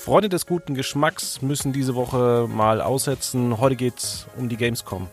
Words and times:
Freunde 0.00 0.30
des 0.30 0.46
guten 0.46 0.74
Geschmacks 0.74 1.42
müssen 1.42 1.74
diese 1.74 1.94
Woche 1.94 2.48
mal 2.48 2.80
aussetzen. 2.80 3.58
Heute 3.60 3.76
geht's 3.76 4.26
um 4.38 4.48
die 4.48 4.56
Gamescom. 4.56 5.08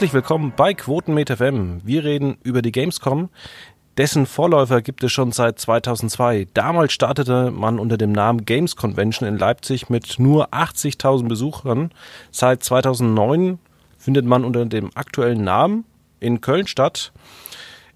Herzlich 0.00 0.14
willkommen 0.14 0.54
bei 0.56 0.72
Quotenmeter 0.72 1.36
FM. 1.36 1.82
Wir 1.84 2.04
reden 2.04 2.38
über 2.42 2.62
die 2.62 2.72
Gamescom. 2.72 3.28
Dessen 3.98 4.24
Vorläufer 4.24 4.80
gibt 4.80 5.04
es 5.04 5.12
schon 5.12 5.30
seit 5.30 5.58
2002. 5.58 6.46
Damals 6.54 6.94
startete 6.94 7.50
man 7.50 7.78
unter 7.78 7.98
dem 7.98 8.10
Namen 8.10 8.46
Games 8.46 8.76
Convention 8.76 9.28
in 9.28 9.36
Leipzig 9.36 9.90
mit 9.90 10.18
nur 10.18 10.54
80.000 10.54 11.28
Besuchern. 11.28 11.90
Seit 12.30 12.64
2009 12.64 13.58
findet 13.98 14.24
man 14.24 14.46
unter 14.46 14.64
dem 14.64 14.90
aktuellen 14.94 15.44
Namen 15.44 15.84
in 16.18 16.40
Köln 16.40 16.66
statt. 16.66 17.12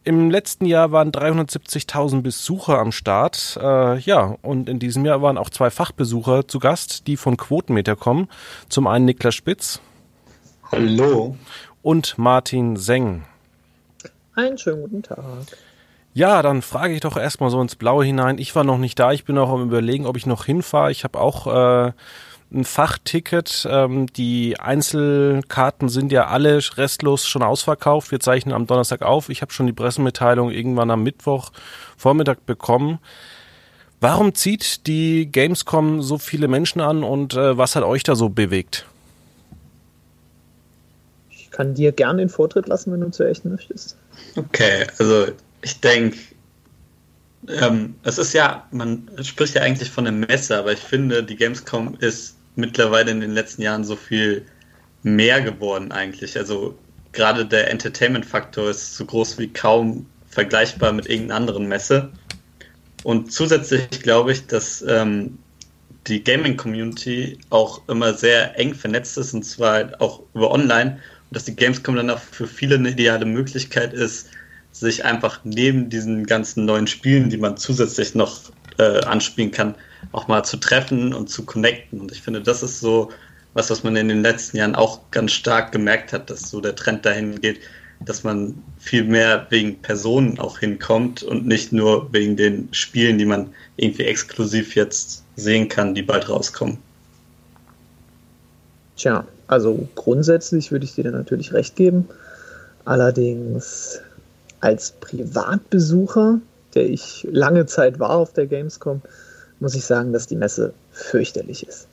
Im 0.02 0.30
letzten 0.30 0.66
Jahr 0.66 0.92
waren 0.92 1.10
370.000 1.10 2.20
Besucher 2.20 2.80
am 2.80 2.92
Start. 2.92 3.58
Äh, 3.58 3.98
ja, 4.00 4.36
und 4.42 4.68
in 4.68 4.78
diesem 4.78 5.06
Jahr 5.06 5.22
waren 5.22 5.38
auch 5.38 5.48
zwei 5.48 5.70
Fachbesucher 5.70 6.47
zu 6.48 6.58
Gast, 6.58 7.06
die 7.06 7.16
von 7.16 7.38
Quotenmeter 7.38 7.97
kommen. 7.97 8.28
Zum 8.69 8.88
einen 8.88 9.06
Niklas 9.06 9.34
Spitz. 9.34 9.80
Hallo 10.70 11.36
und 11.84 12.16
Martin 12.16 12.77
Seng. 12.77 13.24
Einen 14.34 14.58
schönen 14.58 14.82
guten 14.82 15.02
Tag. 15.02 15.18
Ja, 16.14 16.42
dann 16.42 16.62
frage 16.62 16.94
ich 16.94 17.00
doch 17.00 17.16
erstmal 17.16 17.50
so 17.50 17.60
ins 17.60 17.76
Blaue 17.76 18.04
hinein. 18.04 18.38
Ich 18.38 18.56
war 18.56 18.64
noch 18.64 18.78
nicht 18.78 18.98
da. 18.98 19.12
Ich 19.12 19.24
bin 19.24 19.36
auch 19.36 19.50
am 19.50 19.62
überlegen, 19.62 20.06
ob 20.06 20.16
ich 20.16 20.26
noch 20.26 20.46
hinfahre. 20.46 20.91
Ich 20.91 21.04
habe 21.04 21.20
auch 21.20 21.46
äh, 21.46 21.92
ein 22.52 22.64
Fachticket. 22.64 23.66
Ähm, 23.70 24.06
die 24.06 24.58
Einzelkarten 24.58 25.88
sind 25.88 26.10
ja 26.10 26.28
alle 26.28 26.58
restlos 26.76 27.26
schon 27.26 27.42
ausverkauft. 27.42 28.10
Wir 28.10 28.20
zeichnen 28.20 28.54
am 28.54 28.66
Donnerstag 28.66 29.02
auf. 29.02 29.28
Ich 29.28 29.42
habe 29.42 29.52
schon 29.52 29.66
die 29.66 29.72
Pressemitteilung 29.72 30.50
irgendwann 30.50 30.91
am 30.91 31.02
Mittwoch 31.02 31.50
Vormittag 31.98 32.46
bekommen. 32.46 32.98
Warum 34.00 34.34
zieht 34.34 34.86
die 34.86 35.30
Gamescom 35.30 36.00
so 36.00 36.16
viele 36.19 36.48
Menschen 36.48 36.80
an 36.80 37.04
und 37.04 37.34
äh, 37.34 37.58
was 37.58 37.76
hat 37.76 37.84
euch 37.84 38.04
da 38.04 38.14
so 38.14 38.30
bewegt? 38.30 38.86
Kann 41.55 41.74
dir 41.74 41.92
gerne 41.92 42.19
den 42.19 42.28
Vortritt 42.28 42.66
lassen, 42.66 42.92
wenn 42.92 43.00
du 43.00 43.10
zuerst 43.10 43.44
möchtest. 43.44 43.97
Okay, 44.36 44.86
also 44.98 45.28
ich 45.62 45.80
denke, 45.80 46.19
ähm, 47.48 47.94
es 48.02 48.19
ist 48.19 48.33
ja, 48.33 48.66
man 48.72 49.08
spricht 49.22 49.55
ja 49.55 49.62
eigentlich 49.62 49.91
von 49.91 50.06
einer 50.06 50.27
Messe, 50.27 50.56
aber 50.56 50.72
ich 50.72 50.80
finde, 50.80 51.22
die 51.22 51.36
Gamescom 51.36 51.97
ist 52.00 52.36
mittlerweile 52.56 53.10
in 53.10 53.20
den 53.20 53.32
letzten 53.32 53.62
Jahren 53.62 53.84
so 53.84 53.94
viel 53.97 54.44
mehr 55.02 55.41
geworden 55.42 55.92
eigentlich. 55.92 56.36
Also 56.36 56.77
gerade 57.12 57.47
der 57.47 57.70
Entertainment-Faktor 57.70 58.70
ist 58.70 58.97
so 58.97 59.05
groß 59.05 59.38
wie 59.38 59.48
kaum 59.48 60.06
vergleichbar 60.28 60.92
mit 60.92 61.08
irgendeiner 61.08 61.36
anderen 61.36 61.69
Messe. 61.69 62.10
Und 63.05 63.32
zusätzlich 63.32 63.88
glaube 63.91 64.32
ich, 64.32 64.47
dass 64.47 64.82
ähm, 64.88 65.38
die 66.06 66.22
Gaming-Community 66.22 67.38
auch 67.50 67.86
immer 67.88 68.14
sehr 68.14 68.58
eng 68.58 68.75
vernetzt 68.75 69.16
ist 69.19 69.34
und 69.34 69.44
zwar 69.44 69.91
auch 70.00 70.22
über 70.34 70.50
online 70.50 70.98
dass 71.34 71.45
die 71.45 71.56
Gamescom 71.56 71.97
dann 71.97 72.11
auch 72.11 72.19
für 72.19 72.47
viele 72.47 72.77
eine 72.77 72.91
ideale 72.91 73.27
Möglichkeit 73.27 73.93
ist, 73.93 74.28
sich 74.72 75.05
einfach 75.05 75.41
neben 75.45 75.89
diesen 75.89 76.27
ganzen 76.27 76.65
neuen 76.65 76.87
Spielen, 76.87 77.31
die 77.31 77.37
man 77.37 77.56
zusätzlich 77.56 78.15
noch 78.15 78.41
äh, 78.78 79.00
anspielen 79.05 79.50
kann, 79.50 79.75
auch 80.12 80.28
mal 80.28 80.43
zu 80.45 80.56
treffen 80.56 81.15
und 81.15 81.31
zu 81.31 81.45
connecten. 81.45 82.00
Und 82.00 82.12
ich 82.12 82.22
finde, 82.22 82.41
das 82.43 82.62
ist 82.62 82.81
so 82.81 83.11
was, 83.55 83.71
was 83.71 83.84
man 83.84 83.95
in 83.97 84.09
den 84.09 84.22
letzten 84.22 84.56
Jahren 84.56 84.75
auch 84.75 85.00
ganz 85.12 85.33
stark 85.33 85.71
gemerkt 85.71 86.12
hat, 86.12 86.28
dass 86.28 86.50
so 86.50 86.61
der 86.61 86.75
Trend 86.75 87.06
dahin 87.06 87.41
geht, 87.41 87.61
dass 88.01 88.25
man 88.25 88.61
viel 88.78 89.05
mehr 89.05 89.47
wegen 89.51 89.81
Personen 89.81 90.39
auch 90.41 90.59
hinkommt 90.59 91.22
und 91.22 91.47
nicht 91.47 91.72
nur 91.72 92.12
wegen 92.12 92.37
den 92.37 92.69
Spielen, 92.72 93.16
die 93.16 93.25
man 93.25 93.55
irgendwie 93.77 94.05
exklusiv 94.05 94.75
jetzt 94.75 95.22
sehen 95.37 95.69
kann, 95.69 95.95
die 95.95 96.03
bald 96.03 96.28
rauskommen. 96.28 96.78
Tja, 98.97 99.25
also 99.54 99.87
grundsätzlich 99.94 100.72
würde 100.72 100.84
ich 100.84 100.97
dir 100.97 101.09
natürlich 101.12 101.53
recht 101.53 101.76
geben. 101.76 102.09
Allerdings 102.84 104.00
als 104.60 104.91
Privatbesucher, 105.00 106.41
der 106.75 106.91
ich 106.91 107.25
lange 107.31 107.65
Zeit 107.66 108.00
war 108.00 108.10
auf 108.10 108.32
der 108.32 108.47
Gamescom, 108.47 109.00
muss 109.60 109.76
ich 109.76 109.84
sagen, 109.84 110.12
dass 110.12 110.26
die 110.26 110.34
Messe 110.34 110.75
fürchterlich 110.91 111.69
ist. 111.69 111.87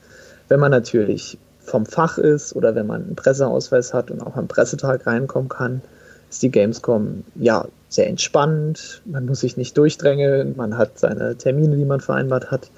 Wenn 0.47 0.59
man 0.59 0.72
natürlich 0.72 1.38
vom 1.59 1.85
Fach 1.85 2.17
ist 2.17 2.55
oder 2.55 2.73
wenn 2.73 2.88
man 2.88 3.03
einen 3.03 3.16
Presseausweis 3.16 3.93
hat 3.93 4.09
und 4.09 4.22
auch 4.22 4.35
am 4.38 4.47
Pressetag 4.47 5.05
reinkommen 5.05 5.49
kann, 5.49 5.83
ist 6.31 6.41
die 6.41 6.49
Gamescom 6.49 7.23
ja 7.35 7.67
sehr 7.89 8.07
entspannt. 8.07 9.03
Man 9.05 9.28
muss 9.28 9.41
sich 9.41 9.55
nicht 9.55 9.78
durchdrängeln, 9.78 10.55
man 10.57 10.79
hat 10.79 10.97
seine 10.97 11.35
Termine, 11.35 11.75
die 11.75 11.85
man 11.85 12.01
vereinbart 12.01 12.49
hat. 12.49 12.72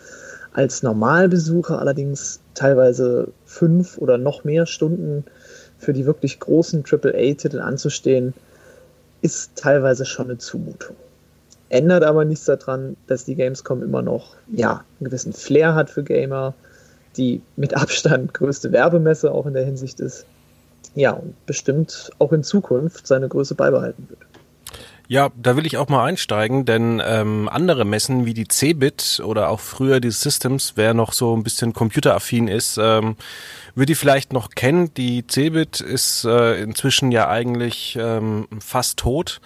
Als 0.54 0.84
Normalbesucher 0.84 1.80
allerdings 1.80 2.40
teilweise 2.54 3.30
fünf 3.46 3.98
oder 3.98 4.20
noch 4.20 4.44
mehr 4.44 4.68
Stunden 4.68 5.26
für 5.80 5.94
die 5.94 6.06
wirklich 6.06 6.40
großen 6.40 6.84
AAA-Titel 6.90 7.60
anzustehen, 7.60 8.36
ist 9.22 9.56
teilweise 9.56 10.06
schon 10.06 10.28
eine 10.28 10.38
Zumutung. 10.38 10.96
Ändert 11.70 12.04
aber 12.04 12.24
nichts 12.24 12.46
daran, 12.46 12.96
dass 13.08 13.26
die 13.26 13.34
Gamescom 13.34 13.82
immer 13.82 14.04
noch 14.04 14.36
ja, 14.52 14.84
einen 15.00 15.06
gewissen 15.06 15.34
Flair 15.34 15.74
hat 15.74 15.90
für 15.90 16.04
Gamer, 16.04 16.54
die 17.18 17.42
mit 17.56 17.74
Abstand 17.74 18.34
größte 18.36 18.72
Werbemesse 18.72 19.32
auch 19.32 19.48
in 19.48 19.54
der 19.54 19.66
Hinsicht 19.66 20.00
ist. 20.00 20.28
Ja, 20.94 21.12
und 21.12 21.34
bestimmt 21.48 22.12
auch 22.20 22.32
in 22.32 22.44
Zukunft 22.44 23.08
seine 23.08 23.28
Größe 23.28 23.56
beibehalten 23.56 24.08
wird. 24.08 24.20
Ja, 25.14 25.30
da 25.36 25.56
will 25.56 25.68
ich 25.68 25.78
auch 25.78 25.90
mal 25.90 26.06
einsteigen, 26.06 26.66
denn 26.66 27.00
ähm, 27.06 27.48
andere 27.48 27.86
Messen 27.86 28.26
wie 28.26 28.34
die 28.34 28.48
Cebit 28.48 29.22
oder 29.24 29.50
auch 29.50 29.60
früher 29.60 30.00
die 30.00 30.10
Systems, 30.10 30.74
wer 30.74 30.96
noch 30.96 31.14
so 31.14 31.38
ein 31.38 31.44
bisschen 31.44 31.72
computeraffin 31.72 32.48
ist, 32.48 32.80
ähm, 32.82 33.16
wird 33.76 33.90
die 33.90 33.96
vielleicht 33.96 34.34
noch 34.34 34.50
kennen. 34.50 34.92
Die 34.96 35.24
Cebit 35.28 35.82
ist 35.82 36.26
äh, 36.26 36.60
inzwischen 36.60 37.12
ja 37.12 37.30
eigentlich 37.30 37.96
ähm, 38.02 38.48
fast 38.60 38.98
tot. 38.98 39.40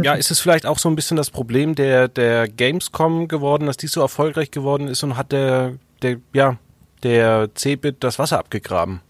Ja, 0.00 0.14
ist 0.14 0.30
es 0.30 0.40
vielleicht 0.40 0.64
auch 0.64 0.78
so 0.78 0.88
ein 0.88 0.96
bisschen 0.96 1.18
das 1.18 1.28
Problem 1.28 1.74
der, 1.74 2.08
der 2.08 2.48
Gamescom 2.48 3.28
geworden, 3.28 3.66
dass 3.66 3.76
die 3.76 3.86
so 3.86 4.00
erfolgreich 4.00 4.50
geworden 4.50 4.88
ist 4.88 5.02
und 5.02 5.18
hat 5.18 5.30
der, 5.30 5.74
der, 6.00 6.16
ja, 6.32 6.56
der 7.02 7.50
Cebit 7.54 7.96
das 8.00 8.18
Wasser 8.18 8.38
abgegraben? 8.38 9.02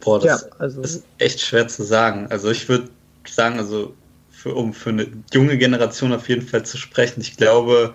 Boah, 0.00 0.20
das 0.20 0.42
ja, 0.42 0.48
also 0.58 0.80
ist 0.82 1.04
echt 1.18 1.40
schwer 1.40 1.68
zu 1.68 1.82
sagen. 1.82 2.26
Also 2.30 2.50
ich 2.50 2.68
würde 2.68 2.88
sagen, 3.26 3.58
also 3.58 3.94
für, 4.30 4.54
um 4.54 4.72
für 4.72 4.90
eine 4.90 5.08
junge 5.32 5.58
Generation 5.58 6.12
auf 6.12 6.28
jeden 6.28 6.46
Fall 6.46 6.64
zu 6.64 6.76
sprechen, 6.76 7.20
ich 7.20 7.36
glaube, 7.36 7.94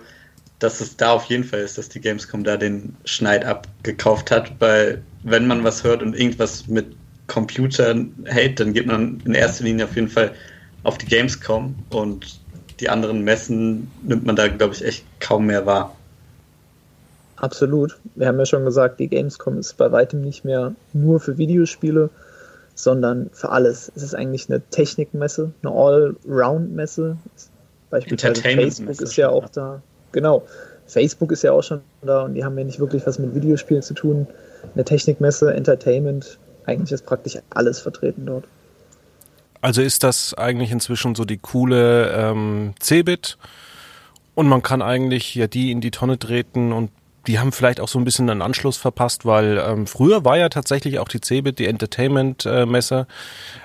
dass 0.58 0.80
es 0.80 0.96
da 0.96 1.12
auf 1.12 1.24
jeden 1.26 1.44
Fall 1.44 1.60
ist, 1.60 1.78
dass 1.78 1.88
die 1.88 2.00
Gamescom 2.00 2.44
da 2.44 2.56
den 2.56 2.96
Schneid 3.04 3.44
abgekauft 3.44 4.30
hat, 4.30 4.52
weil 4.60 5.02
wenn 5.22 5.46
man 5.46 5.64
was 5.64 5.84
hört 5.84 6.02
und 6.02 6.14
irgendwas 6.18 6.66
mit 6.68 6.86
Computern 7.26 8.12
hält, 8.26 8.60
dann 8.60 8.74
geht 8.74 8.86
man 8.86 9.22
in 9.24 9.34
erster 9.34 9.64
Linie 9.64 9.86
auf 9.86 9.96
jeden 9.96 10.08
Fall 10.08 10.34
auf 10.82 10.98
die 10.98 11.06
Gamescom 11.06 11.74
und 11.90 12.40
die 12.80 12.88
anderen 12.88 13.22
Messen 13.22 13.90
nimmt 14.02 14.26
man 14.26 14.36
da, 14.36 14.48
glaube 14.48 14.74
ich, 14.74 14.84
echt 14.84 15.04
kaum 15.20 15.46
mehr 15.46 15.64
wahr. 15.64 15.96
Absolut. 17.44 17.98
Wir 18.14 18.26
haben 18.26 18.38
ja 18.38 18.46
schon 18.46 18.64
gesagt, 18.64 19.00
die 19.00 19.08
Gamescom 19.08 19.58
ist 19.58 19.76
bei 19.76 19.92
weitem 19.92 20.22
nicht 20.22 20.46
mehr 20.46 20.74
nur 20.94 21.20
für 21.20 21.36
Videospiele, 21.36 22.08
sondern 22.74 23.28
für 23.34 23.50
alles. 23.50 23.92
Es 23.94 24.02
ist 24.02 24.14
eigentlich 24.14 24.48
eine 24.48 24.62
Technikmesse, 24.70 25.52
eine 25.62 25.70
All-Round-Messe. 25.70 27.18
Beispielsweise 27.90 28.40
Facebook 28.40 28.98
ist 28.98 29.16
ja 29.16 29.28
auch 29.28 29.50
da. 29.50 29.82
Genau. 30.12 30.42
Facebook 30.86 31.32
ist 31.32 31.42
ja 31.42 31.52
auch 31.52 31.62
schon 31.62 31.82
da 32.00 32.22
und 32.22 32.32
die 32.32 32.46
haben 32.46 32.56
ja 32.56 32.64
nicht 32.64 32.80
wirklich 32.80 33.06
was 33.06 33.18
mit 33.18 33.34
Videospielen 33.34 33.82
zu 33.82 33.92
tun. 33.92 34.26
Eine 34.74 34.84
Technikmesse, 34.86 35.52
Entertainment, 35.52 36.38
eigentlich 36.64 36.92
ist 36.92 37.04
praktisch 37.04 37.36
alles 37.50 37.78
vertreten 37.78 38.24
dort. 38.24 38.44
Also 39.60 39.82
ist 39.82 40.02
das 40.02 40.32
eigentlich 40.32 40.70
inzwischen 40.70 41.14
so 41.14 41.26
die 41.26 41.36
coole 41.36 42.10
ähm, 42.10 42.72
Cebit 42.80 43.36
und 44.34 44.48
man 44.48 44.62
kann 44.62 44.80
eigentlich 44.80 45.34
ja 45.34 45.46
die 45.46 45.70
in 45.70 45.82
die 45.82 45.90
Tonne 45.90 46.18
treten 46.18 46.72
und 46.72 46.90
die 47.26 47.38
haben 47.38 47.52
vielleicht 47.52 47.80
auch 47.80 47.88
so 47.88 47.98
ein 47.98 48.04
bisschen 48.04 48.28
einen 48.30 48.42
Anschluss 48.42 48.76
verpasst, 48.76 49.24
weil 49.24 49.58
ähm, 49.58 49.86
früher 49.86 50.24
war 50.24 50.36
ja 50.36 50.48
tatsächlich 50.48 50.98
auch 50.98 51.08
die 51.08 51.20
CeBIT, 51.20 51.58
die 51.58 51.66
Entertainment-Messe. 51.66 53.06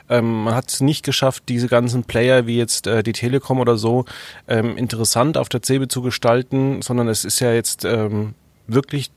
Äh, 0.07 0.17
ähm, 0.17 0.43
man 0.43 0.55
hat 0.55 0.69
es 0.69 0.81
nicht 0.81 1.05
geschafft, 1.05 1.43
diese 1.49 1.67
ganzen 1.67 2.03
Player 2.03 2.47
wie 2.47 2.57
jetzt 2.57 2.87
äh, 2.87 3.03
die 3.03 3.13
Telekom 3.13 3.59
oder 3.59 3.77
so 3.77 4.05
ähm, 4.47 4.77
interessant 4.77 5.37
auf 5.37 5.49
der 5.49 5.61
CeBIT 5.61 5.91
zu 5.91 6.01
gestalten, 6.01 6.81
sondern 6.81 7.07
es 7.07 7.25
ist 7.25 7.39
ja 7.39 7.53
jetzt 7.53 7.85
ähm, 7.85 8.33
wirklich 8.67 9.11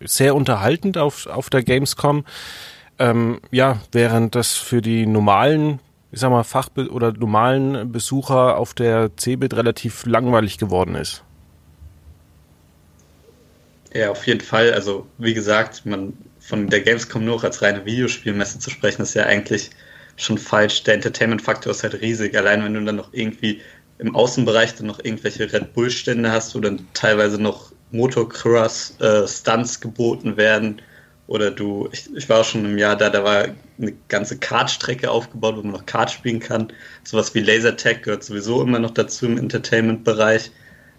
sehr 0.00 0.34
unterhaltend 0.34 0.98
auf, 0.98 1.26
auf 1.26 1.50
der 1.50 1.62
Gamescom. 1.62 2.24
Ähm, 2.98 3.40
ja, 3.50 3.78
während 3.92 4.34
das 4.34 4.54
für 4.54 4.82
die 4.82 5.06
normalen, 5.06 5.80
ich 6.12 6.20
sag 6.20 6.30
mal, 6.30 6.44
Fach- 6.44 6.70
oder 6.76 7.12
normalen 7.12 7.92
Besucher 7.92 8.58
auf 8.58 8.74
der 8.74 9.16
CeBIT 9.16 9.54
relativ 9.54 10.04
langweilig 10.06 10.58
geworden 10.58 10.96
ist. 10.96 11.24
Ja, 13.92 14.10
auf 14.10 14.26
jeden 14.26 14.40
Fall. 14.40 14.72
Also, 14.72 15.06
wie 15.18 15.34
gesagt, 15.34 15.84
man 15.84 16.12
von 16.38 16.68
der 16.68 16.80
Gamescom 16.80 17.24
nur 17.24 17.42
als 17.42 17.60
reine 17.62 17.84
Videospielmesse 17.84 18.58
zu 18.58 18.70
sprechen, 18.70 19.02
ist 19.02 19.14
ja 19.14 19.24
eigentlich 19.24 19.70
schon 20.16 20.38
falsch. 20.38 20.84
Der 20.84 20.94
Entertainment-Faktor 20.94 21.72
ist 21.72 21.82
halt 21.82 22.00
riesig. 22.00 22.36
Allein 22.36 22.62
wenn 22.64 22.74
du 22.74 22.84
dann 22.84 22.96
noch 22.96 23.12
irgendwie 23.12 23.60
im 23.98 24.14
Außenbereich 24.14 24.76
dann 24.76 24.86
noch 24.86 25.04
irgendwelche 25.04 25.52
Red 25.52 25.74
Bull-Stände 25.74 26.30
hast, 26.30 26.54
wo 26.54 26.60
dann 26.60 26.86
teilweise 26.94 27.40
noch 27.40 27.72
Motocross-Stunts 27.90 29.76
äh, 29.76 29.80
geboten 29.80 30.36
werden. 30.36 30.80
Oder 31.26 31.50
du, 31.50 31.88
ich, 31.92 32.08
ich 32.14 32.28
war 32.28 32.42
schon 32.44 32.64
im 32.64 32.78
Jahr 32.78 32.96
da, 32.96 33.10
da 33.10 33.22
war 33.24 33.48
eine 33.78 33.92
ganze 34.08 34.38
Kartstrecke 34.38 35.10
aufgebaut, 35.10 35.56
wo 35.56 35.62
man 35.62 35.72
noch 35.72 35.86
Kart 35.86 36.10
spielen 36.10 36.40
kann. 36.40 36.72
Sowas 37.04 37.34
wie 37.34 37.40
Lasertag 37.40 38.02
gehört 38.02 38.24
sowieso 38.24 38.62
immer 38.62 38.78
noch 38.78 38.90
dazu 38.92 39.26
im 39.26 39.38
Entertainment-Bereich. 39.38 40.50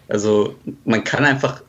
Also 0.07 0.55
man 0.85 1.03
kann 1.03 1.25
einfach 1.25 1.63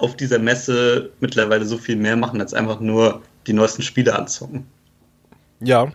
auf 0.00 0.16
dieser 0.16 0.38
Messe 0.38 1.10
mittlerweile 1.20 1.64
so 1.64 1.78
viel 1.78 1.96
mehr 1.96 2.16
machen, 2.16 2.40
als 2.40 2.54
einfach 2.54 2.80
nur 2.80 3.22
die 3.46 3.52
neuesten 3.52 3.82
Spiele 3.82 4.16
anzocken. 4.16 4.66
Ja, 5.60 5.92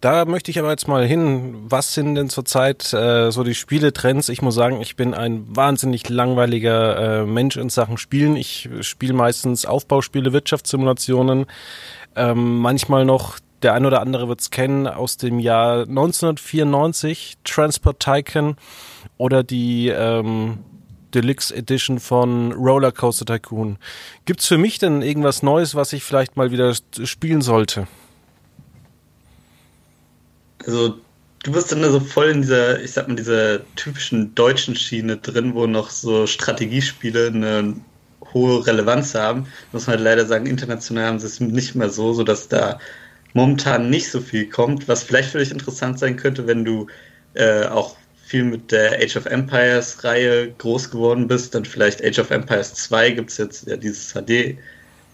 da 0.00 0.24
möchte 0.24 0.50
ich 0.50 0.58
aber 0.58 0.70
jetzt 0.70 0.88
mal 0.88 1.06
hin. 1.06 1.54
Was 1.68 1.92
sind 1.92 2.14
denn 2.14 2.30
zurzeit 2.30 2.92
äh, 2.94 3.30
so 3.30 3.44
die 3.44 3.54
Spieletrends? 3.54 4.30
Ich 4.30 4.40
muss 4.40 4.54
sagen, 4.54 4.80
ich 4.80 4.96
bin 4.96 5.12
ein 5.12 5.44
wahnsinnig 5.54 6.08
langweiliger 6.08 7.20
äh, 7.20 7.26
Mensch 7.26 7.56
in 7.56 7.68
Sachen 7.68 7.98
Spielen. 7.98 8.34
Ich 8.36 8.68
spiele 8.80 9.12
meistens 9.12 9.66
Aufbauspiele, 9.66 10.32
Wirtschaftssimulationen, 10.32 11.46
ähm, 12.16 12.58
manchmal 12.58 13.04
noch 13.04 13.38
der 13.62 13.74
ein 13.74 13.84
oder 13.84 14.00
andere 14.00 14.26
wird 14.28 14.40
es 14.40 14.50
kennen 14.50 14.86
aus 14.86 15.18
dem 15.18 15.38
Jahr 15.38 15.82
1994, 15.82 17.36
Transport 17.44 18.00
Tycoon 18.00 18.56
oder 19.18 19.42
die 19.42 19.88
ähm, 19.88 20.60
Deluxe 21.14 21.54
Edition 21.54 22.00
von 22.00 22.52
Roller 22.52 22.92
Coaster 22.92 23.24
Tycoon. 23.24 23.78
Gibt's 24.24 24.46
für 24.46 24.58
mich 24.58 24.78
denn 24.78 25.02
irgendwas 25.02 25.42
Neues, 25.42 25.74
was 25.74 25.92
ich 25.92 26.02
vielleicht 26.02 26.36
mal 26.36 26.50
wieder 26.50 26.74
spielen 27.04 27.42
sollte? 27.42 27.86
Also 30.66 30.96
du 31.42 31.52
bist 31.52 31.72
dann 31.72 31.82
so 31.90 32.00
voll 32.00 32.28
in 32.28 32.42
dieser, 32.42 32.80
ich 32.82 32.92
sag 32.92 33.08
mal, 33.08 33.16
dieser 33.16 33.60
typischen 33.76 34.34
deutschen 34.34 34.76
Schiene 34.76 35.16
drin, 35.16 35.54
wo 35.54 35.66
noch 35.66 35.90
so 35.90 36.26
Strategiespiele 36.26 37.28
eine 37.28 37.74
hohe 38.32 38.66
Relevanz 38.66 39.14
haben. 39.14 39.46
Muss 39.72 39.86
man 39.86 39.96
halt 39.96 40.04
leider 40.04 40.26
sagen, 40.26 40.46
international 40.46 41.06
haben 41.06 41.18
sie 41.18 41.26
es 41.26 41.40
nicht 41.40 41.74
mehr 41.74 41.90
so, 41.90 42.12
sodass 42.12 42.48
da 42.48 42.78
momentan 43.32 43.90
nicht 43.90 44.10
so 44.10 44.20
viel 44.20 44.48
kommt, 44.48 44.88
was 44.88 45.02
vielleicht 45.02 45.30
für 45.30 45.38
dich 45.38 45.50
interessant 45.50 45.98
sein 45.98 46.16
könnte, 46.16 46.46
wenn 46.46 46.64
du 46.64 46.86
äh, 47.34 47.66
auch 47.66 47.96
viel 48.30 48.44
mit 48.44 48.70
der 48.70 48.92
Age 49.02 49.16
of 49.16 49.26
Empires 49.26 50.04
Reihe 50.04 50.52
groß 50.52 50.92
geworden 50.92 51.26
bist, 51.26 51.52
dann 51.52 51.64
vielleicht 51.64 52.04
Age 52.04 52.20
of 52.20 52.30
Empires 52.30 52.74
2 52.74 53.10
gibt 53.10 53.30
es 53.30 53.38
jetzt 53.38 53.66
ja 53.66 53.76
dieses 53.76 54.12
HD 54.12 54.56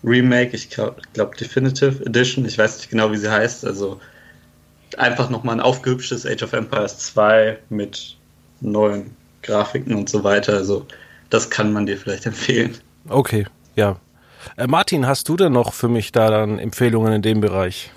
Remake, 0.05 0.55
ich 0.55 0.69
glaube 0.69 1.01
glaub 1.15 1.35
Definitive 1.35 2.05
Edition, 2.05 2.45
ich 2.45 2.59
weiß 2.59 2.77
nicht 2.77 2.91
genau, 2.91 3.11
wie 3.11 3.17
sie 3.17 3.33
heißt, 3.33 3.65
also 3.65 3.99
einfach 4.99 5.31
nochmal 5.31 5.57
ein 5.57 5.61
aufgehübschtes 5.63 6.27
Age 6.27 6.43
of 6.43 6.53
Empires 6.53 6.99
2 6.99 7.57
mit 7.71 8.19
neuen 8.61 9.17
Grafiken 9.43 9.95
und 9.95 10.11
so 10.11 10.23
weiter, 10.23 10.53
also 10.53 10.85
das 11.31 11.49
kann 11.49 11.73
man 11.73 11.87
dir 11.87 11.97
vielleicht 11.97 12.27
empfehlen. 12.27 12.77
Okay, 13.09 13.47
ja. 13.77 13.99
Äh, 14.59 14.67
Martin, 14.67 15.07
hast 15.07 15.31
du 15.31 15.37
denn 15.37 15.53
noch 15.53 15.73
für 15.73 15.89
mich 15.89 16.13
da 16.13 16.31
dann 16.31 16.59
Empfehlungen 16.59 17.15
in 17.15 17.23
dem 17.23 17.41
Bereich? 17.41 17.91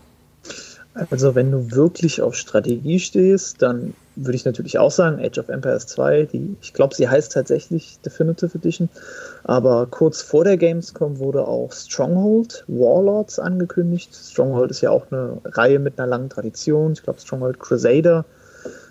Also 1.11 1.35
wenn 1.35 1.51
du 1.51 1.71
wirklich 1.71 2.21
auf 2.21 2.35
Strategie 2.35 2.99
stehst, 2.99 3.61
dann 3.61 3.93
würde 4.21 4.35
ich 4.35 4.45
natürlich 4.45 4.77
auch 4.77 4.91
sagen, 4.91 5.23
Age 5.23 5.39
of 5.39 5.49
Empires 5.49 5.87
2, 5.87 6.25
die, 6.25 6.55
ich 6.61 6.73
glaube, 6.73 6.93
sie 6.93 7.07
heißt 7.07 7.31
tatsächlich 7.31 7.99
Definitive 8.05 8.57
Edition, 8.57 8.89
aber 9.43 9.87
kurz 9.89 10.21
vor 10.21 10.43
der 10.43 10.57
Gamescom 10.57 11.19
wurde 11.19 11.47
auch 11.47 11.71
Stronghold 11.71 12.65
Warlords 12.67 13.39
angekündigt. 13.39 14.13
Stronghold 14.13 14.71
ist 14.71 14.81
ja 14.81 14.89
auch 14.89 15.05
eine 15.11 15.37
Reihe 15.45 15.79
mit 15.79 15.97
einer 15.97 16.07
langen 16.07 16.29
Tradition. 16.29 16.93
Ich 16.93 17.03
glaube, 17.03 17.21
Stronghold 17.21 17.59
Crusader 17.59 18.25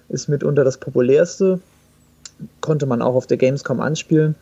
ist 0.09 0.29
mitunter 0.29 0.65
das 0.65 0.79
populärste. 0.79 1.61
Konnte 2.61 2.87
man 2.87 3.03
auch 3.03 3.15
auf 3.15 3.27
der 3.27 3.37
Gamescom 3.37 3.81
anspielen. 3.81 4.35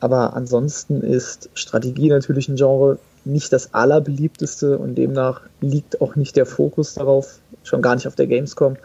Aber 0.00 0.34
ansonsten 0.34 1.02
ist 1.02 1.50
Strategie 1.54 2.08
natürlich 2.08 2.48
ein 2.48 2.56
Genre 2.56 2.98
nicht 3.24 3.52
das 3.52 3.72
allerbeliebteste 3.74 4.78
und 4.78 4.96
demnach 4.96 5.42
liegt 5.60 6.00
auch 6.00 6.16
nicht 6.16 6.36
der 6.36 6.46
Fokus 6.46 6.94
darauf, 6.94 7.38
schon 7.62 7.82
gar 7.82 7.94
nicht 7.94 8.06
auf 8.06 8.14
der 8.14 8.26
Gamescom 8.26 8.76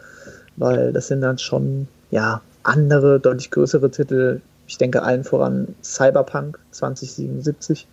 weil 0.60 0.92
das 0.92 1.08
sind 1.08 1.22
dann 1.22 1.38
schon 1.38 1.88
ja 2.10 2.40
andere, 2.62 3.18
deutlich 3.18 3.50
größere 3.50 3.90
Titel. 3.90 4.40
Ich 4.68 4.78
denke 4.78 5.02
allen 5.02 5.24
voran 5.24 5.74
Cyberpunk 5.82 6.58
2077. 6.70 7.88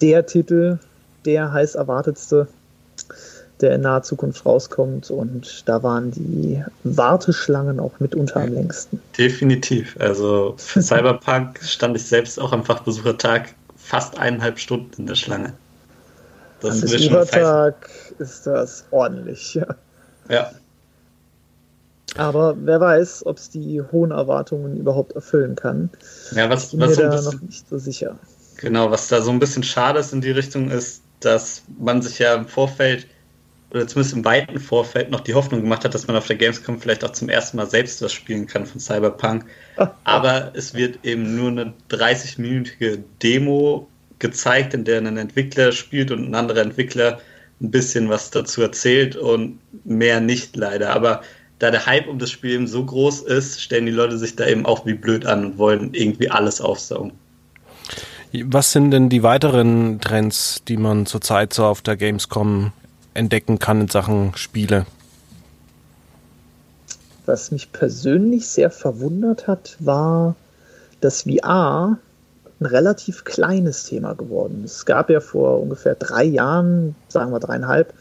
Der 0.00 0.26
Titel, 0.26 0.78
der 1.24 1.52
heiß 1.52 1.76
erwartetste, 1.76 2.48
der 3.60 3.74
in 3.76 3.82
naher 3.82 4.02
Zukunft 4.02 4.44
rauskommt. 4.44 5.10
Und 5.10 5.62
da 5.68 5.82
waren 5.82 6.10
die 6.10 6.62
Warteschlangen 6.82 7.78
auch 7.78 7.92
mitunter 8.00 8.40
am 8.40 8.52
längsten. 8.52 9.00
Definitiv. 9.16 9.96
Also 10.00 10.54
für 10.58 10.82
Cyberpunk 10.82 11.60
stand 11.62 11.96
ich 11.96 12.06
selbst 12.06 12.40
auch 12.40 12.52
am 12.52 12.64
Fachbesuchertag 12.64 13.54
fast 13.76 14.18
eineinhalb 14.18 14.58
Stunden 14.58 15.02
in 15.02 15.06
der 15.06 15.14
Schlange. 15.14 15.52
Das 16.60 16.74
Am 16.74 16.80
Besuchertag 16.80 17.88
ist 18.18 18.46
das 18.46 18.84
ordentlich. 18.90 19.54
Ja. 19.54 19.66
ja. 20.28 20.50
Aber 22.16 22.56
wer 22.60 22.80
weiß, 22.80 23.26
ob 23.26 23.38
es 23.38 23.50
die 23.50 23.80
hohen 23.92 24.10
Erwartungen 24.10 24.76
überhaupt 24.76 25.12
erfüllen 25.12 25.54
kann. 25.54 25.90
Ja, 26.34 26.50
was, 26.50 26.64
ich 26.64 26.70
bin 26.72 26.80
was 26.80 26.90
mir 26.90 26.94
so 26.96 27.02
da 27.02 27.08
bisschen, 27.10 27.34
noch 27.34 27.40
nicht 27.42 27.68
so 27.68 27.78
sicher. 27.78 28.18
Genau, 28.56 28.90
was 28.90 29.08
da 29.08 29.22
so 29.22 29.30
ein 29.30 29.38
bisschen 29.38 29.62
schade 29.62 30.00
ist 30.00 30.12
in 30.12 30.20
die 30.20 30.30
Richtung 30.30 30.70
ist, 30.70 31.02
dass 31.20 31.62
man 31.78 32.02
sich 32.02 32.18
ja 32.18 32.34
im 32.34 32.46
Vorfeld 32.46 33.06
oder 33.70 33.86
zumindest 33.86 34.16
im 34.16 34.24
weiten 34.24 34.58
Vorfeld 34.58 35.10
noch 35.10 35.20
die 35.20 35.34
Hoffnung 35.34 35.62
gemacht 35.62 35.84
hat, 35.84 35.94
dass 35.94 36.06
man 36.06 36.16
auf 36.16 36.26
der 36.26 36.36
Gamescom 36.36 36.80
vielleicht 36.80 37.04
auch 37.04 37.12
zum 37.12 37.28
ersten 37.28 37.56
Mal 37.56 37.70
selbst 37.70 38.02
was 38.02 38.12
spielen 38.12 38.46
kann 38.46 38.66
von 38.66 38.80
Cyberpunk. 38.80 39.44
Aber 40.04 40.50
es 40.54 40.74
wird 40.74 41.04
eben 41.04 41.36
nur 41.36 41.50
eine 41.50 41.72
30-minütige 41.88 42.98
Demo 43.22 43.88
gezeigt, 44.18 44.74
in 44.74 44.84
der 44.84 44.98
ein 44.98 45.16
Entwickler 45.16 45.72
spielt 45.72 46.10
und 46.10 46.28
ein 46.28 46.34
anderer 46.34 46.62
Entwickler 46.62 47.20
ein 47.60 47.70
bisschen 47.70 48.08
was 48.08 48.30
dazu 48.30 48.62
erzählt 48.62 49.16
und 49.16 49.60
mehr 49.84 50.20
nicht 50.20 50.56
leider. 50.56 50.90
Aber 50.90 51.22
da 51.60 51.70
der 51.70 51.86
Hype 51.86 52.08
um 52.08 52.18
das 52.18 52.30
Spiel 52.30 52.52
eben 52.52 52.66
so 52.66 52.84
groß 52.84 53.22
ist, 53.22 53.60
stellen 53.60 53.86
die 53.86 53.92
Leute 53.92 54.18
sich 54.18 54.34
da 54.34 54.46
eben 54.46 54.66
auch 54.66 54.86
wie 54.86 54.94
blöd 54.94 55.26
an 55.26 55.44
und 55.44 55.58
wollen 55.58 55.94
irgendwie 55.94 56.30
alles 56.30 56.60
aufsaugen. 56.60 57.12
Was 58.32 58.72
sind 58.72 58.90
denn 58.92 59.08
die 59.08 59.22
weiteren 59.22 60.00
Trends, 60.00 60.62
die 60.66 60.76
man 60.76 61.04
zurzeit 61.06 61.52
so 61.52 61.64
auf 61.64 61.82
der 61.82 61.96
Gamescom 61.96 62.72
entdecken 63.12 63.58
kann 63.58 63.82
in 63.82 63.88
Sachen 63.88 64.32
Spiele? 64.36 64.86
Was 67.26 67.50
mich 67.50 67.72
persönlich 67.72 68.48
sehr 68.48 68.70
verwundert 68.70 69.46
hat, 69.46 69.76
war, 69.80 70.36
dass 71.00 71.22
VR 71.22 71.98
ein 72.60 72.66
relativ 72.66 73.24
kleines 73.24 73.84
Thema 73.84 74.14
geworden 74.14 74.64
ist. 74.64 74.76
Es 74.76 74.86
gab 74.86 75.10
ja 75.10 75.20
vor 75.20 75.60
ungefähr 75.60 75.94
drei 75.94 76.24
Jahren, 76.24 76.94
sagen 77.08 77.32
wir 77.32 77.40
dreieinhalb, 77.40 77.92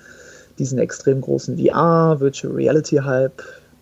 diesen 0.59 0.77
extrem 0.79 1.21
großen 1.21 1.57
VR, 1.57 2.19
Virtual 2.19 2.53
Reality 2.53 2.97
Hype. 2.97 3.41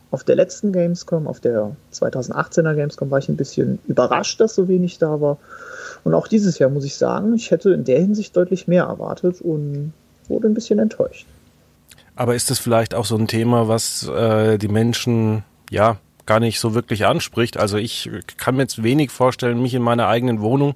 Auf 0.09 0.23
der 0.23 0.37
letzten 0.37 0.71
Gamescom, 0.71 1.27
auf 1.27 1.41
der 1.41 1.75
2018er 1.93 2.75
Gamescom, 2.75 3.11
war 3.11 3.19
ich 3.19 3.27
ein 3.27 3.35
bisschen 3.35 3.79
überrascht, 3.87 4.39
dass 4.39 4.55
so 4.55 4.69
wenig 4.69 4.99
da 4.99 5.19
war. 5.19 5.37
Und 6.05 6.13
auch 6.13 6.27
dieses 6.29 6.59
Jahr 6.59 6.69
muss 6.69 6.85
ich 6.85 6.95
sagen, 6.95 7.35
ich 7.35 7.51
hätte 7.51 7.71
in 7.71 7.83
der 7.83 7.99
Hinsicht 7.99 8.35
deutlich 8.37 8.67
mehr 8.67 8.85
erwartet 8.85 9.41
und 9.41 9.91
wurde 10.29 10.47
ein 10.47 10.53
bisschen 10.53 10.79
enttäuscht. 10.79 11.25
Aber 12.15 12.35
ist 12.35 12.49
das 12.49 12.59
vielleicht 12.59 12.95
auch 12.95 13.05
so 13.05 13.17
ein 13.17 13.27
Thema, 13.27 13.67
was 13.67 14.07
äh, 14.07 14.57
die 14.57 14.69
Menschen 14.69 15.43
ja 15.69 15.97
gar 16.25 16.39
nicht 16.39 16.59
so 16.59 16.73
wirklich 16.73 17.05
anspricht? 17.05 17.57
Also 17.57 17.77
ich 17.77 18.09
kann 18.37 18.55
mir 18.55 18.63
jetzt 18.63 18.81
wenig 18.81 19.11
vorstellen, 19.11 19.61
mich 19.61 19.73
in 19.73 19.81
meiner 19.81 20.07
eigenen 20.07 20.41
Wohnung 20.41 20.75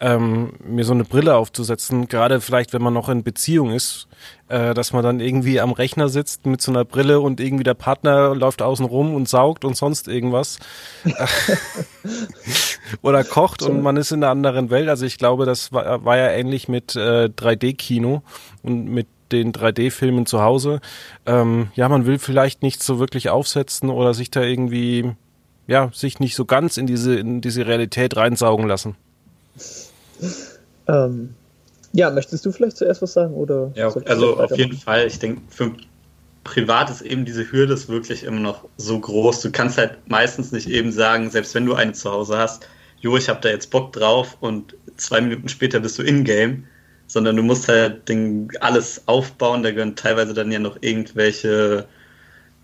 ähm, 0.00 0.52
mir 0.62 0.84
so 0.84 0.92
eine 0.92 1.04
Brille 1.04 1.36
aufzusetzen, 1.36 2.08
gerade 2.08 2.40
vielleicht, 2.40 2.72
wenn 2.72 2.82
man 2.82 2.92
noch 2.92 3.08
in 3.08 3.22
Beziehung 3.22 3.70
ist, 3.70 4.08
äh, 4.48 4.74
dass 4.74 4.92
man 4.92 5.02
dann 5.02 5.20
irgendwie 5.20 5.60
am 5.60 5.72
Rechner 5.72 6.08
sitzt 6.08 6.44
mit 6.44 6.60
so 6.60 6.70
einer 6.70 6.84
Brille 6.84 7.20
und 7.20 7.40
irgendwie 7.40 7.64
der 7.64 7.74
Partner 7.74 8.34
läuft 8.34 8.60
außen 8.60 8.84
rum 8.84 9.14
und 9.14 9.28
saugt 9.28 9.64
und 9.64 9.76
sonst 9.76 10.06
irgendwas. 10.06 10.58
Oder 13.02 13.24
kocht 13.24 13.62
und 13.62 13.82
man 13.82 13.96
ist 13.96 14.12
in 14.12 14.22
einer 14.22 14.30
anderen 14.30 14.70
Welt. 14.70 14.88
Also 14.88 15.06
ich 15.06 15.16
glaube, 15.16 15.46
das 15.46 15.72
war, 15.72 16.04
war 16.04 16.16
ja 16.18 16.28
ähnlich 16.30 16.68
mit 16.68 16.94
äh, 16.94 17.30
3D-Kino 17.34 18.22
und 18.62 18.86
mit 18.86 19.06
den 19.32 19.52
3D-Filmen 19.52 20.26
zu 20.26 20.42
Hause. 20.42 20.80
Ähm, 21.24 21.68
ja, 21.74 21.88
man 21.88 22.06
will 22.06 22.18
vielleicht 22.18 22.62
nicht 22.62 22.82
so 22.82 22.98
wirklich 22.98 23.30
aufsetzen 23.30 23.90
oder 23.90 24.14
sich 24.14 24.30
da 24.30 24.42
irgendwie, 24.42 25.12
ja, 25.66 25.90
sich 25.92 26.20
nicht 26.20 26.36
so 26.36 26.44
ganz 26.44 26.76
in 26.76 26.86
diese, 26.86 27.18
in 27.18 27.40
diese 27.40 27.66
Realität 27.66 28.16
reinsaugen 28.16 28.68
lassen. 28.68 28.94
Ähm, 30.88 31.34
ja, 31.92 32.10
möchtest 32.10 32.44
du 32.44 32.52
vielleicht 32.52 32.76
zuerst 32.76 33.02
was 33.02 33.12
sagen? 33.12 33.34
Oder 33.34 33.72
ja, 33.74 33.88
also 34.06 34.38
auf 34.38 34.56
jeden 34.56 34.76
Fall. 34.76 35.06
Ich 35.06 35.18
denke, 35.18 35.40
für 35.48 35.72
privat 36.44 36.90
ist 36.90 37.00
eben 37.00 37.24
diese 37.24 37.50
Hürde 37.50 37.74
ist 37.74 37.88
wirklich 37.88 38.22
immer 38.22 38.40
noch 38.40 38.68
so 38.76 38.98
groß. 38.98 39.40
Du 39.40 39.50
kannst 39.50 39.78
halt 39.78 39.98
meistens 40.08 40.52
nicht 40.52 40.68
eben 40.68 40.92
sagen, 40.92 41.30
selbst 41.30 41.54
wenn 41.54 41.66
du 41.66 41.74
eine 41.74 41.92
zu 41.92 42.10
Hause 42.10 42.38
hast, 42.38 42.68
jo, 43.00 43.16
ich 43.16 43.28
habe 43.28 43.40
da 43.40 43.48
jetzt 43.48 43.70
Bock 43.70 43.92
drauf 43.92 44.36
und 44.40 44.76
zwei 44.96 45.20
Minuten 45.20 45.48
später 45.48 45.80
bist 45.80 45.98
du 45.98 46.02
in-game, 46.02 46.64
sondern 47.08 47.36
du 47.36 47.42
musst 47.42 47.68
halt 47.68 48.08
den, 48.08 48.48
alles 48.60 49.02
aufbauen. 49.06 49.62
Da 49.62 49.70
gehören 49.70 49.96
teilweise 49.96 50.34
dann 50.34 50.52
ja 50.52 50.58
noch 50.58 50.78
irgendwelche 50.80 51.86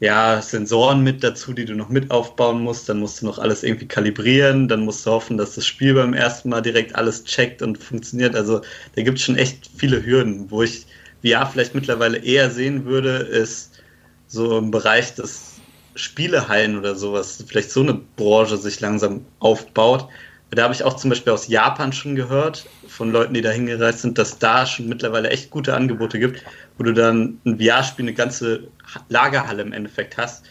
ja, 0.02 0.42
Sensoren 0.42 1.04
mit 1.04 1.22
dazu, 1.22 1.52
die 1.52 1.64
du 1.64 1.76
noch 1.76 1.88
mit 1.88 2.10
aufbauen 2.10 2.60
musst. 2.60 2.88
Dann 2.88 2.98
musst 2.98 3.22
du 3.22 3.26
noch 3.26 3.38
alles 3.38 3.62
irgendwie 3.62 3.86
kalibrieren. 3.86 4.66
Dann 4.66 4.84
musst 4.84 5.06
du 5.06 5.12
hoffen, 5.12 5.38
dass 5.38 5.54
das 5.54 5.64
Spiel 5.64 5.94
beim 5.94 6.12
ersten 6.12 6.48
Mal 6.48 6.60
direkt 6.60 6.96
alles 6.96 7.22
checkt 7.22 7.62
und 7.62 7.78
funktioniert. 7.78 8.34
Also 8.34 8.62
da 8.96 9.02
gibt 9.02 9.18
es 9.18 9.24
schon 9.24 9.36
echt 9.36 9.70
viele 9.76 10.04
Hürden. 10.04 10.50
Wo 10.50 10.64
ich 10.64 10.86
VR 11.24 11.46
vielleicht 11.46 11.76
mittlerweile 11.76 12.18
eher 12.18 12.50
sehen 12.50 12.84
würde, 12.84 13.10
ist 13.10 13.80
so 14.26 14.58
im 14.58 14.72
Bereich 14.72 15.14
des 15.14 15.60
Spielehallen 15.94 16.76
oder 16.76 16.96
sowas, 16.96 17.44
vielleicht 17.46 17.70
so 17.70 17.82
eine 17.82 17.94
Branche 18.16 18.56
sich 18.56 18.80
langsam 18.80 19.24
aufbaut. 19.38 20.08
Da 20.54 20.64
habe 20.64 20.74
ich 20.74 20.84
auch 20.84 20.96
zum 20.96 21.08
Beispiel 21.08 21.32
aus 21.32 21.48
Japan 21.48 21.94
schon 21.94 22.14
gehört, 22.14 22.66
von 22.86 23.10
Leuten, 23.10 23.32
die 23.32 23.40
da 23.40 23.50
hingereist 23.50 24.00
sind, 24.00 24.18
dass 24.18 24.38
da 24.38 24.66
schon 24.66 24.86
mittlerweile 24.86 25.30
echt 25.30 25.48
gute 25.48 25.74
Angebote 25.74 26.18
gibt, 26.18 26.44
wo 26.76 26.84
du 26.84 26.92
dann 26.92 27.40
ein 27.46 27.58
VR-Spiel, 27.58 28.04
eine 28.04 28.12
ganze 28.12 28.68
Lagerhalle 29.08 29.62
im 29.62 29.72
Endeffekt 29.72 30.18
hast, 30.18 30.44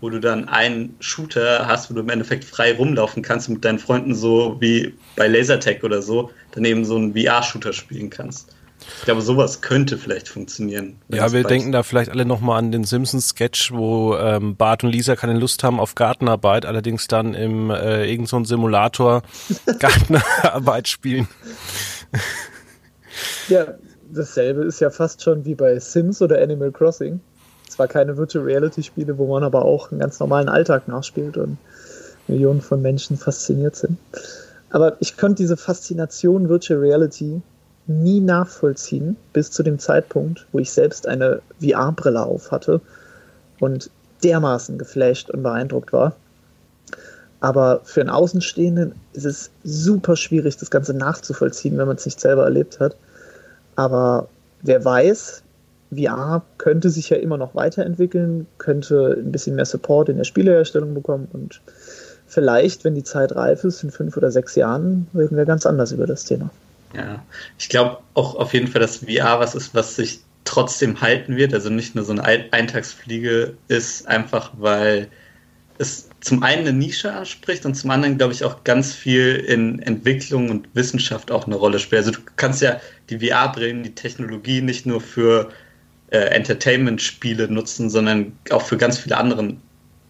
wo 0.00 0.10
du 0.10 0.20
dann 0.20 0.48
einen 0.48 0.94
Shooter 1.00 1.66
hast, 1.66 1.90
wo 1.90 1.94
du 1.94 2.02
im 2.02 2.08
Endeffekt 2.08 2.44
frei 2.44 2.72
rumlaufen 2.72 3.24
kannst 3.24 3.48
und 3.48 3.54
mit 3.54 3.64
deinen 3.64 3.80
Freunden 3.80 4.14
so 4.14 4.60
wie 4.60 4.94
bei 5.16 5.26
Lasertag 5.26 5.82
oder 5.82 6.02
so, 6.02 6.30
daneben 6.52 6.84
so 6.84 6.94
einen 6.94 7.14
VR-Shooter 7.14 7.72
spielen 7.72 8.10
kannst. 8.10 8.54
Ich 8.98 9.04
glaube, 9.04 9.22
sowas 9.22 9.60
könnte 9.60 9.98
vielleicht 9.98 10.28
funktionieren. 10.28 10.96
Ja, 11.08 11.32
wir 11.32 11.44
denken 11.44 11.72
da 11.72 11.82
vielleicht 11.82 12.10
alle 12.10 12.24
nochmal 12.24 12.58
an 12.58 12.72
den 12.72 12.84
Simpsons-Sketch, 12.84 13.72
wo 13.72 14.16
ähm, 14.16 14.56
Bart 14.56 14.84
und 14.84 14.90
Lisa 14.90 15.16
keine 15.16 15.38
Lust 15.38 15.64
haben 15.64 15.80
auf 15.80 15.94
Gartenarbeit, 15.94 16.64
allerdings 16.66 17.08
dann 17.08 17.34
im 17.34 17.70
äh, 17.70 18.10
irgend 18.10 18.28
so 18.28 18.36
ein 18.36 18.44
Simulator 18.44 19.22
Gartenarbeit 19.78 20.88
spielen. 20.88 21.28
Ja, 23.48 23.66
dasselbe 24.12 24.64
ist 24.64 24.80
ja 24.80 24.90
fast 24.90 25.22
schon 25.22 25.44
wie 25.44 25.54
bei 25.54 25.78
Sims 25.78 26.22
oder 26.22 26.40
Animal 26.40 26.70
Crossing. 26.70 27.20
Zwar 27.68 27.88
keine 27.88 28.16
Virtual 28.16 28.44
Reality 28.44 28.82
Spiele, 28.82 29.18
wo 29.18 29.26
man 29.26 29.44
aber 29.44 29.64
auch 29.64 29.90
einen 29.90 30.00
ganz 30.00 30.18
normalen 30.20 30.48
Alltag 30.48 30.88
nachspielt 30.88 31.36
und 31.36 31.58
Millionen 32.26 32.60
von 32.60 32.82
Menschen 32.82 33.16
fasziniert 33.16 33.76
sind. 33.76 33.98
Aber 34.70 34.96
ich 35.00 35.16
konnte 35.16 35.42
diese 35.42 35.56
Faszination 35.56 36.48
Virtual 36.48 36.80
Reality 36.80 37.40
nie 37.88 38.20
nachvollziehen, 38.20 39.16
bis 39.32 39.50
zu 39.50 39.62
dem 39.62 39.78
Zeitpunkt, 39.78 40.46
wo 40.52 40.58
ich 40.58 40.70
selbst 40.70 41.08
eine 41.08 41.40
VR-Brille 41.60 42.22
auf 42.22 42.52
hatte 42.52 42.80
und 43.60 43.90
dermaßen 44.22 44.78
geflasht 44.78 45.30
und 45.30 45.42
beeindruckt 45.42 45.92
war. 45.92 46.14
Aber 47.40 47.80
für 47.84 48.00
einen 48.00 48.10
Außenstehenden 48.10 48.94
ist 49.12 49.24
es 49.24 49.50
super 49.64 50.16
schwierig, 50.16 50.56
das 50.56 50.70
Ganze 50.70 50.92
nachzuvollziehen, 50.94 51.78
wenn 51.78 51.86
man 51.86 51.96
es 51.96 52.04
nicht 52.04 52.20
selber 52.20 52.44
erlebt 52.44 52.80
hat. 52.80 52.96
Aber 53.76 54.28
wer 54.62 54.84
weiß, 54.84 55.42
VR 55.94 56.42
könnte 56.58 56.90
sich 56.90 57.10
ja 57.10 57.16
immer 57.16 57.38
noch 57.38 57.54
weiterentwickeln, 57.54 58.46
könnte 58.58 59.16
ein 59.18 59.32
bisschen 59.32 59.56
mehr 59.56 59.64
Support 59.64 60.10
in 60.10 60.18
der 60.18 60.24
Spieleherstellung 60.24 60.94
bekommen 60.94 61.28
und 61.32 61.60
vielleicht, 62.26 62.84
wenn 62.84 62.94
die 62.94 63.04
Zeit 63.04 63.34
reif 63.34 63.64
ist, 63.64 63.82
in 63.82 63.90
fünf 63.90 64.16
oder 64.16 64.30
sechs 64.30 64.54
Jahren, 64.54 65.06
reden 65.14 65.36
wir 65.36 65.46
ganz 65.46 65.64
anders 65.64 65.92
über 65.92 66.06
das 66.06 66.24
Thema. 66.24 66.50
Ja, 66.94 67.24
ich 67.58 67.68
glaube 67.68 67.98
auch 68.14 68.34
auf 68.34 68.54
jeden 68.54 68.66
Fall, 68.66 68.80
dass 68.80 68.98
VR 68.98 69.40
was 69.40 69.54
ist, 69.54 69.74
was 69.74 69.96
sich 69.96 70.20
trotzdem 70.44 71.00
halten 71.00 71.36
wird, 71.36 71.52
also 71.52 71.68
nicht 71.68 71.94
nur 71.94 72.04
so 72.04 72.12
eine 72.12 72.24
Eintagsfliege 72.24 73.54
ist, 73.68 74.08
einfach 74.08 74.52
weil 74.56 75.08
es 75.76 76.08
zum 76.20 76.42
einen 76.42 76.66
eine 76.66 76.72
Nische 76.72 77.12
anspricht 77.12 77.64
und 77.64 77.74
zum 77.74 77.90
anderen, 77.90 78.18
glaube 78.18 78.32
ich, 78.32 78.44
auch 78.44 78.64
ganz 78.64 78.92
viel 78.92 79.36
in 79.36 79.80
Entwicklung 79.80 80.50
und 80.50 80.68
Wissenschaft 80.74 81.30
auch 81.30 81.46
eine 81.46 81.54
Rolle 81.54 81.78
spielt. 81.78 82.00
Also 82.00 82.12
du 82.12 82.20
kannst 82.36 82.62
ja 82.62 82.80
die 83.10 83.20
VR-Brillen, 83.20 83.84
die 83.84 83.94
Technologie 83.94 84.60
nicht 84.60 84.86
nur 84.86 85.00
für 85.00 85.50
äh, 86.10 86.18
Entertainment-Spiele 86.18 87.48
nutzen, 87.48 87.90
sondern 87.90 88.32
auch 88.50 88.62
für 88.62 88.76
ganz 88.76 88.98
viele 88.98 89.16
andere 89.18 89.54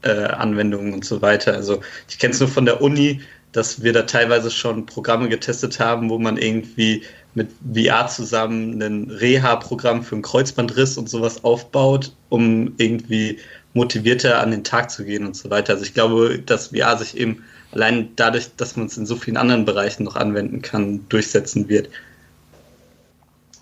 äh, 0.03 0.11
Anwendungen 0.11 0.95
und 0.95 1.05
so 1.05 1.21
weiter. 1.21 1.55
Also 1.55 1.81
ich 2.09 2.19
kenne 2.19 2.33
es 2.33 2.41
nur 2.41 2.49
von 2.49 2.65
der 2.65 2.81
Uni, 2.81 3.21
dass 3.59 3.83
wir 3.83 3.93
da 3.93 4.03
teilweise 4.03 4.53
schon 4.53 4.87
Programme 4.87 5.29
getestet 5.29 5.81
haben, 5.81 6.11
wo 6.11 6.19
man 6.19 6.37
irgendwie 6.37 7.03
mit 7.35 7.51
VR 7.75 8.07
zusammen 8.07 8.81
ein 8.81 9.11
Reha-Programm 9.11 10.05
für 10.05 10.15
einen 10.15 10.23
Kreuzbandriss 10.23 10.97
und 10.97 11.11
sowas 11.11 11.43
aufbaut, 11.43 12.13
um 12.29 12.75
irgendwie 12.79 13.39
motivierter 13.75 14.41
an 14.41 14.53
den 14.53 14.63
Tag 14.63 14.93
zu 14.93 15.05
gehen 15.05 15.27
und 15.27 15.35
so 15.35 15.51
weiter. 15.51 15.73
Also 15.73 15.85
ich 15.85 15.93
glaube, 15.93 16.39
dass 16.39 16.69
VR 16.69 16.97
sich 16.97 17.17
eben 17.17 17.43
allein 17.73 18.11
dadurch, 18.15 18.49
dass 18.57 18.77
man 18.77 18.87
es 18.87 18.97
in 18.97 19.07
so 19.07 19.17
vielen 19.17 19.37
anderen 19.37 19.65
Bereichen 19.65 20.05
noch 20.05 20.15
anwenden 20.15 20.63
kann, 20.63 21.09
durchsetzen 21.09 21.69
wird. 21.69 21.91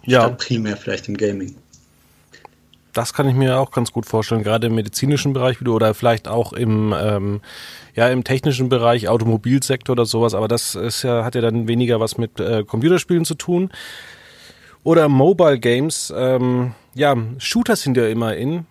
Ja. 0.05 0.21
Statt 0.21 0.39
primär 0.39 0.77
vielleicht 0.77 1.09
im 1.09 1.17
Gaming. 1.17 1.57
Das 2.97 3.13
kann 3.13 3.29
ich 3.29 3.35
mir 3.35 3.59
auch 3.59 3.73
ganz 3.73 3.93
gut 3.93 4.07
vorstellen, 4.07 4.43
gerade 4.43 4.69
im 4.69 4.75
medizinischen 4.75 5.35
Bereich 5.35 5.61
wieder 5.61 5.73
oder 5.73 5.93
vielleicht 5.93 6.29
auch 6.29 6.55
im, 6.55 6.95
ähm, 6.99 7.43
ja, 7.95 8.09
im 8.09 8.25
technischen 8.25 8.71
Bereich, 8.71 9.09
Automobilsektor 9.09 9.93
oder 9.93 10.07
sowas, 10.07 10.33
aber 10.33 10.49
das 10.49 10.75
ist 10.75 11.03
ja, 11.03 11.23
hat 11.23 11.35
ja 11.35 11.43
dann 11.43 11.69
weniger 11.69 12.01
was 12.01 12.17
mit 12.17 12.41
äh, 12.41 12.65
Computerspielen 12.65 13.27
zu 13.27 13.35
tun. 13.35 13.71
Oder 14.83 15.09
Mobile 15.09 15.59
Games, 15.59 16.11
ähm, 16.17 16.73
ja, 16.95 17.15
Shooter 17.37 17.77
sind 17.77 17.99
ja 17.99 18.07
immer 18.07 18.35
in. 18.35 18.65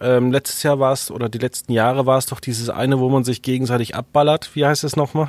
Ähm, 0.00 0.32
letztes 0.32 0.62
Jahr 0.64 0.80
war 0.80 0.92
es, 0.92 1.10
oder 1.10 1.28
die 1.28 1.38
letzten 1.38 1.72
Jahre 1.72 2.06
war 2.06 2.18
es 2.18 2.26
doch 2.26 2.40
dieses 2.40 2.70
eine, 2.70 2.98
wo 2.98 3.08
man 3.08 3.22
sich 3.22 3.42
gegenseitig 3.42 3.94
abballert. 3.94 4.50
Wie 4.54 4.66
heißt 4.66 4.82
es 4.82 4.96
nochmal? 4.96 5.28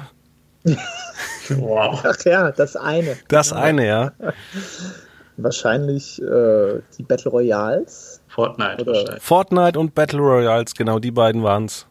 wow. 1.50 2.02
Ach 2.04 2.26
ja, 2.26 2.52
das 2.52 2.76
eine. 2.76 3.18
Das 3.28 3.54
eine, 3.54 3.86
ja. 3.86 4.14
Wahrscheinlich 5.38 6.22
äh, 6.22 6.82
die 6.98 7.04
Battle 7.04 7.32
Royals. 7.32 8.21
Fortnite 8.34 8.82
Oder 8.82 8.94
wahrscheinlich. 8.94 9.24
Fortnite 9.24 9.80
und 9.80 9.94
Battle 9.94 10.20
Royals, 10.20 10.74
genau, 10.74 11.00
die 11.00 11.12
beiden 11.12 11.44
waren 11.44 11.66
es. 11.66 11.86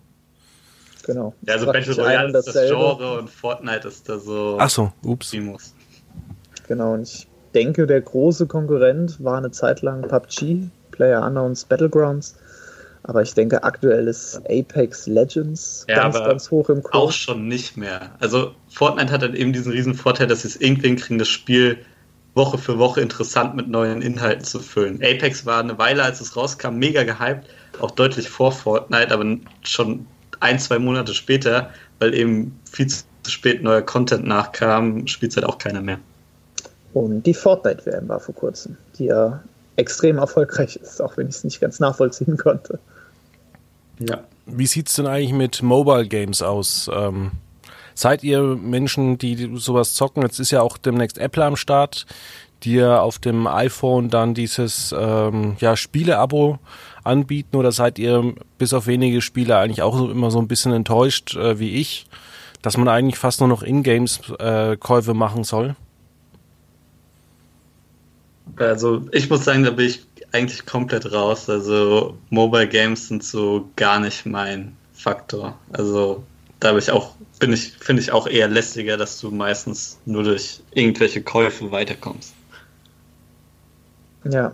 Genau. 1.04 1.34
Ja, 1.46 1.54
also 1.54 1.66
Battle 1.66 1.94
Royale 1.94 2.38
ist 2.38 2.46
das 2.46 2.68
Genre 2.68 3.18
und 3.18 3.28
Fortnite 3.28 3.88
ist 3.88 4.08
da 4.08 4.18
so. 4.18 4.56
Ach 4.58 4.70
so, 4.70 4.92
ups. 5.02 5.30
Primus. 5.30 5.74
Genau, 6.66 6.94
und 6.94 7.02
ich 7.02 7.26
denke, 7.54 7.86
der 7.86 8.00
große 8.00 8.46
Konkurrent 8.46 9.22
war 9.22 9.36
eine 9.36 9.50
Zeit 9.50 9.82
lang 9.82 10.02
PUBG, 10.02 10.68
Player 10.92 11.22
Unknowns 11.24 11.64
Battlegrounds. 11.64 12.36
Aber 13.02 13.22
ich 13.22 13.34
denke, 13.34 13.62
aktuell 13.64 14.08
ist 14.08 14.40
Apex 14.48 15.06
Legends 15.06 15.86
ja, 15.88 15.96
ganz, 15.96 16.14
ganz 16.14 16.50
hoch 16.50 16.68
im 16.68 16.82
Kurs. 16.82 16.94
Auch 16.94 17.12
schon 17.12 17.48
nicht 17.48 17.76
mehr. 17.76 18.12
Also 18.20 18.52
Fortnite 18.68 19.12
hat 19.12 19.22
dann 19.22 19.34
eben 19.34 19.52
diesen 19.52 19.72
riesen 19.72 19.94
Vorteil, 19.94 20.26
dass 20.26 20.42
sie 20.42 20.48
es 20.48 20.56
irgendwie 20.56 20.88
hinkriegen, 20.88 21.18
das 21.18 21.28
Spiel 21.28 21.78
Woche 22.34 22.58
für 22.58 22.78
Woche 22.78 23.00
interessant 23.00 23.56
mit 23.56 23.68
neuen 23.68 24.02
Inhalten 24.02 24.44
zu 24.44 24.60
füllen. 24.60 24.96
Apex 25.02 25.44
war 25.46 25.60
eine 25.60 25.78
Weile, 25.78 26.02
als 26.02 26.20
es 26.20 26.36
rauskam, 26.36 26.76
mega 26.76 27.02
gehypt, 27.02 27.48
auch 27.80 27.90
deutlich 27.90 28.28
vor 28.28 28.52
Fortnite, 28.52 29.12
aber 29.12 29.36
schon 29.62 30.06
ein, 30.40 30.58
zwei 30.58 30.78
Monate 30.78 31.14
später, 31.14 31.70
weil 31.98 32.14
eben 32.14 32.58
viel 32.70 32.86
zu 32.86 33.04
spät 33.26 33.62
neuer 33.62 33.82
Content 33.82 34.26
nachkam, 34.26 35.06
spielt 35.06 35.32
es 35.32 35.36
halt 35.36 35.46
auch 35.46 35.58
keiner 35.58 35.82
mehr. 35.82 35.98
Und 36.94 37.22
die 37.24 37.34
Fortnite-WM 37.34 38.08
war 38.08 38.20
vor 38.20 38.34
kurzem, 38.34 38.76
die 38.98 39.06
ja 39.06 39.42
extrem 39.76 40.18
erfolgreich 40.18 40.76
ist, 40.76 41.00
auch 41.00 41.16
wenn 41.16 41.28
ich 41.28 41.36
es 41.36 41.44
nicht 41.44 41.60
ganz 41.60 41.80
nachvollziehen 41.80 42.36
konnte. 42.36 42.78
Ja. 43.98 44.24
Wie 44.46 44.66
sieht 44.66 44.88
es 44.88 44.96
denn 44.96 45.06
eigentlich 45.06 45.32
mit 45.32 45.62
Mobile 45.62 46.08
Games 46.08 46.42
aus? 46.42 46.90
Ähm, 46.92 47.30
seid 48.00 48.24
ihr 48.24 48.42
Menschen, 48.42 49.18
die 49.18 49.50
sowas 49.54 49.94
zocken? 49.94 50.22
Jetzt 50.22 50.40
ist 50.40 50.50
ja 50.50 50.62
auch 50.62 50.78
demnächst 50.78 51.18
Apple 51.18 51.44
am 51.44 51.56
Start, 51.56 52.06
die 52.62 52.74
ja 52.74 53.00
auf 53.00 53.18
dem 53.18 53.46
iPhone 53.46 54.08
dann 54.08 54.34
dieses 54.34 54.94
ähm, 54.96 55.56
ja, 55.60 55.76
Spiele-Abo 55.76 56.58
anbieten 57.04 57.56
oder 57.56 57.72
seid 57.72 57.98
ihr 57.98 58.34
bis 58.58 58.72
auf 58.72 58.86
wenige 58.86 59.22
Spiele 59.22 59.56
eigentlich 59.56 59.82
auch 59.82 60.10
immer 60.10 60.30
so 60.30 60.38
ein 60.38 60.48
bisschen 60.48 60.72
enttäuscht 60.72 61.34
äh, 61.36 61.58
wie 61.58 61.76
ich, 61.76 62.06
dass 62.62 62.76
man 62.76 62.88
eigentlich 62.88 63.18
fast 63.18 63.40
nur 63.40 63.48
noch 63.48 63.62
In-Games 63.62 64.20
äh, 64.38 64.76
machen 65.14 65.44
soll? 65.44 65.76
Also 68.56 69.06
ich 69.12 69.30
muss 69.30 69.44
sagen, 69.44 69.64
da 69.64 69.70
bin 69.70 69.86
ich 69.86 70.04
eigentlich 70.32 70.66
komplett 70.66 71.10
raus. 71.12 71.48
Also 71.48 72.16
Mobile 72.28 72.68
Games 72.68 73.08
sind 73.08 73.24
so 73.24 73.68
gar 73.76 74.00
nicht 74.00 74.26
mein 74.26 74.76
Faktor. 74.92 75.56
Also 75.72 76.22
da 76.60 76.70
bin 76.70 76.78
ich 76.78 76.90
auch, 76.90 77.14
bin 77.40 77.52
ich, 77.52 77.72
finde 77.72 78.02
ich 78.02 78.12
auch 78.12 78.28
eher 78.28 78.48
lästiger, 78.48 78.96
dass 78.96 79.18
du 79.18 79.30
meistens 79.30 79.98
nur 80.04 80.22
durch 80.22 80.60
irgendwelche 80.72 81.22
Käufe 81.22 81.72
weiterkommst. 81.72 82.34
Ja, 84.24 84.52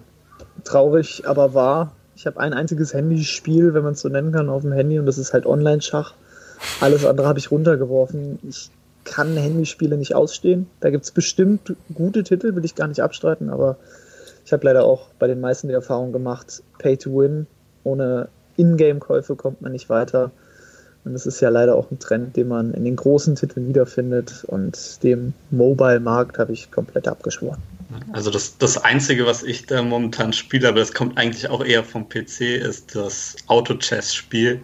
traurig, 0.65 1.25
aber 1.27 1.53
wahr. 1.53 1.93
Ich 2.15 2.27
habe 2.27 2.41
ein 2.41 2.55
einziges 2.55 2.95
Handyspiel, 2.95 3.75
wenn 3.75 3.83
man 3.83 3.93
es 3.93 4.01
so 4.01 4.09
nennen 4.09 4.33
kann, 4.33 4.49
auf 4.49 4.63
dem 4.63 4.73
Handy 4.73 4.99
und 4.99 5.05
das 5.05 5.19
ist 5.19 5.35
halt 5.35 5.45
Online-Schach. 5.45 6.15
Alles 6.81 7.05
andere 7.05 7.27
habe 7.29 7.39
ich 7.39 7.51
runtergeworfen. 7.51 8.39
Ich 8.49 8.71
kann 9.05 9.37
Handyspiele 9.37 9.99
nicht 9.99 10.15
ausstehen. 10.15 10.67
Da 10.81 10.91
gibt 10.91 11.05
es 11.05 11.11
bestimmt 11.11 11.75
gute 11.93 12.23
Titel, 12.23 12.55
will 12.55 12.65
ich 12.65 12.75
gar 12.75 12.89
nicht 12.89 13.01
abstreiten, 13.01 13.51
aber 13.51 13.77
ich 14.45 14.53
habe 14.53 14.65
leider 14.65 14.85
auch 14.85 15.09
bei 15.19 15.27
den 15.27 15.41
meisten 15.41 15.69
die 15.69 15.75
Erfahrung 15.75 16.13
gemacht, 16.13 16.63
Pay 16.79 16.97
to 16.97 17.11
Win, 17.11 17.47
ohne 17.85 18.29
Ingame-Käufe 18.57 19.35
kommt 19.35 19.61
man 19.61 19.73
nicht 19.73 19.89
weiter. 19.91 20.31
Und 21.07 21.13
das 21.13 21.25
ist 21.25 21.41
ja 21.41 21.51
leider 21.51 21.77
auch 21.77 21.89
ein 21.93 22.01
Trend, 22.01 22.37
den 22.37 22.49
man 22.49 22.75
in 22.75 22.85
den 22.85 22.97
großen 22.97 23.37
Titeln 23.37 23.69
wiederfindet. 23.69 24.45
Und 24.49 25.05
dem 25.05 25.35
Mobile-Markt 25.53 26.37
habe 26.37 26.53
ich 26.53 26.73
komplett 26.73 27.07
abgeschworen. 27.07 27.63
Also 28.13 28.33
das, 28.33 28.59
das 28.59 28.77
Einzige, 28.77 29.25
was 29.25 29.45
ich 29.45 29.67
da 29.67 29.83
momentan 29.83 30.33
spiele, 30.33 30.69
aber 30.69 30.81
das 30.81 30.93
kommt 30.93 31.17
eigentlich 31.17 31.49
auch 31.49 31.65
eher 31.65 31.85
vom 31.85 32.09
PC, 32.09 32.57
ist 32.57 32.97
das 32.97 33.37
Auto-Chess-Spiel. 33.47 34.61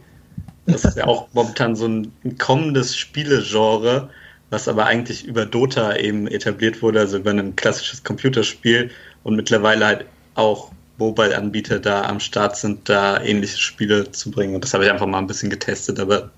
Das 0.66 0.84
ist 0.84 0.96
ja 0.96 1.06
auch 1.06 1.28
momentan 1.32 1.76
so 1.76 1.86
ein 1.86 2.12
kommendes 2.38 2.96
Spielegenre, 2.96 4.10
was 4.50 4.66
aber 4.66 4.86
eigentlich 4.86 5.24
über 5.24 5.46
Dota 5.46 5.94
eben 5.94 6.26
etabliert 6.26 6.82
wurde, 6.82 6.98
also 6.98 7.18
über 7.18 7.30
ein 7.30 7.54
klassisches 7.54 8.02
Computerspiel 8.02 8.90
und 9.22 9.36
mittlerweile 9.36 9.86
halt 9.86 10.06
auch 10.34 10.72
Mobile-Anbieter 10.98 11.78
da 11.78 12.02
am 12.02 12.20
Start 12.20 12.56
sind, 12.56 12.88
da 12.88 13.20
ähnliche 13.20 13.58
Spiele 13.58 14.10
zu 14.12 14.30
bringen. 14.30 14.54
Und 14.54 14.64
das 14.64 14.74
habe 14.74 14.84
ich 14.84 14.90
einfach 14.90 15.06
mal 15.06 15.18
ein 15.18 15.26
bisschen 15.26 15.50
getestet, 15.50 15.98
aber 15.98 16.30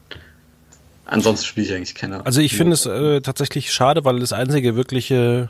ansonsten 1.05 1.47
spiele 1.47 1.67
ich 1.67 1.75
eigentlich 1.75 1.95
keine. 1.95 2.25
Also 2.25 2.41
ich 2.41 2.57
finde 2.57 2.75
es 2.75 2.87
äh, 2.87 3.21
tatsächlich 3.21 3.73
schade, 3.73 4.05
weil 4.05 4.21
das 4.21 4.33
einzige 4.33 4.77
wirkliche 4.77 5.49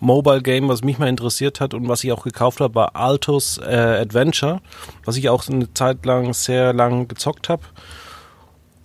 Mobile 0.00 0.42
Game, 0.42 0.68
was 0.68 0.82
mich 0.82 0.98
mal 0.98 1.08
interessiert 1.08 1.60
hat 1.60 1.74
und 1.74 1.88
was 1.88 2.04
ich 2.04 2.12
auch 2.12 2.24
gekauft 2.24 2.60
habe, 2.60 2.74
war 2.74 2.96
Altos 2.96 3.58
äh, 3.58 3.64
Adventure, 3.64 4.60
was 5.04 5.16
ich 5.16 5.28
auch 5.28 5.46
eine 5.48 5.72
Zeit 5.74 6.06
lang 6.06 6.32
sehr 6.34 6.72
lang 6.72 7.08
gezockt 7.08 7.48
habe. 7.48 7.62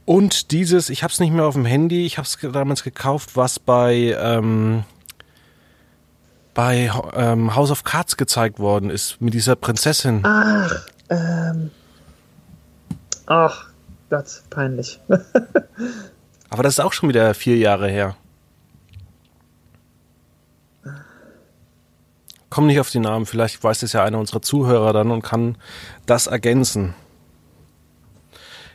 Und 0.05 0.51
dieses, 0.51 0.89
ich 0.89 1.03
habe 1.03 1.13
es 1.13 1.19
nicht 1.19 1.31
mehr 1.31 1.45
auf 1.45 1.53
dem 1.53 1.65
Handy, 1.65 2.05
ich 2.05 2.17
habe 2.17 2.27
es 2.27 2.37
damals 2.51 2.83
gekauft, 2.83 3.31
was 3.35 3.59
bei 3.59 4.17
ähm, 4.19 4.83
bei 6.53 6.91
ähm, 7.13 7.55
House 7.55 7.71
of 7.71 7.83
Cards 7.83 8.17
gezeigt 8.17 8.59
worden 8.59 8.89
ist 8.89 9.19
mit 9.21 9.33
dieser 9.33 9.55
Prinzessin. 9.55 10.21
Ach, 10.23 10.85
ähm, 11.09 11.71
ach, 13.25 13.67
Gott, 14.09 14.43
peinlich. 14.49 14.99
Aber 16.49 16.63
das 16.63 16.75
ist 16.75 16.79
auch 16.79 16.93
schon 16.93 17.09
wieder 17.09 17.33
vier 17.33 17.57
Jahre 17.57 17.89
her. 17.89 18.15
Komm 22.49 22.67
nicht 22.67 22.79
auf 22.79 22.91
die 22.91 22.99
Namen, 22.99 23.25
vielleicht 23.25 23.63
weiß 23.63 23.81
es 23.81 23.93
ja 23.93 24.03
einer 24.03 24.19
unserer 24.19 24.43
Zuhörer 24.43 24.93
dann 24.93 25.09
und 25.09 25.23
kann 25.23 25.57
das 26.05 26.27
ergänzen. 26.27 26.93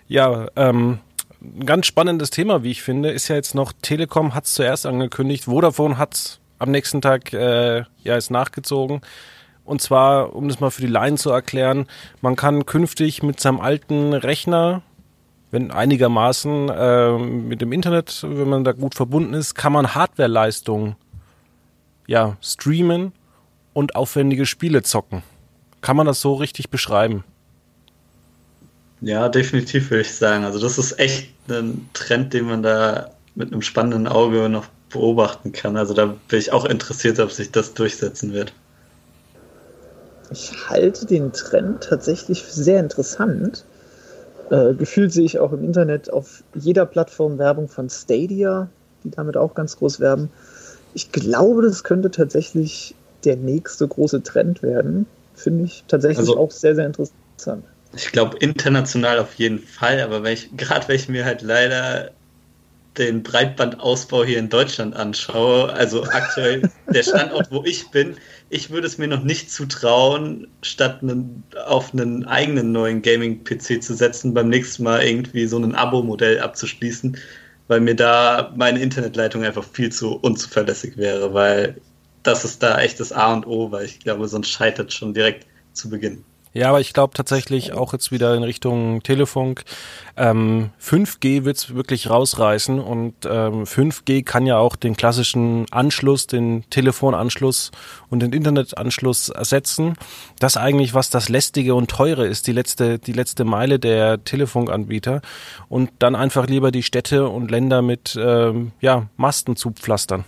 Ja, 0.09 0.49
ähm, 0.57 0.99
ein 1.41 1.65
ganz 1.65 1.87
spannendes 1.87 2.31
Thema, 2.31 2.65
wie 2.65 2.73
ich 2.73 2.83
finde, 2.83 3.13
ist 3.13 3.29
ja 3.29 3.37
jetzt 3.37 3.55
noch, 3.55 3.73
Telekom 3.81 4.35
hat 4.35 4.47
es 4.47 4.55
zuerst 4.55 4.87
angekündigt, 4.87 5.45
Vodafone 5.45 5.97
hat 5.97 6.41
am 6.59 6.71
nächsten 6.71 7.01
Tag 7.01 7.33
äh, 7.33 7.85
ja 8.03 8.17
ist 8.17 8.31
nachgezogen. 8.31 9.01
Und 9.65 9.83
zwar, 9.83 10.35
um 10.35 10.49
das 10.49 10.61
mal 10.61 10.71
für 10.71 10.81
die 10.81 10.89
Laien 10.89 11.19
zu 11.19 11.31
erklären, 11.31 11.87
man 12.23 12.37
kann 12.37 12.65
künftig 12.65 13.23
mit 13.23 13.39
seinem 13.39 13.61
alten 13.61 14.15
Rechner, 14.15 14.83
wenn 15.51 15.71
einigermaßen 15.71 16.69
äh, 16.71 17.19
mit 17.19 17.61
dem 17.61 17.73
Internet, 17.73 18.25
wenn 18.27 18.49
man 18.49 18.65
da 18.65 18.73
gut 18.73 18.95
verbunden 18.95 19.35
ist, 19.35 19.55
kann 19.55 19.73
man 19.73 19.95
Hardwareleistung 19.95 20.97
ja 22.07 22.37
streamen 22.41 23.13
und 23.75 23.95
aufwendige 23.95 24.47
Spiele 24.47 24.83
zocken. 24.83 25.23
Kann 25.83 25.97
man 25.97 26.07
das 26.07 26.21
so 26.21 26.35
richtig 26.35 26.71
beschreiben? 26.71 27.25
Ja, 29.01 29.29
definitiv 29.29 29.91
würde 29.91 30.01
ich 30.01 30.15
sagen. 30.15 30.45
Also 30.45 30.59
das 30.59 30.79
ist 30.79 30.99
echt 30.99 31.31
ein 31.49 31.89
Trend, 31.93 32.33
den 32.33 32.47
man 32.47 32.63
da 32.63 33.11
mit 33.35 33.53
einem 33.53 33.63
spannenden 33.63 34.09
Auge 34.09 34.49
noch 34.49 34.67
beobachten 34.91 35.53
kann. 35.53 35.77
Also 35.77 35.95
da 35.95 36.07
bin 36.07 36.39
ich 36.39 36.53
auch 36.53 36.65
interessiert, 36.65 37.19
ob 37.21 37.33
sich 37.33 37.51
das 37.51 37.75
durchsetzen 37.75 38.33
wird. 38.33 38.53
Ich 40.31 40.53
halte 40.69 41.07
den 41.07 41.33
Trend 41.33 41.85
tatsächlich 41.85 42.45
sehr 42.45 42.81
interessant. 42.81 43.65
Äh, 44.51 44.75
gefühlt 44.75 45.13
sehe 45.13 45.25
ich 45.25 45.39
auch 45.39 45.53
im 45.53 45.65
Internet 45.65 46.13
auf 46.13 46.43
jeder 46.55 46.87
Plattform 46.87 47.39
Werbung 47.39 47.69
von 47.69 47.89
Stadia, 47.89 48.69
die 49.05 49.11
damit 49.11 49.37
auch 49.37 49.55
ganz 49.55 49.77
groß 49.77 50.01
werben. 50.01 50.31
Ich 50.95 51.13
glaube, 51.13 51.63
das 51.63 51.85
könnte 51.85 52.11
tatsächlich 52.11 52.95
der 53.25 53.37
nächste 53.37 53.87
große 53.87 54.23
Trend 54.23 54.63
werden. 54.63 55.07
Finde 55.35 55.65
ich 55.65 55.85
tatsächlich 55.89 56.19
also, 56.19 56.39
auch 56.39 56.51
sehr, 56.51 56.75
sehr 56.75 56.87
interessant. 56.87 57.65
Ich 57.95 58.13
glaube 58.13 58.37
international 58.39 59.19
auf 59.19 59.35
jeden 59.35 59.59
Fall, 59.59 60.01
aber 60.01 60.23
gerade 60.57 60.89
wenn 60.89 60.97
ich 60.97 61.09
mir 61.09 61.25
halt 61.25 61.43
leider 61.43 62.11
den 62.99 63.23
Breitbandausbau 63.23 64.25
hier 64.25 64.39
in 64.39 64.49
Deutschland 64.49 64.97
anschaue, 64.97 65.73
also 65.73 66.05
aktuell 66.05 66.71
der 66.93 67.03
Standort, 67.03 67.51
wo 67.51 67.63
ich 67.65 67.91
bin, 67.91 68.17
ich 68.51 68.71
würde 68.71 68.87
es 68.87 68.99
mir 68.99 69.09
noch 69.09 69.23
nicht 69.23 69.51
zutrauen, 69.51 70.49
statt 70.63 71.03
einen, 71.03 71.45
auf 71.67 71.93
einen 71.93 72.25
eigenen 72.25 72.73
neuen 72.73 73.03
Gaming-PC 73.03 73.83
zu 73.83 73.95
setzen, 73.95 74.35
beim 74.35 74.49
nächsten 74.49 74.83
Mal 74.83 75.03
irgendwie 75.03 75.47
so 75.47 75.59
ein 75.59 75.75
Abo-Modell 75.75 76.41
abzuschließen, 76.41 77.17
weil 77.69 77.81
mir 77.81 77.95
da 77.95 78.53
meine 78.57 78.81
Internetleitung 78.81 79.45
einfach 79.45 79.65
viel 79.65 79.93
zu 79.93 80.17
unzuverlässig 80.17 80.97
wäre, 80.97 81.33
weil 81.35 81.81
das 82.23 82.45
ist 82.45 82.63
da 82.63 82.81
echt 82.81 83.01
das 83.01 83.13
A 83.13 83.33
und 83.33 83.47
O, 83.47 83.71
weil 83.71 83.85
ich 83.85 84.01
glaube, 84.01 84.29
sonst 84.29 84.49
scheitert 84.49 84.93
schon 84.93 85.15
direkt 85.15 85.47
zu 85.73 85.89
Beginn. 85.89 86.25
Ja, 86.59 86.71
aber 86.71 86.81
ich 86.81 86.93
glaube 86.93 87.15
tatsächlich 87.15 87.73
auch 87.73 87.93
jetzt 87.93 88.11
wieder 88.11 88.35
in 88.35 88.43
Richtung 88.43 89.01
Telefunk. 89.05 89.63
Ähm, 90.17 90.71
5G 90.83 91.45
wird's 91.45 91.73
wirklich 91.73 92.11
rausreißen 92.11 92.81
und 92.81 93.15
ähm, 93.27 93.63
5G 93.63 94.25
kann 94.25 94.45
ja 94.45 94.59
auch 94.59 94.75
den 94.75 94.97
klassischen 94.97 95.67
Anschluss, 95.71 96.27
den 96.27 96.69
Telefonanschluss 96.69 97.71
und 98.11 98.25
den 98.25 98.33
Internetanschluss 98.33 99.29
ersetzen. 99.29 99.95
Das 100.41 100.57
eigentlich, 100.57 100.95
was 100.95 101.11
das 101.11 101.29
lästige 101.29 101.77
und 101.77 101.93
teure 101.93 102.27
ist, 102.27 102.49
die 102.49 102.53
letzte, 102.53 102.99
die 102.99 103.13
letzte 103.13 103.45
Meile 103.45 103.79
der 103.79 104.25
Telefonanbieter 104.25 105.23
und 105.69 105.91
dann 106.01 106.17
einfach 106.17 106.49
lieber 106.49 106.73
die 106.73 106.83
Städte 106.83 107.29
und 107.29 107.53
Länder 107.53 107.83
mit 107.83 108.19
ähm, 108.21 108.73
ja, 108.81 109.07
Masten 109.17 109.55
zupflastern. 109.55 110.25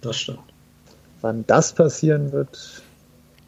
Das 0.00 0.18
stimmt. 0.18 0.40
Wann 1.20 1.46
das 1.46 1.72
passieren 1.72 2.32
wird, 2.32 2.82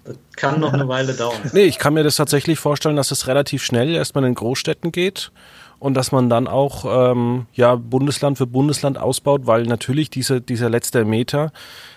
das 0.04 0.16
kann 0.36 0.60
noch 0.60 0.72
eine 0.72 0.88
Weile 0.88 1.14
dauern. 1.14 1.36
Nee, 1.52 1.64
ich 1.64 1.78
kann 1.78 1.94
mir 1.94 2.02
das 2.02 2.16
tatsächlich 2.16 2.58
vorstellen, 2.58 2.96
dass 2.96 3.10
es 3.10 3.26
relativ 3.26 3.62
schnell 3.62 3.94
erstmal 3.94 4.24
in 4.24 4.34
Großstädten 4.34 4.92
geht 4.92 5.30
und 5.78 5.94
dass 5.94 6.12
man 6.12 6.28
dann 6.28 6.48
auch 6.48 6.84
ähm, 7.12 7.46
ja 7.52 7.74
Bundesland 7.76 8.38
für 8.38 8.46
Bundesland 8.46 8.98
ausbaut, 8.98 9.42
weil 9.46 9.64
natürlich 9.64 10.10
diese, 10.10 10.40
dieser 10.40 10.70
letzte 10.70 11.04
Meter, 11.04 11.52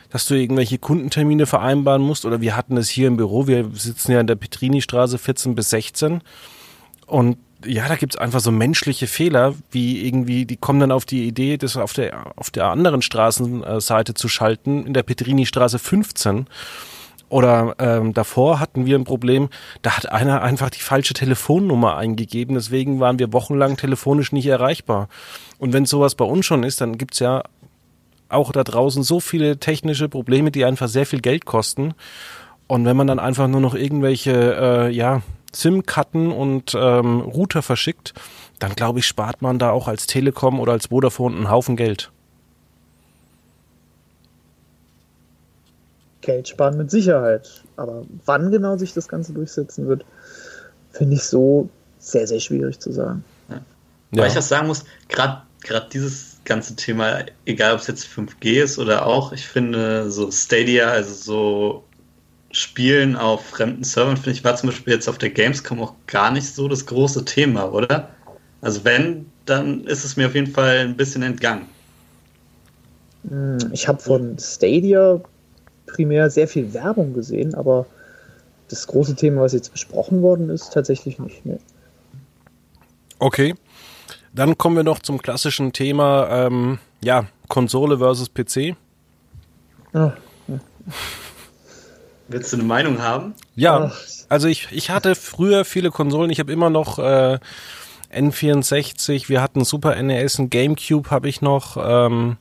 dass 0.09 0.25
du 0.25 0.35
irgendwelche 0.35 0.77
Kundentermine 0.77 1.45
vereinbaren 1.45 2.01
musst 2.01 2.25
oder 2.25 2.41
wir 2.41 2.55
hatten 2.55 2.77
es 2.77 2.89
hier 2.89 3.07
im 3.07 3.17
Büro, 3.17 3.47
wir 3.47 3.69
sitzen 3.73 4.11
ja 4.11 4.19
in 4.19 4.27
der 4.27 4.35
Petrini-Straße 4.35 5.17
14 5.17 5.55
bis 5.55 5.71
16 5.71 6.21
und 7.07 7.37
ja, 7.65 7.87
da 7.87 7.95
gibt's 7.95 8.17
einfach 8.17 8.39
so 8.39 8.51
menschliche 8.51 9.07
Fehler, 9.07 9.55
wie 9.71 10.05
irgendwie, 10.05 10.45
die 10.45 10.57
kommen 10.57 10.79
dann 10.79 10.91
auf 10.91 11.05
die 11.05 11.25
Idee, 11.27 11.57
das 11.57 11.77
auf 11.77 11.93
der, 11.93 12.33
auf 12.35 12.51
der 12.51 12.65
anderen 12.67 13.01
Straßenseite 13.01 14.13
zu 14.13 14.27
schalten, 14.27 14.85
in 14.85 14.93
der 14.93 15.03
Petrini-Straße 15.03 15.79
15 15.79 16.47
oder 17.35 17.75
ähm, 17.79 18.13
davor 18.13 18.61
hatten 18.61 18.85
wir 18.85 18.97
ein 18.97 19.03
Problem, 19.03 19.49
da 19.81 19.97
hat 19.97 20.09
einer 20.09 20.41
einfach 20.41 20.69
die 20.69 20.79
falsche 20.79 21.13
Telefonnummer 21.13 21.97
eingegeben, 21.97 22.55
deswegen 22.55 23.01
waren 23.01 23.19
wir 23.19 23.33
wochenlang 23.33 23.75
telefonisch 23.75 24.31
nicht 24.31 24.45
erreichbar. 24.45 25.09
Und 25.57 25.73
wenn 25.73 25.85
sowas 25.85 26.15
bei 26.15 26.23
uns 26.23 26.45
schon 26.45 26.63
ist, 26.63 26.79
dann 26.79 26.97
gibt's 26.97 27.19
ja 27.19 27.43
auch 28.29 28.53
da 28.53 28.63
draußen 28.63 29.03
so 29.03 29.19
viele 29.19 29.57
technische 29.57 30.07
Probleme, 30.07 30.49
die 30.49 30.63
einfach 30.63 30.87
sehr 30.87 31.05
viel 31.05 31.19
Geld 31.19 31.43
kosten. 31.43 31.93
Und 32.67 32.85
wenn 32.85 32.95
man 32.95 33.07
dann 33.07 33.19
einfach 33.19 33.49
nur 33.49 33.59
noch 33.59 33.75
irgendwelche 33.75 34.31
äh, 34.31 34.91
ja, 34.91 35.21
SIM-Karten 35.51 36.31
und 36.31 36.73
ähm, 36.73 37.19
Router 37.19 37.63
verschickt, 37.63 38.13
dann 38.59 38.75
glaube 38.75 38.99
ich, 38.99 39.07
spart 39.07 39.41
man 39.41 39.59
da 39.59 39.71
auch 39.71 39.89
als 39.89 40.07
Telekom 40.07 40.57
oder 40.57 40.71
als 40.71 40.87
Vodafone 40.87 41.35
einen 41.35 41.49
Haufen 41.49 41.75
Geld. 41.75 42.13
Geld 46.25 46.47
sparen 46.49 46.77
mit 46.77 46.91
Sicherheit. 46.91 47.63
Aber 47.77 48.03
wann 48.25 48.51
genau 48.51 48.77
sich 48.77 48.93
das 48.93 49.07
Ganze 49.07 49.33
durchsetzen 49.33 49.87
wird, 49.87 50.03
finde 50.91 51.15
ich 51.15 51.23
so 51.23 51.69
sehr, 51.99 52.27
sehr 52.27 52.39
schwierig 52.39 52.79
zu 52.79 52.91
sagen. 52.91 53.23
Ja. 53.49 53.61
Weil 54.11 54.29
ich 54.29 54.37
auch 54.37 54.41
sagen 54.41 54.67
muss, 54.67 54.83
gerade 55.09 55.41
dieses 55.91 56.37
ganze 56.45 56.75
Thema, 56.75 57.25
egal 57.45 57.73
ob 57.73 57.79
es 57.79 57.87
jetzt 57.87 58.05
5G 58.05 58.63
ist 58.63 58.77
oder 58.77 59.05
auch, 59.05 59.31
ich 59.33 59.47
finde 59.47 60.11
so 60.11 60.31
Stadia, 60.31 60.89
also 60.89 61.13
so 61.13 61.83
Spielen 62.51 63.15
auf 63.15 63.45
fremden 63.45 63.83
Servern, 63.83 64.15
finde 64.15 64.31
ich, 64.31 64.43
war 64.43 64.55
zum 64.55 64.69
Beispiel 64.69 64.93
jetzt 64.93 65.09
auf 65.09 65.17
der 65.17 65.29
Gamescom 65.29 65.81
auch 65.81 65.93
gar 66.07 66.31
nicht 66.31 66.53
so 66.53 66.67
das 66.67 66.85
große 66.85 67.25
Thema, 67.25 67.71
oder? 67.71 68.09
Also 68.61 68.85
wenn, 68.85 69.25
dann 69.45 69.83
ist 69.85 70.05
es 70.05 70.15
mir 70.15 70.27
auf 70.27 70.35
jeden 70.35 70.51
Fall 70.51 70.77
ein 70.77 70.95
bisschen 70.95 71.21
entgangen. 71.23 71.65
Hm, 73.27 73.57
ich 73.73 73.87
habe 73.87 74.01
von 74.01 74.37
Stadia 74.39 75.19
primär 75.85 76.29
sehr 76.29 76.47
viel 76.47 76.73
Werbung 76.73 77.13
gesehen, 77.13 77.55
aber 77.55 77.85
das 78.69 78.87
große 78.87 79.15
Thema, 79.15 79.41
was 79.41 79.53
jetzt 79.53 79.71
besprochen 79.71 80.21
worden 80.21 80.49
ist, 80.49 80.73
tatsächlich 80.73 81.19
nicht. 81.19 81.45
mehr. 81.45 81.59
Okay. 83.19 83.55
Dann 84.33 84.57
kommen 84.57 84.75
wir 84.75 84.83
noch 84.83 84.99
zum 84.99 85.21
klassischen 85.21 85.71
Thema, 85.71 86.27
ähm, 86.29 86.79
ja, 87.01 87.27
Konsole 87.47 87.99
versus 87.99 88.29
PC. 88.29 88.75
Ah, 89.93 90.11
ja. 90.47 90.59
Willst 92.27 92.51
du 92.51 92.57
eine 92.57 92.65
Meinung 92.65 93.01
haben? 93.01 93.33
Ja, 93.55 93.91
also 94.29 94.47
ich, 94.47 94.67
ich 94.71 94.89
hatte 94.89 95.15
früher 95.15 95.63
viele 95.63 95.91
Konsolen, 95.91 96.31
ich 96.31 96.39
habe 96.39 96.51
immer 96.51 96.69
noch 96.69 96.99
äh, 96.99 97.39
N64, 98.13 99.29
wir 99.29 99.41
hatten 99.41 99.63
Super 99.63 100.01
NES, 100.01 100.39
ein 100.39 100.49
Gamecube 100.49 101.11
habe 101.11 101.29
ich 101.29 101.41
noch, 101.41 101.77
ähm, 101.79 102.37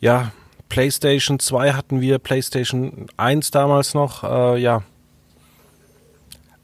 ja, 0.00 0.32
PlayStation 0.68 1.38
2 1.38 1.72
hatten 1.72 2.00
wir, 2.00 2.18
PlayStation 2.18 3.06
1 3.16 3.50
damals 3.50 3.94
noch, 3.94 4.24
äh, 4.24 4.60
ja. 4.60 4.82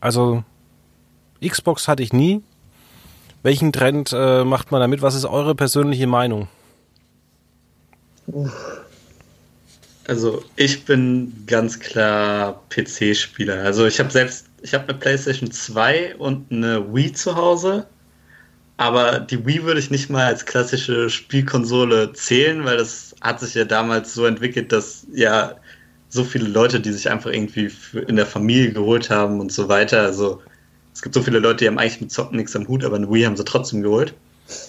Also 0.00 0.44
Xbox 1.42 1.88
hatte 1.88 2.02
ich 2.02 2.12
nie, 2.12 2.42
welchen 3.44 3.72
Trend 3.72 4.10
äh, 4.14 4.42
macht 4.44 4.72
man 4.72 4.80
damit? 4.80 5.02
Was 5.02 5.14
ist 5.14 5.26
eure 5.26 5.54
persönliche 5.54 6.06
Meinung? 6.06 6.48
Also 10.08 10.42
ich 10.56 10.84
bin 10.86 11.44
ganz 11.46 11.78
klar 11.78 12.62
PC-Spieler. 12.70 13.62
Also 13.62 13.86
ich 13.86 14.00
habe 14.00 14.10
selbst, 14.10 14.46
ich 14.62 14.72
habe 14.72 14.88
eine 14.88 14.98
PlayStation 14.98 15.50
2 15.50 16.16
und 16.16 16.50
eine 16.50 16.94
Wii 16.94 17.12
zu 17.12 17.36
Hause. 17.36 17.86
Aber 18.76 19.20
die 19.20 19.46
Wii 19.46 19.62
würde 19.62 19.78
ich 19.78 19.90
nicht 19.90 20.10
mal 20.10 20.24
als 20.24 20.46
klassische 20.46 21.08
Spielkonsole 21.08 22.12
zählen, 22.12 22.64
weil 22.64 22.76
das 22.76 23.14
hat 23.20 23.40
sich 23.40 23.54
ja 23.54 23.64
damals 23.64 24.14
so 24.14 24.26
entwickelt, 24.26 24.72
dass 24.72 25.06
ja 25.12 25.54
so 26.08 26.24
viele 26.24 26.48
Leute, 26.48 26.80
die 26.80 26.92
sich 26.92 27.10
einfach 27.10 27.30
irgendwie 27.30 27.70
in 28.06 28.16
der 28.16 28.26
Familie 28.26 28.72
geholt 28.72 29.10
haben 29.10 29.40
und 29.40 29.52
so 29.52 29.68
weiter. 29.68 30.02
Also 30.02 30.42
es 30.92 31.02
gibt 31.02 31.14
so 31.14 31.22
viele 31.22 31.38
Leute, 31.38 31.58
die 31.58 31.66
haben 31.68 31.78
eigentlich 31.78 32.00
mit 32.00 32.10
Zocken 32.10 32.36
nichts 32.36 32.56
am 32.56 32.66
Hut, 32.66 32.84
aber 32.84 32.96
eine 32.96 33.10
Wii 33.10 33.24
haben 33.24 33.36
sie 33.36 33.44
trotzdem 33.44 33.82
geholt. 33.82 34.14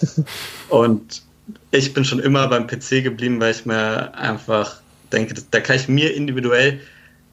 und 0.68 1.22
ich 1.70 1.92
bin 1.92 2.04
schon 2.04 2.20
immer 2.20 2.48
beim 2.48 2.66
PC 2.66 3.02
geblieben, 3.02 3.40
weil 3.40 3.52
ich 3.52 3.66
mir 3.66 4.14
einfach 4.14 4.80
denke, 5.12 5.34
da 5.50 5.60
kann 5.60 5.76
ich 5.76 5.88
mir 5.88 6.14
individuell 6.14 6.80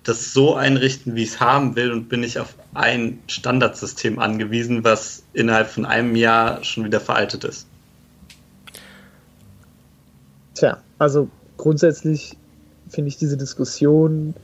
das 0.03 0.33
so 0.33 0.55
einrichten, 0.55 1.15
wie 1.15 1.23
ich 1.23 1.29
es 1.29 1.39
haben 1.39 1.75
will 1.75 1.91
und 1.91 2.09
bin 2.09 2.19
nicht 2.19 2.37
auf 2.37 2.55
ein 2.73 3.19
Standardsystem 3.27 4.19
angewiesen, 4.19 4.83
was 4.83 5.23
innerhalb 5.33 5.69
von 5.69 5.85
einem 5.85 6.15
Jahr 6.15 6.63
schon 6.63 6.85
wieder 6.85 6.99
veraltet 6.99 7.43
ist. 7.43 7.67
Tja, 10.55 10.77
also 10.99 11.29
grundsätzlich 11.57 12.37
finde 12.89 13.09
ich 13.09 13.17
diese 13.17 13.37
Diskussion 13.37 14.35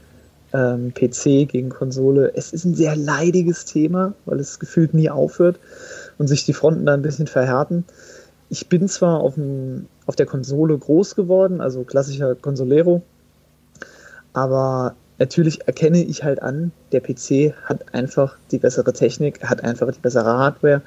ähm, 0.53 0.93
PC 0.93 1.47
gegen 1.47 1.69
Konsole. 1.69 2.31
Es 2.35 2.53
ist 2.53 2.65
ein 2.65 2.75
sehr 2.75 2.95
leidiges 2.95 3.65
Thema, 3.65 4.13
weil 4.25 4.39
es 4.39 4.59
gefühlt 4.59 4.93
nie 4.93 5.09
aufhört 5.09 5.59
und 6.17 6.27
sich 6.27 6.45
die 6.45 6.53
Fronten 6.53 6.85
da 6.85 6.93
ein 6.93 7.01
bisschen 7.01 7.27
verhärten. 7.27 7.85
Ich 8.49 8.67
bin 8.67 8.87
zwar 8.87 9.19
auf, 9.19 9.35
dem, 9.35 9.87
auf 10.07 10.15
der 10.15 10.25
Konsole 10.25 10.77
groß 10.77 11.15
geworden, 11.15 11.61
also 11.61 11.83
klassischer 11.83 12.33
Consolero, 12.35 13.03
aber 14.33 14.95
natürlich 15.19 15.67
erkenne 15.67 16.03
ich 16.03 16.23
halt 16.23 16.41
an, 16.41 16.71
der 16.91 17.01
PC 17.01 17.53
hat 17.65 17.93
einfach 17.93 18.37
die 18.51 18.57
bessere 18.57 18.93
Technik, 18.93 19.41
er 19.41 19.49
hat 19.49 19.63
einfach 19.63 19.91
die 19.91 19.99
bessere 19.99 20.37
Hardware, 20.37 20.81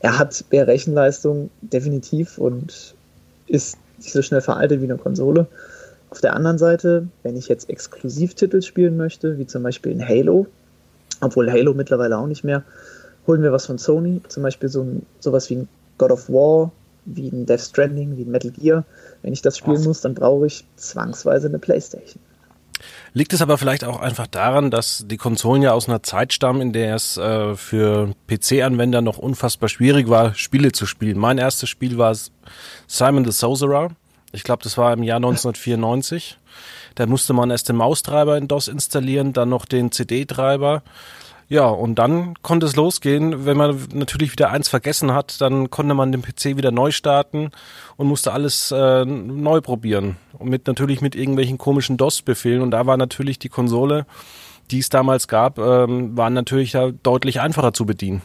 er 0.00 0.18
hat 0.18 0.44
mehr 0.50 0.66
Rechenleistung, 0.66 1.50
definitiv, 1.60 2.38
und 2.38 2.94
ist 3.46 3.78
nicht 3.98 4.12
so 4.12 4.22
schnell 4.22 4.40
veraltet 4.40 4.80
wie 4.80 4.86
eine 4.86 4.96
Konsole. 4.96 5.46
Auf 6.10 6.20
der 6.20 6.34
anderen 6.34 6.58
Seite, 6.58 7.06
wenn 7.22 7.36
ich 7.36 7.48
jetzt 7.48 7.70
Exklusivtitel 7.70 8.60
spielen 8.62 8.96
möchte, 8.96 9.38
wie 9.38 9.46
zum 9.46 9.62
Beispiel 9.62 9.92
in 9.92 10.06
Halo, 10.06 10.46
obwohl 11.20 11.50
Halo 11.50 11.72
mittlerweile 11.72 12.18
auch 12.18 12.26
nicht 12.26 12.44
mehr, 12.44 12.64
holen 13.26 13.42
wir 13.42 13.52
was 13.52 13.66
von 13.66 13.78
Sony, 13.78 14.20
zum 14.28 14.42
Beispiel 14.42 14.68
so 14.68 14.82
ein, 14.82 15.06
sowas 15.20 15.48
wie 15.48 15.56
ein 15.56 15.68
God 15.98 16.10
of 16.10 16.28
War, 16.28 16.72
wie 17.04 17.28
ein 17.28 17.46
Death 17.46 17.60
Stranding, 17.60 18.16
wie 18.16 18.22
ein 18.22 18.30
Metal 18.30 18.50
Gear. 18.50 18.84
Wenn 19.22 19.32
ich 19.32 19.42
das 19.42 19.58
spielen 19.58 19.84
muss, 19.84 20.00
dann 20.00 20.14
brauche 20.14 20.46
ich 20.46 20.64
zwangsweise 20.76 21.46
eine 21.46 21.58
Playstation. 21.58 22.20
Liegt 23.14 23.32
es 23.32 23.42
aber 23.42 23.58
vielleicht 23.58 23.84
auch 23.84 24.00
einfach 24.00 24.26
daran, 24.26 24.70
dass 24.70 25.04
die 25.06 25.16
Konsolen 25.16 25.62
ja 25.62 25.72
aus 25.72 25.88
einer 25.88 26.02
Zeit 26.02 26.32
stammen, 26.32 26.60
in 26.60 26.72
der 26.72 26.94
es 26.94 27.16
äh, 27.16 27.54
für 27.56 28.14
PC-Anwender 28.28 29.02
noch 29.02 29.18
unfassbar 29.18 29.68
schwierig 29.68 30.08
war, 30.08 30.34
Spiele 30.34 30.72
zu 30.72 30.86
spielen. 30.86 31.18
Mein 31.18 31.38
erstes 31.38 31.68
Spiel 31.68 31.98
war 31.98 32.16
Simon 32.86 33.24
the 33.24 33.32
Sorcerer. 33.32 33.90
Ich 34.32 34.44
glaube, 34.44 34.62
das 34.62 34.78
war 34.78 34.92
im 34.92 35.02
Jahr 35.02 35.16
1994. 35.16 36.38
Da 36.94 37.06
musste 37.06 37.32
man 37.32 37.50
erst 37.50 37.68
den 37.68 37.76
Maustreiber 37.76 38.36
in 38.36 38.48
DOS 38.48 38.68
installieren, 38.68 39.32
dann 39.32 39.48
noch 39.48 39.64
den 39.64 39.92
CD-Treiber. 39.92 40.82
Ja, 41.48 41.66
und 41.66 41.96
dann 41.96 42.34
konnte 42.42 42.66
es 42.66 42.76
losgehen. 42.76 43.44
Wenn 43.44 43.56
man 43.56 43.78
natürlich 43.92 44.32
wieder 44.32 44.50
eins 44.50 44.68
vergessen 44.68 45.12
hat, 45.12 45.40
dann 45.40 45.70
konnte 45.70 45.94
man 45.94 46.12
den 46.12 46.22
PC 46.22 46.56
wieder 46.56 46.70
neu 46.70 46.90
starten 46.90 47.50
und 47.96 48.06
musste 48.06 48.32
alles 48.32 48.70
äh, 48.70 49.04
neu 49.04 49.60
probieren. 49.60 50.16
Und 50.38 50.48
mit 50.48 50.66
natürlich 50.66 51.00
mit 51.00 51.14
irgendwelchen 51.14 51.58
komischen 51.58 51.96
DOS-Befehlen. 51.96 52.62
Und 52.62 52.70
da 52.70 52.86
war 52.86 52.96
natürlich 52.96 53.38
die 53.38 53.50
Konsole, 53.50 54.06
die 54.70 54.78
es 54.78 54.88
damals 54.88 55.28
gab, 55.28 55.58
ähm, 55.58 56.16
waren 56.16 56.32
natürlich 56.32 56.72
ja 56.72 56.90
deutlich 56.90 57.40
einfacher 57.40 57.74
zu 57.74 57.84
bedienen. 57.84 58.22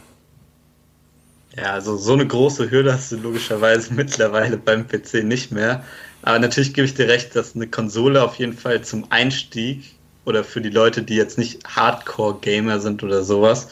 Ja, 1.56 1.72
also 1.72 1.96
so 1.96 2.12
eine 2.12 2.26
große 2.26 2.70
Hürde 2.70 2.92
hast 2.92 3.12
du 3.12 3.16
logischerweise 3.16 3.92
mittlerweile 3.94 4.56
beim 4.56 4.86
PC 4.86 5.24
nicht 5.24 5.52
mehr. 5.52 5.84
Aber 6.22 6.38
natürlich 6.38 6.74
gebe 6.74 6.86
ich 6.86 6.94
dir 6.94 7.08
recht, 7.08 7.36
dass 7.36 7.54
eine 7.54 7.66
Konsole 7.66 8.22
auf 8.22 8.36
jeden 8.36 8.54
Fall 8.54 8.82
zum 8.82 9.06
Einstieg 9.10 9.97
oder 10.28 10.44
für 10.44 10.60
die 10.60 10.68
Leute, 10.68 11.02
die 11.02 11.16
jetzt 11.16 11.38
nicht 11.38 11.64
Hardcore-Gamer 11.66 12.80
sind 12.80 13.02
oder 13.02 13.24
sowas, 13.24 13.68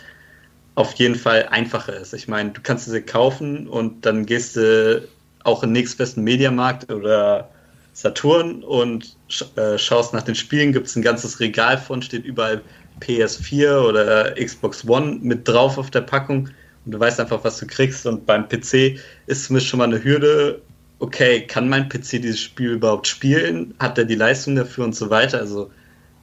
auf 0.75 0.95
jeden 0.95 1.15
Fall 1.15 1.49
einfacher 1.51 1.95
ist. 1.95 2.15
Ich 2.15 2.29
meine, 2.29 2.51
du 2.51 2.61
kannst 2.63 2.87
sie 2.87 3.03
kaufen 3.03 3.69
und 3.69 4.07
dann 4.07 4.25
gehst 4.25 4.57
du 4.57 5.07
auch 5.45 5.63
in 5.63 5.73
nächstbesten 5.73 6.25
Mediamarkt 6.25 6.91
oder 6.91 7.51
Saturn 7.93 8.63
und 8.63 9.17
äh, 9.57 9.77
schaust 9.79 10.15
nach 10.15 10.23
den 10.23 10.35
Spielen, 10.35 10.73
gibt 10.73 10.87
es 10.87 10.97
ein 10.97 11.03
ganzes 11.03 11.41
Regal 11.41 11.79
von, 11.79 12.01
steht 12.03 12.25
überall 12.25 12.63
PS4 13.01 13.81
oder 13.81 14.35
Xbox 14.35 14.87
One 14.89 15.19
mit 15.21 15.47
drauf 15.47 15.77
auf 15.77 15.91
der 15.91 16.01
Packung 16.01 16.49
und 16.87 16.93
du 16.93 16.99
weißt 16.99 17.21
einfach, 17.21 17.45
was 17.45 17.59
du 17.59 17.67
kriegst. 17.67 18.07
Und 18.07 18.25
beim 18.25 18.49
PC 18.49 18.99
ist 19.27 19.45
zumindest 19.45 19.69
schon 19.69 19.79
mal 19.79 19.85
eine 19.85 20.03
Hürde, 20.03 20.63
okay, 21.01 21.47
kann 21.47 21.69
mein 21.69 21.89
PC 21.89 22.23
dieses 22.23 22.41
Spiel 22.41 22.73
überhaupt 22.73 23.07
spielen? 23.07 23.75
Hat 23.79 23.99
er 23.99 24.05
die 24.05 24.15
Leistung 24.15 24.57
dafür 24.57 24.85
und 24.85 24.95
so 24.95 25.11
weiter? 25.11 25.39
Also 25.39 25.71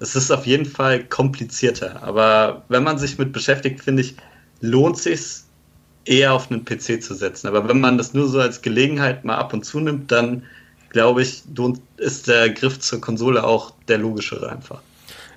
es 0.03 0.17
ist 0.17 0.31
auf 0.31 0.45
jeden 0.45 0.65
Fall 0.65 1.05
komplizierter. 1.05 2.03
Aber 2.03 2.63
wenn 2.67 2.83
man 2.83 2.97
sich 2.97 3.17
mit 3.17 3.31
beschäftigt, 3.31 3.81
finde 3.81 4.01
ich, 4.01 4.15
lohnt 4.59 4.97
sich 4.97 5.21
eher 6.05 6.33
auf 6.33 6.51
einen 6.51 6.65
PC 6.65 7.01
zu 7.01 7.15
setzen. 7.15 7.47
Aber 7.47 7.67
wenn 7.69 7.79
man 7.79 7.97
das 7.97 8.13
nur 8.13 8.27
so 8.27 8.39
als 8.39 8.61
Gelegenheit 8.61 9.23
mal 9.23 9.37
ab 9.37 9.53
und 9.53 9.63
zu 9.63 9.79
nimmt, 9.79 10.11
dann 10.11 10.43
glaube 10.89 11.21
ich, 11.21 11.43
ist 11.97 12.27
der 12.27 12.49
Griff 12.49 12.79
zur 12.79 12.99
Konsole 12.99 13.43
auch 13.45 13.73
der 13.87 13.97
logischere 13.97 14.49
einfach. 14.49 14.81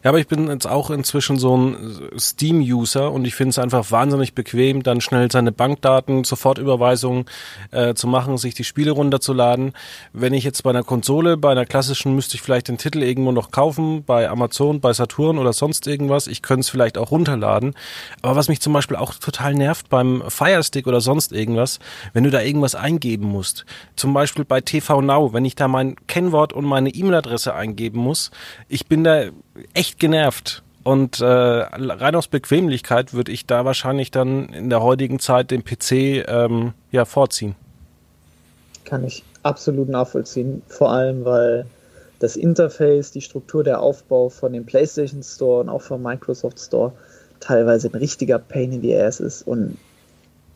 Ja, 0.02 0.10
aber 0.10 0.18
ich 0.18 0.28
bin 0.28 0.48
jetzt 0.48 0.66
auch 0.66 0.90
inzwischen 0.90 1.38
so 1.38 1.56
ein 1.56 2.10
Steam-User 2.18 3.10
und 3.10 3.24
ich 3.26 3.34
finde 3.34 3.50
es 3.50 3.58
einfach 3.58 3.90
wahnsinnig 3.90 4.34
bequem, 4.34 4.82
dann 4.82 5.00
schnell 5.00 5.30
seine 5.30 5.52
Bankdaten, 5.52 6.24
Sofortüberweisungen 6.24 7.24
äh, 7.70 7.94
zu 7.94 8.06
machen, 8.06 8.38
sich 8.38 8.54
die 8.54 8.64
Spiele 8.64 8.92
runterzuladen. 8.92 9.72
Wenn 10.12 10.34
ich 10.34 10.44
jetzt 10.44 10.62
bei 10.62 10.70
einer 10.70 10.84
Konsole, 10.84 11.36
bei 11.36 11.50
einer 11.50 11.66
klassischen, 11.66 12.14
müsste 12.14 12.36
ich 12.36 12.42
vielleicht 12.42 12.68
den 12.68 12.78
Titel 12.78 13.02
irgendwo 13.02 13.32
noch 13.32 13.50
kaufen, 13.50 14.04
bei 14.04 14.28
Amazon, 14.28 14.80
bei 14.80 14.92
Saturn 14.92 15.38
oder 15.38 15.52
sonst 15.52 15.86
irgendwas. 15.86 16.26
Ich 16.26 16.42
könnte 16.42 16.60
es 16.60 16.68
vielleicht 16.68 16.98
auch 16.98 17.10
runterladen. 17.10 17.74
Aber 18.22 18.36
was 18.36 18.48
mich 18.48 18.60
zum 18.60 18.72
Beispiel 18.72 18.96
auch 18.96 19.14
total 19.14 19.54
nervt 19.54 19.88
beim 19.88 20.22
Firestick 20.28 20.86
oder 20.86 21.00
sonst 21.00 21.32
irgendwas, 21.32 21.78
wenn 22.12 22.24
du 22.24 22.30
da 22.30 22.42
irgendwas 22.42 22.74
eingeben 22.74 23.26
musst. 23.26 23.64
Zum 23.96 24.12
Beispiel 24.12 24.44
bei 24.44 24.60
TV 24.60 25.00
Now, 25.00 25.32
wenn 25.32 25.44
ich 25.44 25.54
da 25.54 25.68
mein 25.68 25.96
Kennwort 26.06 26.52
und 26.52 26.64
meine 26.64 26.90
E-Mail-Adresse 26.90 27.54
eingeben 27.54 28.00
muss. 28.00 28.30
Ich 28.68 28.86
bin 28.86 29.04
da 29.04 29.26
echt 29.74 29.98
genervt. 29.98 30.62
Und 30.82 31.20
äh, 31.20 31.24
rein 31.24 32.14
aus 32.14 32.28
Bequemlichkeit 32.28 33.12
würde 33.12 33.32
ich 33.32 33.46
da 33.46 33.64
wahrscheinlich 33.64 34.12
dann 34.12 34.48
in 34.50 34.70
der 34.70 34.82
heutigen 34.82 35.18
Zeit 35.18 35.50
den 35.50 35.64
PC 35.64 36.24
ähm, 36.28 36.74
ja 36.92 37.04
vorziehen. 37.04 37.56
Kann 38.84 39.02
ich 39.02 39.24
absolut 39.42 39.88
nachvollziehen. 39.88 40.62
Vor 40.68 40.92
allem, 40.92 41.24
weil 41.24 41.66
das 42.20 42.36
Interface, 42.36 43.10
die 43.10 43.20
Struktur, 43.20 43.64
der 43.64 43.80
Aufbau 43.80 44.28
von 44.28 44.52
dem 44.52 44.64
PlayStation 44.64 45.22
Store 45.24 45.60
und 45.60 45.68
auch 45.68 45.82
vom 45.82 46.02
Microsoft 46.02 46.60
Store 46.60 46.92
teilweise 47.40 47.88
ein 47.88 47.98
richtiger 47.98 48.38
Pain 48.38 48.72
in 48.72 48.82
the 48.82 48.96
Ass 48.96 49.20
ist 49.20 49.46
und 49.46 49.76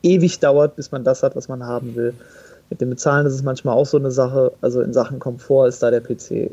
ewig 0.01 0.39
dauert, 0.39 0.75
bis 0.75 0.91
man 0.91 1.03
das 1.03 1.23
hat, 1.23 1.35
was 1.35 1.47
man 1.47 1.65
haben 1.65 1.95
will. 1.95 2.13
Mit 2.69 2.81
dem 2.81 2.89
Bezahlen 2.89 3.27
ist 3.27 3.33
es 3.33 3.43
manchmal 3.43 3.75
auch 3.75 3.85
so 3.85 3.97
eine 3.97 4.11
Sache. 4.11 4.53
Also 4.61 4.81
in 4.81 4.93
Sachen 4.93 5.19
Komfort 5.19 5.67
ist 5.67 5.83
da 5.83 5.91
der 5.91 5.99
PC 5.99 6.51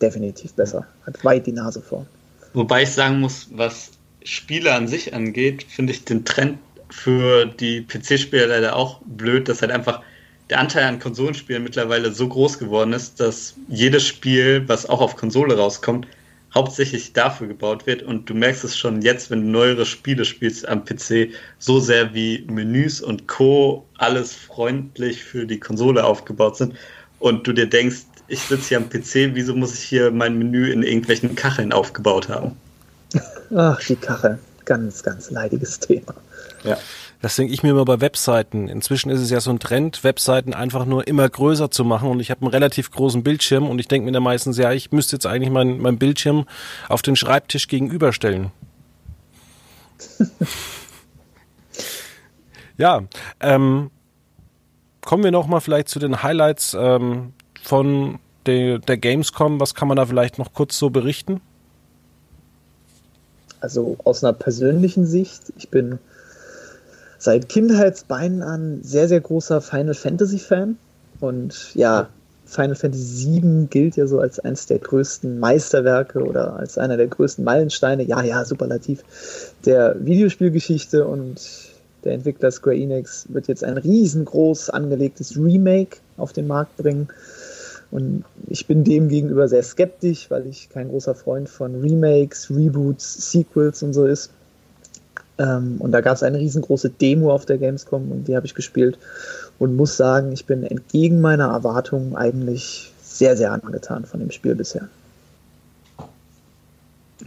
definitiv 0.00 0.52
besser. 0.54 0.86
Hat 1.06 1.24
weit 1.24 1.46
die 1.46 1.52
Nase 1.52 1.80
vorn. 1.80 2.06
Wobei 2.52 2.82
ich 2.82 2.90
sagen 2.90 3.20
muss, 3.20 3.48
was 3.52 3.90
Spiele 4.24 4.72
an 4.72 4.88
sich 4.88 5.14
angeht, 5.14 5.64
finde 5.68 5.92
ich 5.92 6.04
den 6.04 6.24
Trend 6.24 6.58
für 6.90 7.46
die 7.46 7.82
PC-Spieler 7.82 8.46
leider 8.46 8.76
auch 8.76 9.00
blöd, 9.04 9.48
dass 9.48 9.60
halt 9.60 9.72
einfach 9.72 10.02
der 10.50 10.60
Anteil 10.60 10.84
an 10.84 10.98
Konsolenspielen 10.98 11.64
mittlerweile 11.64 12.12
so 12.12 12.28
groß 12.28 12.58
geworden 12.58 12.92
ist, 12.92 13.18
dass 13.18 13.54
jedes 13.68 14.06
Spiel, 14.06 14.62
was 14.66 14.86
auch 14.86 15.00
auf 15.00 15.16
Konsole 15.16 15.56
rauskommt, 15.56 16.06
hauptsächlich 16.54 17.12
dafür 17.12 17.48
gebaut 17.48 17.86
wird. 17.86 18.02
Und 18.02 18.28
du 18.30 18.34
merkst 18.34 18.64
es 18.64 18.76
schon 18.76 19.02
jetzt, 19.02 19.30
wenn 19.30 19.42
du 19.42 19.48
neuere 19.48 19.86
Spiele 19.86 20.24
spielst 20.24 20.68
am 20.68 20.84
PC, 20.84 21.30
so 21.58 21.80
sehr 21.80 22.14
wie 22.14 22.44
Menüs 22.48 23.00
und 23.00 23.26
Co. 23.26 23.84
alles 23.98 24.34
freundlich 24.34 25.24
für 25.24 25.46
die 25.46 25.58
Konsole 25.58 26.04
aufgebaut 26.04 26.56
sind. 26.56 26.74
Und 27.18 27.46
du 27.46 27.52
dir 27.52 27.66
denkst, 27.66 28.02
ich 28.28 28.40
sitze 28.40 28.68
hier 28.68 28.78
am 28.78 28.88
PC, 28.88 29.34
wieso 29.34 29.54
muss 29.54 29.74
ich 29.74 29.84
hier 29.84 30.10
mein 30.10 30.38
Menü 30.38 30.70
in 30.70 30.82
irgendwelchen 30.82 31.34
Kacheln 31.34 31.72
aufgebaut 31.72 32.28
haben? 32.28 32.56
Ach, 33.54 33.78
die 33.80 33.96
Kachel. 33.96 34.38
Ganz, 34.64 35.02
ganz 35.02 35.30
leidiges 35.30 35.78
Thema. 35.80 36.14
Ja. 36.62 36.78
Das 37.20 37.36
denke 37.36 37.54
ich 37.54 37.62
mir 37.62 37.70
immer 37.70 37.86
bei 37.86 38.02
Webseiten. 38.02 38.68
Inzwischen 38.68 39.08
ist 39.08 39.20
es 39.20 39.30
ja 39.30 39.40
so 39.40 39.50
ein 39.50 39.58
Trend, 39.58 40.04
Webseiten 40.04 40.52
einfach 40.52 40.84
nur 40.84 41.06
immer 41.08 41.26
größer 41.26 41.70
zu 41.70 41.82
machen 41.82 42.10
und 42.10 42.20
ich 42.20 42.30
habe 42.30 42.42
einen 42.42 42.50
relativ 42.50 42.90
großen 42.90 43.22
Bildschirm 43.22 43.66
und 43.66 43.78
ich 43.78 43.88
denke 43.88 44.04
mir 44.04 44.12
dann 44.12 44.22
meistens, 44.22 44.58
ja, 44.58 44.72
ich 44.72 44.92
müsste 44.92 45.16
jetzt 45.16 45.24
eigentlich 45.24 45.48
mein, 45.48 45.78
mein 45.78 45.96
Bildschirm 45.96 46.44
auf 46.86 47.00
den 47.00 47.16
Schreibtisch 47.16 47.66
gegenüberstellen. 47.68 48.50
ja, 52.76 53.04
ähm, 53.40 53.90
kommen 55.00 55.24
wir 55.24 55.30
noch 55.30 55.46
mal 55.46 55.60
vielleicht 55.60 55.88
zu 55.88 55.98
den 55.98 56.22
Highlights 56.22 56.76
ähm, 56.78 57.32
von 57.64 58.18
der, 58.46 58.78
der 58.78 58.96
Gamescom. 58.96 59.60
Was 59.60 59.74
kann 59.74 59.88
man 59.88 59.96
da 59.96 60.06
vielleicht 60.06 60.38
noch 60.38 60.52
kurz 60.52 60.78
so 60.78 60.90
berichten? 60.90 61.40
Also 63.60 63.96
aus 64.04 64.22
einer 64.22 64.34
persönlichen 64.34 65.06
Sicht, 65.06 65.52
ich 65.56 65.70
bin 65.70 65.98
seit 67.18 67.48
Kindheitsbeinen 67.48 68.42
an 68.42 68.80
sehr, 68.82 69.08
sehr 69.08 69.20
großer 69.20 69.62
Final 69.62 69.94
Fantasy 69.94 70.38
Fan. 70.38 70.76
Und 71.20 71.74
ja, 71.74 72.08
Final 72.44 72.74
Fantasy 72.74 73.40
VII 73.40 73.66
gilt 73.70 73.96
ja 73.96 74.06
so 74.06 74.18
als 74.18 74.38
eines 74.38 74.66
der 74.66 74.78
größten 74.78 75.38
Meisterwerke 75.40 76.22
oder 76.22 76.56
als 76.56 76.76
einer 76.76 76.98
der 76.98 77.06
größten 77.06 77.42
Meilensteine, 77.42 78.02
ja, 78.02 78.22
ja, 78.22 78.44
superlativ, 78.44 79.02
der 79.64 79.96
Videospielgeschichte 80.04 81.06
und 81.06 81.40
der 82.04 82.12
Entwickler 82.12 82.50
Square 82.50 82.76
Enix 82.76 83.26
wird 83.30 83.48
jetzt 83.48 83.64
ein 83.64 83.78
riesengroß 83.78 84.70
angelegtes 84.70 85.36
Remake 85.38 85.96
auf 86.18 86.34
den 86.34 86.46
Markt 86.46 86.76
bringen. 86.76 87.08
Und 87.94 88.24
ich 88.48 88.66
bin 88.66 88.82
dem 88.82 89.08
gegenüber 89.08 89.46
sehr 89.46 89.62
skeptisch, 89.62 90.28
weil 90.28 90.48
ich 90.48 90.68
kein 90.68 90.88
großer 90.88 91.14
Freund 91.14 91.48
von 91.48 91.80
Remakes, 91.80 92.50
Reboots, 92.50 93.30
Sequels 93.30 93.84
und 93.84 93.92
so 93.92 94.04
ist. 94.04 94.30
Ähm, 95.38 95.76
und 95.78 95.92
da 95.92 96.00
gab 96.00 96.16
es 96.16 96.24
eine 96.24 96.38
riesengroße 96.38 96.90
Demo 96.90 97.32
auf 97.32 97.46
der 97.46 97.56
Gamescom 97.56 98.10
und 98.10 98.26
die 98.26 98.34
habe 98.34 98.46
ich 98.46 98.54
gespielt 98.54 98.98
und 99.60 99.76
muss 99.76 99.96
sagen, 99.96 100.32
ich 100.32 100.44
bin 100.44 100.64
entgegen 100.64 101.20
meiner 101.20 101.52
Erwartungen 101.52 102.16
eigentlich 102.16 102.92
sehr, 103.00 103.36
sehr 103.36 103.52
angetan 103.52 104.04
von 104.04 104.18
dem 104.18 104.32
Spiel 104.32 104.56
bisher. 104.56 104.88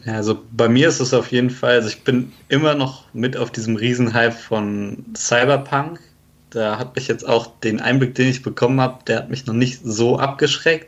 Ja, 0.04 0.16
also 0.16 0.38
bei 0.52 0.68
mir 0.68 0.90
ist 0.90 1.00
es 1.00 1.14
auf 1.14 1.32
jeden 1.32 1.50
Fall, 1.50 1.76
also 1.76 1.88
ich 1.88 2.04
bin 2.04 2.34
immer 2.50 2.76
noch 2.76 3.06
mit 3.14 3.38
auf 3.38 3.52
diesem 3.52 3.78
Riesenhype 3.78 4.34
von 4.34 5.06
Cyberpunk. 5.16 6.02
Da 6.50 6.80
hat 6.80 6.96
mich 6.96 7.08
jetzt 7.08 7.28
auch 7.28 7.48
den 7.60 7.82
Einblick, 7.82 8.16
den 8.16 8.28
ich 8.28 8.42
bekommen 8.42 8.80
habe, 8.80 9.04
der 9.06 9.18
hat 9.18 9.30
mich 9.30 9.46
noch 9.46 9.54
nicht 9.54 9.82
so 9.84 10.18
abgeschreckt. 10.18 10.88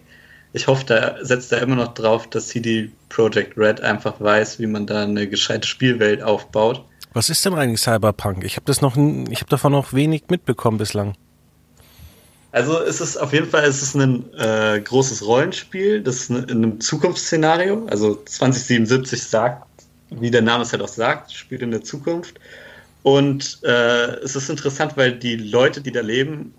Ich 0.54 0.68
hoffe, 0.68 0.86
da 0.86 1.18
setzt 1.22 1.52
er 1.52 1.62
immer 1.62 1.76
noch 1.76 1.94
drauf, 1.94 2.28
dass 2.28 2.48
CD 2.48 2.92
Projekt 3.10 3.58
Red 3.58 3.82
einfach 3.82 4.20
weiß, 4.20 4.60
wie 4.60 4.68
man 4.68 4.88
da 4.88 5.04
eine 5.04 5.28
gescheite 5.28 5.68
Spielwelt 5.68 6.24
aufbaut. 6.24 6.84
Was 7.14 7.30
ist 7.30 7.46
denn 7.46 7.54
eigentlich 7.54 7.82
Cyberpunk? 7.82 8.44
Ich 8.44 8.56
habe 8.56 8.66
das 8.66 8.82
noch, 8.82 8.96
ich 8.96 9.42
habe 9.42 9.50
davon 9.50 9.72
noch 9.72 9.94
wenig 9.94 10.24
mitbekommen 10.30 10.78
bislang. 10.78 11.16
Also 12.52 12.82
es 12.82 13.00
ist 13.00 13.18
auf 13.18 13.32
jeden 13.32 13.48
Fall 13.48 13.64
es 13.66 13.84
ist 13.84 13.96
ein 13.96 14.34
äh, 14.34 14.82
großes 14.82 15.26
Rollenspiel, 15.26 16.02
das 16.02 16.16
ist 16.16 16.30
in 16.32 16.50
einem 16.50 16.82
Zukunftsszenario. 16.82 17.86
Also 17.92 18.16
2077 18.16 19.22
sagt, 19.22 19.68
wie 20.10 20.32
der 20.32 20.42
Name 20.42 20.64
es 20.64 20.72
halt 20.72 20.82
auch 20.82 20.88
sagt, 20.88 21.32
spielt 21.32 21.62
in 21.62 21.72
der 21.72 21.84
Zukunft. 21.84 22.40
Und 23.04 23.60
äh, 23.64 24.16
es 24.24 24.36
ist 24.36 24.50
interessant, 24.50 24.98
weil 24.98 25.14
die 25.14 25.36
Leute, 25.36 25.82
die 25.82 25.92
da 25.92 26.02
leben, 26.02 26.54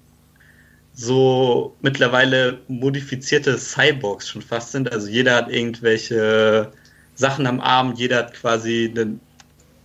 so 0.95 1.77
mittlerweile 1.81 2.59
modifizierte 2.69 3.57
Cyborgs 3.57 4.29
schon 4.29 4.43
fast 4.43 4.73
sind. 4.73 4.91
Also 4.93 5.09
jeder 5.09 5.37
hat 5.37 5.51
irgendwelche 5.51 6.71
Sachen 7.15 7.47
am 7.47 7.61
Arm, 7.61 7.95
jeder 7.95 8.19
hat 8.19 8.35
quasi 8.35 8.93
einen 8.95 9.21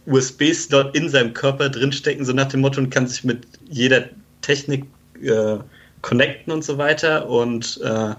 USB-Slot 0.08 0.96
in 0.96 1.10
seinem 1.10 1.34
Körper 1.34 1.70
drinstecken, 1.70 2.26
so 2.26 2.34
nach 2.34 2.48
dem 2.48 2.62
Motto, 2.62 2.80
und 2.80 2.90
kann 2.90 3.08
sich 3.08 3.24
mit 3.24 3.48
jeder 3.70 4.10
Technik 4.42 4.86
äh, 5.22 5.58
connecten 6.02 6.54
und 6.54 6.64
so 6.64 6.78
weiter. 6.78 7.28
Und 7.30 7.80
äh, 7.84 8.14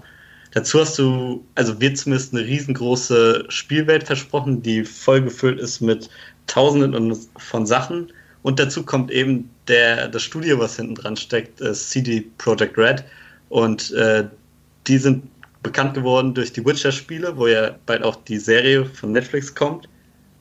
dazu 0.51 0.79
hast 0.79 0.99
du, 0.99 1.45
also 1.55 1.79
wird 1.79 1.97
zumindest 1.97 2.33
eine 2.33 2.45
riesengroße 2.45 3.45
Spielwelt 3.49 4.03
versprochen, 4.03 4.61
die 4.61 4.83
voll 4.83 5.21
gefüllt 5.21 5.59
ist 5.59 5.81
mit 5.81 6.09
Tausenden 6.47 7.17
von 7.37 7.65
Sachen. 7.65 8.11
Und 8.43 8.59
dazu 8.59 8.83
kommt 8.83 9.11
eben 9.11 9.49
der, 9.67 10.07
das 10.07 10.23
Studio, 10.23 10.59
was 10.59 10.75
hinten 10.75 10.95
dran 10.95 11.17
steckt, 11.17 11.61
äh, 11.61 11.73
CD 11.73 12.25
Projekt 12.37 12.77
Red. 12.77 13.03
Und 13.49 13.91
äh, 13.91 14.25
die 14.87 14.97
sind 14.97 15.23
bekannt 15.63 15.95
geworden 15.95 16.33
durch 16.33 16.53
die 16.53 16.65
Witcher-Spiele, 16.65 17.37
wo 17.37 17.47
ja 17.47 17.75
bald 17.85 18.03
auch 18.03 18.15
die 18.15 18.37
Serie 18.37 18.85
von 18.85 19.11
Netflix 19.11 19.53
kommt 19.53 19.87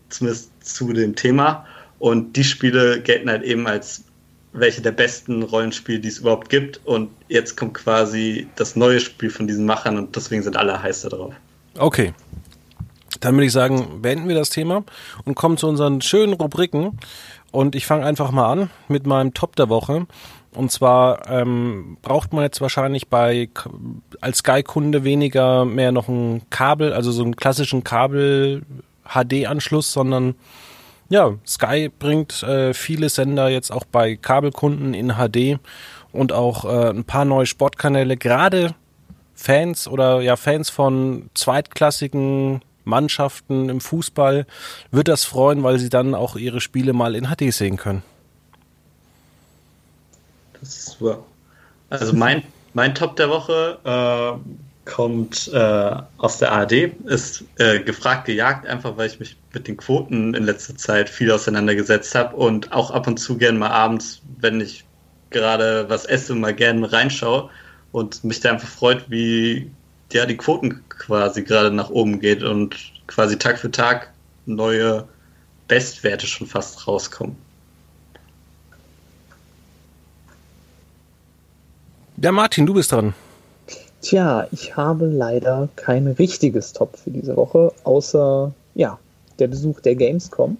zumindest 0.08 0.50
zu 0.60 0.92
dem 0.92 1.14
Thema. 1.14 1.66
Und 1.98 2.36
die 2.36 2.44
Spiele 2.44 3.00
gelten 3.00 3.30
halt 3.30 3.42
eben 3.42 3.66
als 3.66 4.04
welche 4.52 4.80
der 4.80 4.92
besten 4.92 5.42
Rollenspiele, 5.42 6.00
die 6.00 6.08
es 6.08 6.18
überhaupt 6.18 6.48
gibt. 6.48 6.80
Und 6.84 7.10
jetzt 7.28 7.56
kommt 7.56 7.74
quasi 7.74 8.48
das 8.56 8.76
neue 8.76 9.00
Spiel 9.00 9.30
von 9.30 9.46
diesen 9.46 9.66
Machern 9.66 9.98
und 9.98 10.16
deswegen 10.16 10.42
sind 10.42 10.56
alle 10.56 10.82
heiß 10.82 11.02
darauf. 11.02 11.34
Okay. 11.78 12.14
Dann 13.20 13.34
würde 13.34 13.46
ich 13.46 13.52
sagen, 13.52 14.02
beenden 14.02 14.28
wir 14.28 14.34
das 14.34 14.50
Thema 14.50 14.84
und 15.24 15.34
kommen 15.34 15.56
zu 15.56 15.68
unseren 15.68 16.02
schönen 16.02 16.34
Rubriken. 16.34 16.98
Und 17.52 17.74
ich 17.74 17.86
fange 17.86 18.04
einfach 18.04 18.30
mal 18.30 18.50
an 18.50 18.70
mit 18.88 19.06
meinem 19.06 19.34
Top 19.34 19.56
der 19.56 19.68
Woche. 19.68 20.06
Und 20.54 20.72
zwar 20.72 21.28
ähm, 21.30 21.98
braucht 22.02 22.32
man 22.32 22.42
jetzt 22.42 22.60
wahrscheinlich 22.60 23.08
bei 23.08 23.48
als 24.20 24.38
Sky-Kunde 24.38 25.04
weniger 25.04 25.64
mehr 25.64 25.92
noch 25.92 26.08
ein 26.08 26.42
Kabel, 26.50 26.92
also 26.92 27.12
so 27.12 27.22
einen 27.22 27.36
klassischen 27.36 27.84
Kabel 27.84 28.62
HD-Anschluss, 29.04 29.92
sondern 29.92 30.34
ja, 31.08 31.34
Sky 31.46 31.90
bringt 31.96 32.42
äh, 32.42 32.74
viele 32.74 33.08
Sender 33.08 33.48
jetzt 33.48 33.70
auch 33.70 33.84
bei 33.84 34.16
Kabelkunden 34.16 34.94
in 34.94 35.12
HD 35.12 35.60
und 36.10 36.32
auch 36.32 36.64
äh, 36.64 36.90
ein 36.90 37.04
paar 37.04 37.24
neue 37.24 37.46
Sportkanäle. 37.46 38.16
Gerade 38.16 38.74
Fans 39.34 39.86
oder 39.86 40.20
ja 40.22 40.36
Fans 40.36 40.70
von 40.70 41.30
zweitklassigen 41.34 42.62
Mannschaften 42.86 43.68
im 43.68 43.80
Fußball 43.80 44.46
wird 44.90 45.08
das 45.08 45.24
freuen, 45.24 45.62
weil 45.62 45.78
sie 45.78 45.90
dann 45.90 46.14
auch 46.14 46.36
ihre 46.36 46.60
Spiele 46.60 46.92
mal 46.92 47.14
in 47.14 47.26
HD 47.26 47.52
sehen 47.52 47.76
können. 47.76 48.02
Das 50.60 50.86
super. 50.86 51.24
Also 51.90 52.14
mein, 52.14 52.42
mein 52.72 52.94
Top 52.94 53.16
der 53.16 53.28
Woche 53.28 53.78
äh, 53.84 54.90
kommt 54.90 55.50
äh, 55.52 55.96
aus 56.16 56.38
der 56.38 56.52
ARD, 56.52 56.72
ist 57.04 57.44
äh, 57.58 57.80
gefragt 57.80 58.26
gejagt, 58.26 58.66
einfach 58.66 58.96
weil 58.96 59.08
ich 59.08 59.20
mich 59.20 59.36
mit 59.52 59.68
den 59.68 59.76
Quoten 59.76 60.34
in 60.34 60.44
letzter 60.44 60.76
Zeit 60.76 61.10
viel 61.10 61.30
auseinandergesetzt 61.30 62.14
habe 62.14 62.36
und 62.36 62.72
auch 62.72 62.90
ab 62.90 63.06
und 63.06 63.18
zu 63.18 63.36
gern 63.36 63.58
mal 63.58 63.70
abends, 63.70 64.22
wenn 64.38 64.60
ich 64.60 64.84
gerade 65.30 65.86
was 65.88 66.06
esse, 66.06 66.34
mal 66.34 66.54
gerne 66.54 66.90
reinschaue 66.90 67.50
und 67.92 68.24
mich 68.24 68.40
da 68.40 68.52
einfach 68.52 68.68
freut, 68.68 69.10
wie 69.10 69.70
ja, 70.12 70.26
die 70.26 70.36
Quoten 70.36 70.84
quasi 70.88 71.42
gerade 71.42 71.70
nach 71.70 71.90
oben 71.90 72.20
geht 72.20 72.42
und 72.42 72.76
quasi 73.06 73.38
Tag 73.38 73.58
für 73.58 73.70
Tag 73.70 74.12
neue 74.46 75.06
Bestwerte 75.68 76.26
schon 76.26 76.46
fast 76.46 76.86
rauskommen. 76.86 77.36
Ja, 82.18 82.32
Martin, 82.32 82.66
du 82.66 82.74
bist 82.74 82.92
dran. 82.92 83.14
Tja, 84.00 84.46
ich 84.52 84.76
habe 84.76 85.06
leider 85.06 85.68
kein 85.76 86.06
richtiges 86.06 86.72
Top 86.72 86.96
für 86.96 87.10
diese 87.10 87.36
Woche, 87.36 87.72
außer 87.84 88.52
ja, 88.74 88.98
der 89.38 89.48
Besuch 89.48 89.80
der 89.80 89.96
Gamescom 89.96 90.56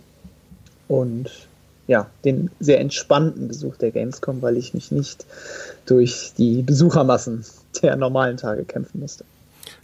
und 0.88 1.30
ja, 1.86 2.10
den 2.24 2.50
sehr 2.58 2.80
entspannten 2.80 3.48
Besuch 3.48 3.76
der 3.76 3.92
Gamescom, 3.92 4.42
weil 4.42 4.56
ich 4.56 4.74
mich 4.74 4.90
nicht 4.90 5.24
durch 5.86 6.32
die 6.36 6.62
Besuchermassen 6.62 7.44
der 7.82 7.96
normalen 7.96 8.36
Tage 8.36 8.64
kämpfen 8.64 9.00
musste. 9.00 9.24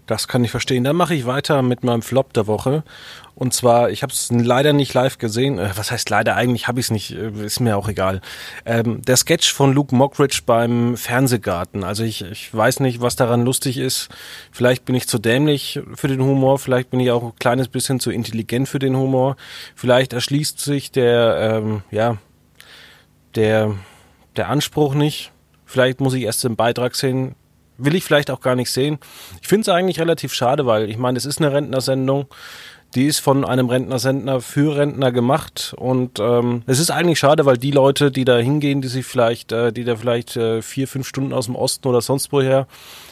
Das 0.07 0.27
kann 0.27 0.43
ich 0.43 0.51
verstehen. 0.51 0.83
Dann 0.83 0.97
mache 0.97 1.15
ich 1.15 1.27
weiter 1.27 1.63
mit 1.63 1.85
meinem 1.85 2.03
Flop 2.03 2.33
der 2.33 2.49
Woche. 2.49 2.83
Und 3.37 3.55
zwar, 3.55 3.91
ich 3.91 4.03
habe 4.03 4.13
es 4.13 4.31
leider 4.33 4.73
nicht 4.73 4.93
live 4.95 5.19
gesehen. 5.19 5.59
Äh, 5.59 5.71
was 5.77 5.91
heißt 5.93 6.11
leider? 6.11 6.35
Eigentlich 6.35 6.67
habe 6.67 6.81
ich 6.81 6.87
es 6.87 6.91
nicht. 6.91 7.13
Äh, 7.13 7.31
ist 7.45 7.61
mir 7.61 7.77
auch 7.77 7.89
egal. 7.89 8.21
Ähm, 8.67 9.01
der 9.03 9.17
Sketch 9.17 9.53
von 9.53 9.73
Luke 9.73 9.95
Mockridge 9.95 10.43
beim 10.45 10.97
Fernsehgarten. 10.97 11.85
Also 11.85 12.03
ich, 12.03 12.23
ich 12.23 12.53
weiß 12.53 12.81
nicht, 12.81 13.01
was 13.01 13.15
daran 13.15 13.45
lustig 13.45 13.79
ist. 13.79 14.09
Vielleicht 14.51 14.85
bin 14.85 14.97
ich 14.97 15.07
zu 15.07 15.19
dämlich 15.19 15.81
für 15.95 16.09
den 16.09 16.21
Humor. 16.21 16.59
Vielleicht 16.59 16.91
bin 16.91 16.99
ich 16.99 17.13
auch 17.13 17.23
ein 17.23 17.37
kleines 17.39 17.69
bisschen 17.69 18.01
zu 18.01 18.11
intelligent 18.11 18.69
für 18.69 18.81
den 18.81 18.97
Humor. 18.97 19.37
Vielleicht 19.77 20.13
erschließt 20.13 20.59
sich 20.59 20.91
der, 20.91 21.61
ähm, 21.63 21.83
ja, 21.93 22.19
der, 23.37 23.77
der 24.37 24.49
Anspruch 24.49 24.95
nicht. 24.95 25.31
Vielleicht 25.65 26.01
muss 26.01 26.15
ich 26.15 26.25
erst 26.25 26.43
den 26.45 26.57
Beitrag 26.57 26.97
sehen 26.97 27.35
will 27.79 27.95
ich 27.95 28.05
vielleicht 28.05 28.31
auch 28.31 28.41
gar 28.41 28.55
nicht 28.55 28.71
sehen. 28.71 28.99
Ich 29.41 29.49
finde 29.49 29.63
es 29.63 29.69
eigentlich 29.69 30.01
relativ 30.01 30.33
schade, 30.35 30.67
weil 30.67 30.89
ich 30.91 30.99
meine, 30.99 31.19
es 31.19 31.25
ist 31.25 31.41
eine 31.41 31.53
Rentnersendung. 31.53 32.27
Die 32.95 33.07
ist 33.07 33.21
von 33.21 33.47
einem 33.47 33.71
Rentnersender 33.71 34.43
für 34.43 34.77
Rentner 34.77 35.13
gemacht 35.13 35.75
und 35.79 36.19
ähm, 36.21 36.63
es 36.67 36.79
ist 36.79 36.91
eigentlich 36.91 37.19
schade, 37.19 37.47
weil 37.47 37.57
die 37.57 37.71
Leute, 37.71 38.11
die 38.11 38.27
da 38.27 38.37
hingehen, 38.37 38.83
die 38.83 38.89
sich 38.89 39.07
vielleicht, 39.07 39.51
äh, 39.51 39.73
die 39.73 39.85
da 39.85 39.97
vielleicht 39.97 40.37
äh, 40.37 40.61
vier, 40.61 40.87
fünf 40.87 41.09
Stunden 41.09 41.33
aus 41.33 41.47
dem 41.47 41.57
Osten 41.57 41.89
oder 41.89 42.03
sonst 42.03 42.33
woher 42.33 42.67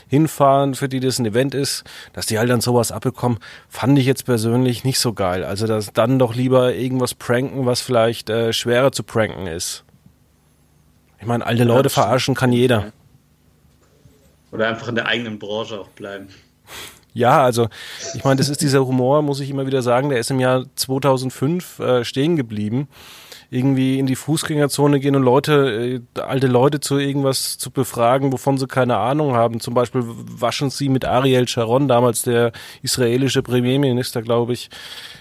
hinfahren, 0.06 0.74
für 0.74 0.90
die 0.90 1.00
das 1.00 1.18
ein 1.18 1.24
Event 1.24 1.54
ist, 1.54 1.84
dass 2.12 2.26
die 2.26 2.38
halt 2.38 2.50
dann 2.50 2.60
sowas 2.60 2.92
abbekommen, 2.92 3.38
fand 3.70 3.98
ich 3.98 4.04
jetzt 4.04 4.26
persönlich 4.26 4.84
nicht 4.84 4.98
so 4.98 5.14
geil. 5.14 5.44
Also 5.44 5.66
dass 5.66 5.94
dann 5.94 6.18
doch 6.18 6.34
lieber 6.34 6.74
irgendwas 6.74 7.14
pranken, 7.14 7.64
was 7.64 7.80
vielleicht 7.80 8.28
äh, 8.28 8.52
schwerer 8.52 8.92
zu 8.92 9.02
pranken 9.02 9.46
ist. 9.46 9.84
Ich 11.20 11.26
meine, 11.26 11.46
alte 11.46 11.64
Leute 11.64 11.88
verarschen 11.88 12.34
kann 12.34 12.52
jeder. 12.52 12.92
Oder 14.52 14.68
einfach 14.68 14.88
in 14.88 14.94
der 14.94 15.06
eigenen 15.06 15.38
Branche 15.38 15.80
auch 15.80 15.88
bleiben. 15.88 16.28
Ja, 17.12 17.42
also 17.42 17.68
ich 18.14 18.24
meine, 18.24 18.36
das 18.36 18.48
ist 18.48 18.60
dieser 18.60 18.86
Humor, 18.86 19.22
muss 19.22 19.40
ich 19.40 19.50
immer 19.50 19.66
wieder 19.66 19.82
sagen, 19.82 20.10
der 20.10 20.18
ist 20.18 20.30
im 20.30 20.40
Jahr 20.40 20.64
2005 20.76 21.78
äh, 21.80 22.04
stehen 22.04 22.36
geblieben. 22.36 22.88
Irgendwie 23.52 23.98
in 23.98 24.06
die 24.06 24.14
Fußgängerzone 24.14 25.00
gehen 25.00 25.16
und 25.16 25.24
Leute, 25.24 26.02
äh, 26.16 26.20
alte 26.20 26.46
Leute 26.46 26.78
zu 26.78 26.98
irgendwas 26.98 27.58
zu 27.58 27.72
befragen, 27.72 28.32
wovon 28.32 28.58
sie 28.58 28.68
keine 28.68 28.96
Ahnung 28.98 29.34
haben. 29.34 29.58
Zum 29.58 29.74
Beispiel 29.74 30.02
waschen 30.04 30.70
sie 30.70 30.88
mit 30.88 31.04
Ariel 31.04 31.48
Sharon, 31.48 31.88
damals 31.88 32.22
der 32.22 32.52
israelische 32.82 33.42
Premierminister, 33.42 34.22
glaube 34.22 34.52
ich. 34.52 34.70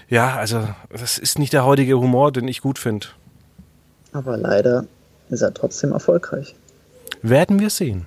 Ja, 0.08 0.36
also 0.36 0.68
das 0.90 1.18
ist 1.18 1.40
nicht 1.40 1.52
der 1.52 1.64
heutige 1.64 1.98
Humor, 1.98 2.30
den 2.30 2.46
ich 2.46 2.60
gut 2.60 2.78
finde. 2.78 3.08
Aber 4.12 4.36
leider 4.36 4.86
ist 5.28 5.42
er 5.42 5.52
trotzdem 5.52 5.90
erfolgreich. 5.92 6.54
Werden 7.22 7.58
wir 7.58 7.70
sehen. 7.70 8.06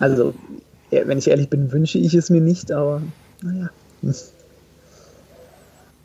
Also, 0.00 0.34
wenn 0.90 1.18
ich 1.18 1.28
ehrlich 1.28 1.48
bin, 1.48 1.72
wünsche 1.72 1.98
ich 1.98 2.14
es 2.14 2.30
mir 2.30 2.40
nicht, 2.40 2.70
aber 2.72 3.02
naja. 3.42 3.70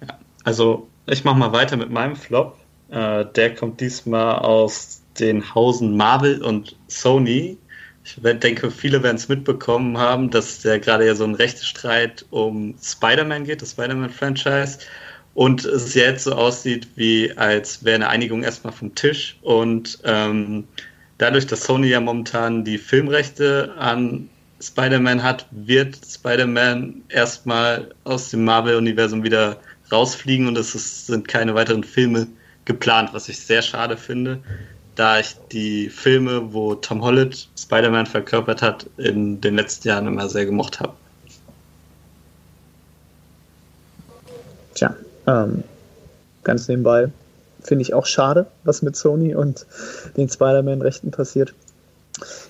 Ja, 0.02 0.20
also, 0.44 0.88
ich 1.06 1.24
mache 1.24 1.38
mal 1.38 1.52
weiter 1.52 1.78
mit 1.78 1.92
meinem 1.92 2.16
Flop. 2.16 2.58
Äh, 2.90 3.26
der 3.36 3.56
kommt 3.56 3.80
diesmal 3.82 4.40
aus 4.40 5.02
den 5.20 5.54
Hausen 5.54 5.98
Marvel 5.98 6.42
und 6.42 6.76
Sony. 6.88 7.58
Ich 8.04 8.18
denke, 8.22 8.72
viele 8.72 9.04
werden 9.04 9.18
es 9.18 9.30
mitbekommen 9.30 9.98
haben, 9.98 10.32
dass 10.32 10.62
der 10.62 10.80
gerade 10.80 11.06
ja 11.06 11.14
so 11.14 11.24
ein 11.24 11.36
Rechtestreit 11.36 12.26
um 12.32 12.76
Spider-Man 12.82 13.44
geht, 13.44 13.62
das 13.62 13.72
Spider-Man-Franchise. 13.72 14.80
Und 15.34 15.64
es 15.64 15.94
jetzt 15.94 16.26
so 16.26 16.34
aussieht, 16.34 16.88
wie 16.96 17.32
als 17.38 17.86
wäre 17.86 17.96
eine 17.96 18.10
Einigung 18.10 18.44
erstmal 18.44 18.74
vom 18.74 18.96
Tisch. 18.96 19.38
Und 19.42 20.00
ähm, 20.04 20.66
dadurch, 21.22 21.46
dass 21.46 21.64
Sony 21.64 21.88
ja 21.88 22.00
momentan 22.00 22.64
die 22.64 22.80
Filmrechte 22.80 23.74
an 23.78 24.28
Spider-Man 24.60 25.22
hat, 25.22 25.46
wird 25.52 25.98
Spider-Man 26.06 27.04
erstmal 27.10 27.94
aus 28.04 28.30
dem 28.30 28.44
Marvel-Universum 28.44 29.24
wieder 29.24 29.58
rausfliegen 29.92 30.48
und 30.48 30.58
es 30.58 30.74
ist, 30.74 31.08
sind 31.08 31.28
keine 31.28 31.54
weiteren 31.54 31.84
Filme 31.84 32.28
geplant, 32.66 33.10
was 33.14 33.30
ich 33.30 33.40
sehr 33.40 33.62
schade 33.62 33.98
finde, 33.98 34.40
da 34.96 35.20
ich 35.20 35.36
die 35.52 35.90
Filme, 35.90 36.54
wo 36.54 36.74
Tom 36.76 37.04
Holland 37.04 37.50
Spider-Man 37.58 38.08
verkörpert 38.08 38.62
hat, 38.62 38.88
in 38.98 39.40
den 39.42 39.56
letzten 39.56 39.90
Jahren 39.90 40.08
immer 40.08 40.28
sehr 40.28 40.46
gemocht 40.46 40.80
habe. 40.80 40.94
Tja, 44.74 44.96
ähm, 45.28 45.64
ganz 46.44 46.68
nebenbei 46.68 47.12
finde 47.62 47.84
ich 47.84 47.94
auch 47.94 48.06
schade, 48.06 48.48
was 48.64 48.82
mit 48.82 48.96
Sony 48.96 49.36
und 49.36 49.66
den 50.18 50.30
Spider-Man-Rechten 50.30 51.12
passiert. 51.12 51.54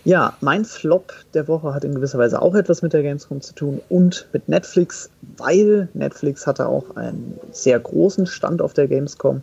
Ja, 0.03 0.35
mein 0.41 0.65
Flop 0.65 1.13
der 1.33 1.47
Woche 1.47 1.73
hat 1.73 1.83
in 1.83 1.95
gewisser 1.95 2.17
Weise 2.17 2.41
auch 2.41 2.55
etwas 2.55 2.81
mit 2.81 2.93
der 2.93 3.03
Gamescom 3.03 3.41
zu 3.41 3.53
tun 3.53 3.81
und 3.89 4.27
mit 4.33 4.49
Netflix, 4.49 5.09
weil 5.37 5.87
Netflix 5.93 6.47
hatte 6.47 6.67
auch 6.67 6.95
einen 6.95 7.39
sehr 7.51 7.79
großen 7.79 8.25
Stand 8.25 8.61
auf 8.61 8.73
der 8.73 8.87
Gamescom, 8.87 9.41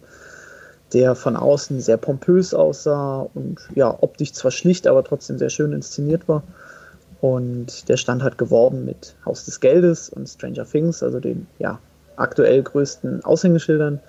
der 0.92 1.14
von 1.14 1.36
außen 1.36 1.80
sehr 1.80 1.96
pompös 1.96 2.52
aussah 2.52 3.26
und 3.34 3.60
ja, 3.74 3.96
optisch 4.00 4.32
zwar 4.32 4.50
schlicht, 4.50 4.86
aber 4.86 5.04
trotzdem 5.04 5.38
sehr 5.38 5.50
schön 5.50 5.72
inszeniert 5.72 6.28
war. 6.28 6.42
Und 7.20 7.88
der 7.88 7.96
Stand 7.96 8.22
hat 8.22 8.38
geworben 8.38 8.84
mit 8.84 9.14
Haus 9.24 9.44
des 9.44 9.60
Geldes 9.60 10.08
und 10.08 10.28
Stranger 10.28 10.64
Things, 10.64 11.02
also 11.02 11.20
den 11.20 11.46
ja, 11.58 11.78
aktuell 12.16 12.62
größten 12.62 13.24
Aushängeschildern 13.24 14.00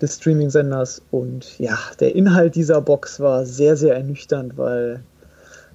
des 0.00 0.16
Streaming-Senders. 0.16 1.02
Und 1.10 1.58
ja, 1.58 1.78
der 2.00 2.14
Inhalt 2.14 2.54
dieser 2.54 2.80
Box 2.80 3.20
war 3.20 3.44
sehr, 3.46 3.76
sehr 3.76 3.96
ernüchternd, 3.96 4.56
weil 4.56 5.00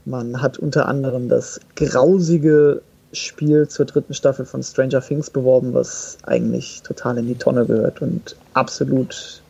man 0.06 0.42
hat 0.42 0.58
unter 0.58 0.88
anderem 0.88 1.30
das 1.30 1.60
grausige 1.76 2.82
Spiel 3.14 3.68
zur 3.68 3.86
dritten 3.86 4.14
Staffel 4.14 4.46
von 4.46 4.64
Stranger 4.64 5.02
Things 5.02 5.30
beworben, 5.30 5.74
was 5.74 6.18
eigentlich 6.24 6.82
total 6.82 7.18
in 7.18 7.28
die 7.28 7.36
Tonne 7.36 7.66
gehört 7.66 8.02
und 8.02 8.36
absolut 8.54 9.42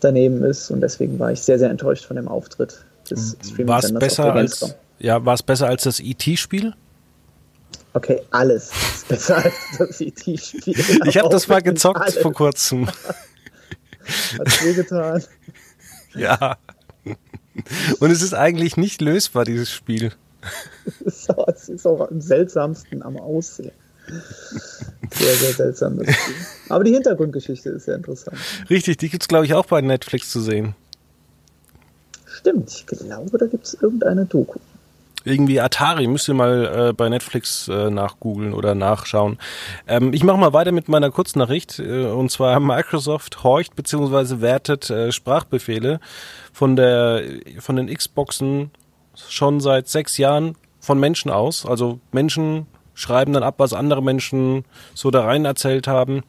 daneben 0.00 0.42
ist. 0.44 0.70
Und 0.70 0.80
deswegen 0.80 1.18
war 1.18 1.32
ich 1.32 1.42
sehr, 1.42 1.58
sehr 1.58 1.70
enttäuscht 1.70 2.04
von 2.04 2.16
dem 2.16 2.28
Auftritt 2.28 2.84
des 3.10 3.36
Streaming-Senders. 3.42 3.68
War 3.68 3.84
es 3.84 3.92
besser 3.94 4.32
als, 4.34 4.74
ja, 4.98 5.24
war 5.24 5.34
es 5.34 5.42
besser 5.42 5.68
als 5.68 5.84
das 5.84 6.00
E.T.-Spiel? 6.00 6.74
Okay, 7.94 8.22
alles 8.30 8.70
ist 8.94 9.08
besser 9.08 9.36
als 9.36 9.54
das 9.78 10.00
E.T.-Spiel. 10.00 11.06
Ich 11.06 11.18
habe 11.18 11.28
das 11.28 11.48
mal 11.48 11.62
gezockt 11.62 12.00
alles. 12.00 12.18
vor 12.18 12.32
kurzem. 12.32 12.88
Hat 14.38 14.64
wehgetan. 14.64 15.24
Ja. 16.14 16.58
Und 18.00 18.10
es 18.10 18.22
ist 18.22 18.34
eigentlich 18.34 18.76
nicht 18.76 19.00
lösbar, 19.00 19.44
dieses 19.44 19.70
Spiel. 19.70 20.12
es 21.04 21.68
ist 21.68 21.86
auch 21.86 22.08
am 22.08 22.20
seltsamsten 22.20 23.02
am 23.02 23.16
Aussehen. 23.16 23.72
Sehr, 25.12 25.34
sehr 25.34 25.52
seltsam 25.52 25.98
das 25.98 26.14
Spiel. 26.14 26.34
Aber 26.68 26.84
die 26.84 26.92
Hintergrundgeschichte 26.92 27.70
ist 27.70 27.84
sehr 27.84 27.96
interessant. 27.96 28.36
Richtig, 28.68 28.96
die 28.96 29.08
gibt 29.08 29.22
es, 29.22 29.28
glaube 29.28 29.46
ich, 29.46 29.54
auch 29.54 29.66
bei 29.66 29.80
Netflix 29.80 30.30
zu 30.30 30.40
sehen. 30.40 30.74
Stimmt, 32.26 32.70
ich 32.70 32.86
glaube, 32.86 33.38
da 33.38 33.46
gibt 33.46 33.66
es 33.66 33.74
irgendeine 33.74 34.26
Doku. 34.26 34.58
Irgendwie 35.24 35.60
Atari, 35.60 36.06
müsst 36.06 36.28
ihr 36.28 36.34
mal 36.34 36.88
äh, 36.88 36.92
bei 36.92 37.08
Netflix 37.08 37.68
äh, 37.68 37.90
nachgoogeln 37.90 38.54
oder 38.54 38.74
nachschauen. 38.74 39.38
Ähm, 39.86 40.12
ich 40.12 40.24
mache 40.24 40.38
mal 40.38 40.52
weiter 40.52 40.72
mit 40.72 40.88
meiner 40.88 41.10
Kurznachricht. 41.10 41.78
Äh, 41.78 42.06
und 42.06 42.30
zwar 42.30 42.58
Microsoft 42.60 43.42
horcht 43.44 43.76
bzw. 43.76 44.40
wertet 44.40 44.90
äh, 44.90 45.12
Sprachbefehle 45.12 46.00
von 46.52 46.76
der 46.76 47.22
von 47.60 47.76
den 47.76 47.92
Xboxen 47.92 48.70
schon 49.14 49.60
seit 49.60 49.88
sechs 49.88 50.18
Jahren 50.18 50.56
von 50.80 50.98
Menschen 50.98 51.30
aus. 51.30 51.64
Also 51.66 52.00
Menschen 52.10 52.66
schreiben 52.94 53.32
dann 53.32 53.42
ab, 53.42 53.54
was 53.58 53.72
andere 53.72 54.02
Menschen 54.02 54.64
so 54.94 55.10
da 55.10 55.24
rein 55.24 55.44
erzählt 55.44 55.86
haben. 55.86 56.22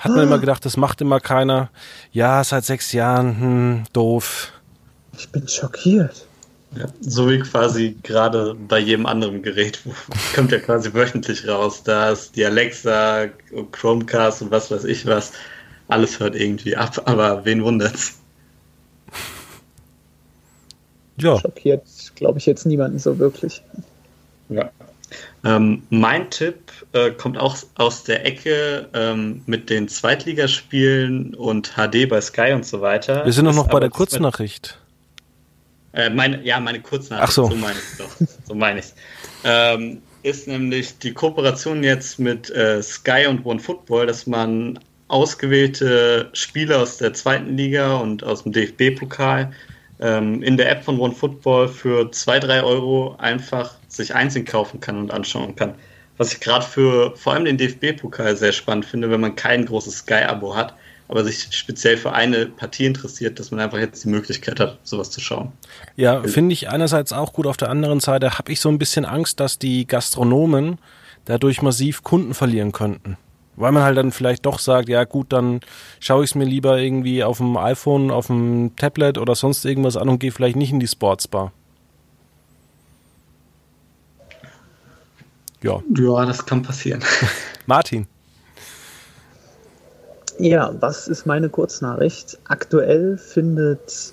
Hat 0.00 0.12
man 0.12 0.24
immer 0.24 0.38
gedacht, 0.38 0.64
das 0.64 0.76
macht 0.76 1.00
immer 1.00 1.20
keiner. 1.20 1.70
Ja, 2.12 2.44
seit 2.44 2.64
sechs 2.64 2.92
Jahren, 2.92 3.40
hm, 3.40 3.84
doof. 3.92 4.52
Ich 5.16 5.30
bin 5.32 5.48
schockiert. 5.48 6.26
Ja, 6.78 6.86
so 7.00 7.30
wie 7.30 7.38
quasi 7.38 7.96
gerade 8.02 8.54
bei 8.54 8.78
jedem 8.78 9.06
anderen 9.06 9.42
Gerät 9.42 9.80
kommt 10.34 10.52
ja 10.52 10.58
quasi 10.58 10.92
wöchentlich 10.92 11.48
raus. 11.48 11.82
Da 11.82 12.10
ist 12.10 12.36
die 12.36 12.44
Alexa, 12.44 13.28
Chromecast 13.72 14.42
und 14.42 14.50
was 14.50 14.70
weiß 14.70 14.84
ich 14.84 15.06
was. 15.06 15.32
Alles 15.88 16.20
hört 16.20 16.34
irgendwie 16.34 16.76
ab, 16.76 17.02
aber 17.04 17.44
wen 17.44 17.62
wundert's? 17.62 18.18
Ja. 21.18 21.38
Schockiert, 21.38 21.86
glaube 22.14 22.38
ich, 22.38 22.46
jetzt 22.46 22.66
niemanden 22.66 22.98
so 22.98 23.18
wirklich. 23.18 23.62
Ja. 24.48 24.70
Ähm, 25.44 25.82
mein 25.88 26.30
Tipp 26.30 26.72
äh, 26.92 27.10
kommt 27.12 27.38
auch 27.38 27.56
aus 27.76 28.04
der 28.04 28.26
Ecke 28.26 28.88
ähm, 28.92 29.42
mit 29.46 29.70
den 29.70 29.88
Zweitligaspielen 29.88 31.34
und 31.34 31.74
HD 31.76 32.08
bei 32.08 32.20
Sky 32.20 32.52
und 32.52 32.66
so 32.66 32.80
weiter. 32.80 33.24
Wir 33.24 33.32
sind 33.32 33.44
noch, 33.44 33.54
noch 33.54 33.68
bei 33.68 33.80
der 33.80 33.90
Kurznachricht. 33.90 34.78
Äh, 35.96 36.10
meine, 36.10 36.42
ja, 36.44 36.60
meine 36.60 36.80
Kurznachricht, 36.80 37.28
Ach 37.28 37.32
so. 37.32 37.48
so 37.48 37.56
meine 37.56 37.78
ich 37.78 37.98
doch. 37.98 38.28
So 38.46 38.54
meine 38.54 38.80
ich 38.80 38.86
ähm, 39.44 40.02
Ist 40.22 40.46
nämlich 40.46 40.98
die 40.98 41.12
Kooperation 41.12 41.82
jetzt 41.82 42.18
mit 42.18 42.50
äh, 42.50 42.82
Sky 42.82 43.26
und 43.26 43.46
OneFootball, 43.46 44.06
dass 44.06 44.26
man 44.26 44.78
ausgewählte 45.08 46.28
Spieler 46.34 46.82
aus 46.82 46.98
der 46.98 47.14
zweiten 47.14 47.56
Liga 47.56 47.96
und 47.96 48.22
aus 48.24 48.42
dem 48.42 48.52
DFB-Pokal 48.52 49.52
ähm, 50.00 50.42
in 50.42 50.58
der 50.58 50.70
App 50.70 50.84
von 50.84 51.00
OneFootball 51.00 51.68
für 51.68 52.10
2, 52.10 52.40
3 52.40 52.62
Euro 52.62 53.16
einfach 53.18 53.74
sich 53.88 54.14
einzeln 54.14 54.44
kaufen 54.44 54.80
kann 54.80 54.98
und 54.98 55.12
anschauen 55.12 55.56
kann. 55.56 55.74
was 56.18 56.32
ich 56.32 56.40
gerade 56.40 56.64
für 56.64 57.16
vor 57.16 57.32
allem 57.32 57.46
den 57.46 57.56
DFB-Pokal 57.56 58.36
sehr 58.36 58.52
spannend 58.52 58.84
finde, 58.84 59.10
wenn 59.10 59.20
man 59.20 59.34
kein 59.34 59.64
großes 59.64 59.98
Sky-Abo 59.98 60.54
hat, 60.54 60.74
aber 61.08 61.24
sich 61.24 61.48
speziell 61.50 61.96
für 61.96 62.12
eine 62.12 62.46
Partie 62.46 62.86
interessiert, 62.86 63.38
dass 63.38 63.50
man 63.50 63.60
einfach 63.60 63.78
jetzt 63.78 64.04
die 64.04 64.08
Möglichkeit 64.08 64.58
hat, 64.58 64.78
sowas 64.82 65.10
zu 65.10 65.20
schauen. 65.20 65.52
Ja, 65.96 66.22
finde 66.24 66.52
ich 66.52 66.68
einerseits 66.68 67.12
auch 67.12 67.32
gut. 67.32 67.46
Auf 67.46 67.56
der 67.56 67.70
anderen 67.70 68.00
Seite 68.00 68.38
habe 68.38 68.50
ich 68.52 68.60
so 68.60 68.68
ein 68.68 68.78
bisschen 68.78 69.04
Angst, 69.04 69.40
dass 69.40 69.58
die 69.58 69.86
Gastronomen 69.86 70.78
dadurch 71.24 71.62
massiv 71.62 72.02
Kunden 72.02 72.34
verlieren 72.34 72.72
könnten. 72.72 73.16
Weil 73.56 73.72
man 73.72 73.84
halt 73.84 73.96
dann 73.96 74.12
vielleicht 74.12 74.44
doch 74.44 74.58
sagt, 74.58 74.88
ja 74.88 75.04
gut, 75.04 75.32
dann 75.32 75.60
schaue 75.98 76.24
ich 76.24 76.30
es 76.30 76.34
mir 76.34 76.44
lieber 76.44 76.78
irgendwie 76.78 77.24
auf 77.24 77.38
dem 77.38 77.56
iPhone, 77.56 78.10
auf 78.10 78.26
dem 78.26 78.76
Tablet 78.76 79.16
oder 79.16 79.34
sonst 79.34 79.64
irgendwas 79.64 79.96
an 79.96 80.08
und 80.08 80.18
gehe 80.18 80.32
vielleicht 80.32 80.56
nicht 80.56 80.72
in 80.72 80.80
die 80.80 80.86
Sportsbar. 80.86 81.52
Ja. 85.62 85.80
Ja, 85.96 86.26
das 86.26 86.44
kann 86.44 86.62
passieren. 86.62 87.02
Martin. 87.66 88.06
Ja, 90.38 90.74
was 90.80 91.08
ist 91.08 91.24
meine 91.26 91.48
Kurznachricht? 91.48 92.38
Aktuell 92.44 93.16
findet 93.16 94.12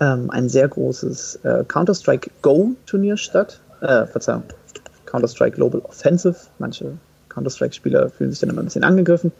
ähm, 0.00 0.30
ein 0.30 0.48
sehr 0.48 0.66
großes 0.66 1.40
äh, 1.42 1.64
Counter-Strike 1.68 2.30
Go-Turnier 2.40 3.16
statt. 3.18 3.60
Äh, 3.80 4.06
Verzeihung, 4.06 4.44
Counter-Strike 5.06 5.56
Global 5.56 5.80
Offensive. 5.82 6.36
Manche 6.58 6.92
Counter-Strike-Spieler 7.28 8.08
fühlen 8.08 8.30
sich 8.30 8.40
dann 8.40 8.48
immer 8.48 8.62
ein 8.62 8.66
bisschen 8.66 8.84
angegriffen. 8.84 9.32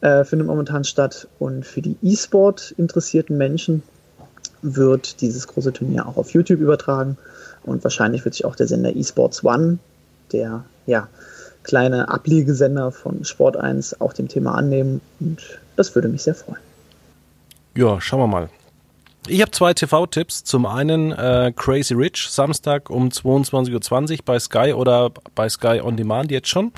Äh, 0.00 0.24
findet 0.24 0.46
momentan 0.48 0.84
statt. 0.84 1.28
Und 1.38 1.66
für 1.66 1.82
die 1.82 1.96
E-Sport 2.02 2.72
interessierten 2.78 3.36
Menschen 3.36 3.82
wird 4.62 5.20
dieses 5.20 5.46
große 5.46 5.74
Turnier 5.74 6.06
auch 6.06 6.16
auf 6.16 6.30
YouTube 6.30 6.60
übertragen. 6.60 7.18
Und 7.62 7.84
wahrscheinlich 7.84 8.24
wird 8.24 8.34
sich 8.34 8.46
auch 8.46 8.56
der 8.56 8.66
Sender 8.66 8.96
eSports 8.96 9.44
One, 9.44 9.78
der 10.32 10.64
ja, 10.86 11.08
kleine 11.62 12.08
Ablegesender 12.08 12.90
von 12.92 13.24
Sport 13.24 13.56
1 13.56 14.00
auch 14.00 14.12
dem 14.12 14.28
Thema 14.28 14.54
annehmen 14.54 15.00
und 15.20 15.60
das 15.76 15.94
würde 15.94 16.08
mich 16.08 16.22
sehr 16.22 16.34
freuen. 16.34 16.60
Ja, 17.76 18.00
schauen 18.00 18.20
wir 18.20 18.26
mal. 18.26 18.48
Ich 19.28 19.40
habe 19.42 19.50
zwei 19.50 19.74
TV-Tipps. 19.74 20.44
Zum 20.44 20.66
einen 20.66 21.12
äh, 21.12 21.52
Crazy 21.54 21.94
Rich, 21.94 22.28
Samstag 22.30 22.90
um 22.90 23.08
22.20 23.08 24.12
Uhr 24.12 24.18
bei 24.24 24.38
Sky 24.38 24.72
oder 24.72 25.10
bei 25.34 25.48
Sky 25.48 25.80
On 25.82 25.96
Demand 25.96 26.30
jetzt 26.30 26.48
schon. 26.48 26.72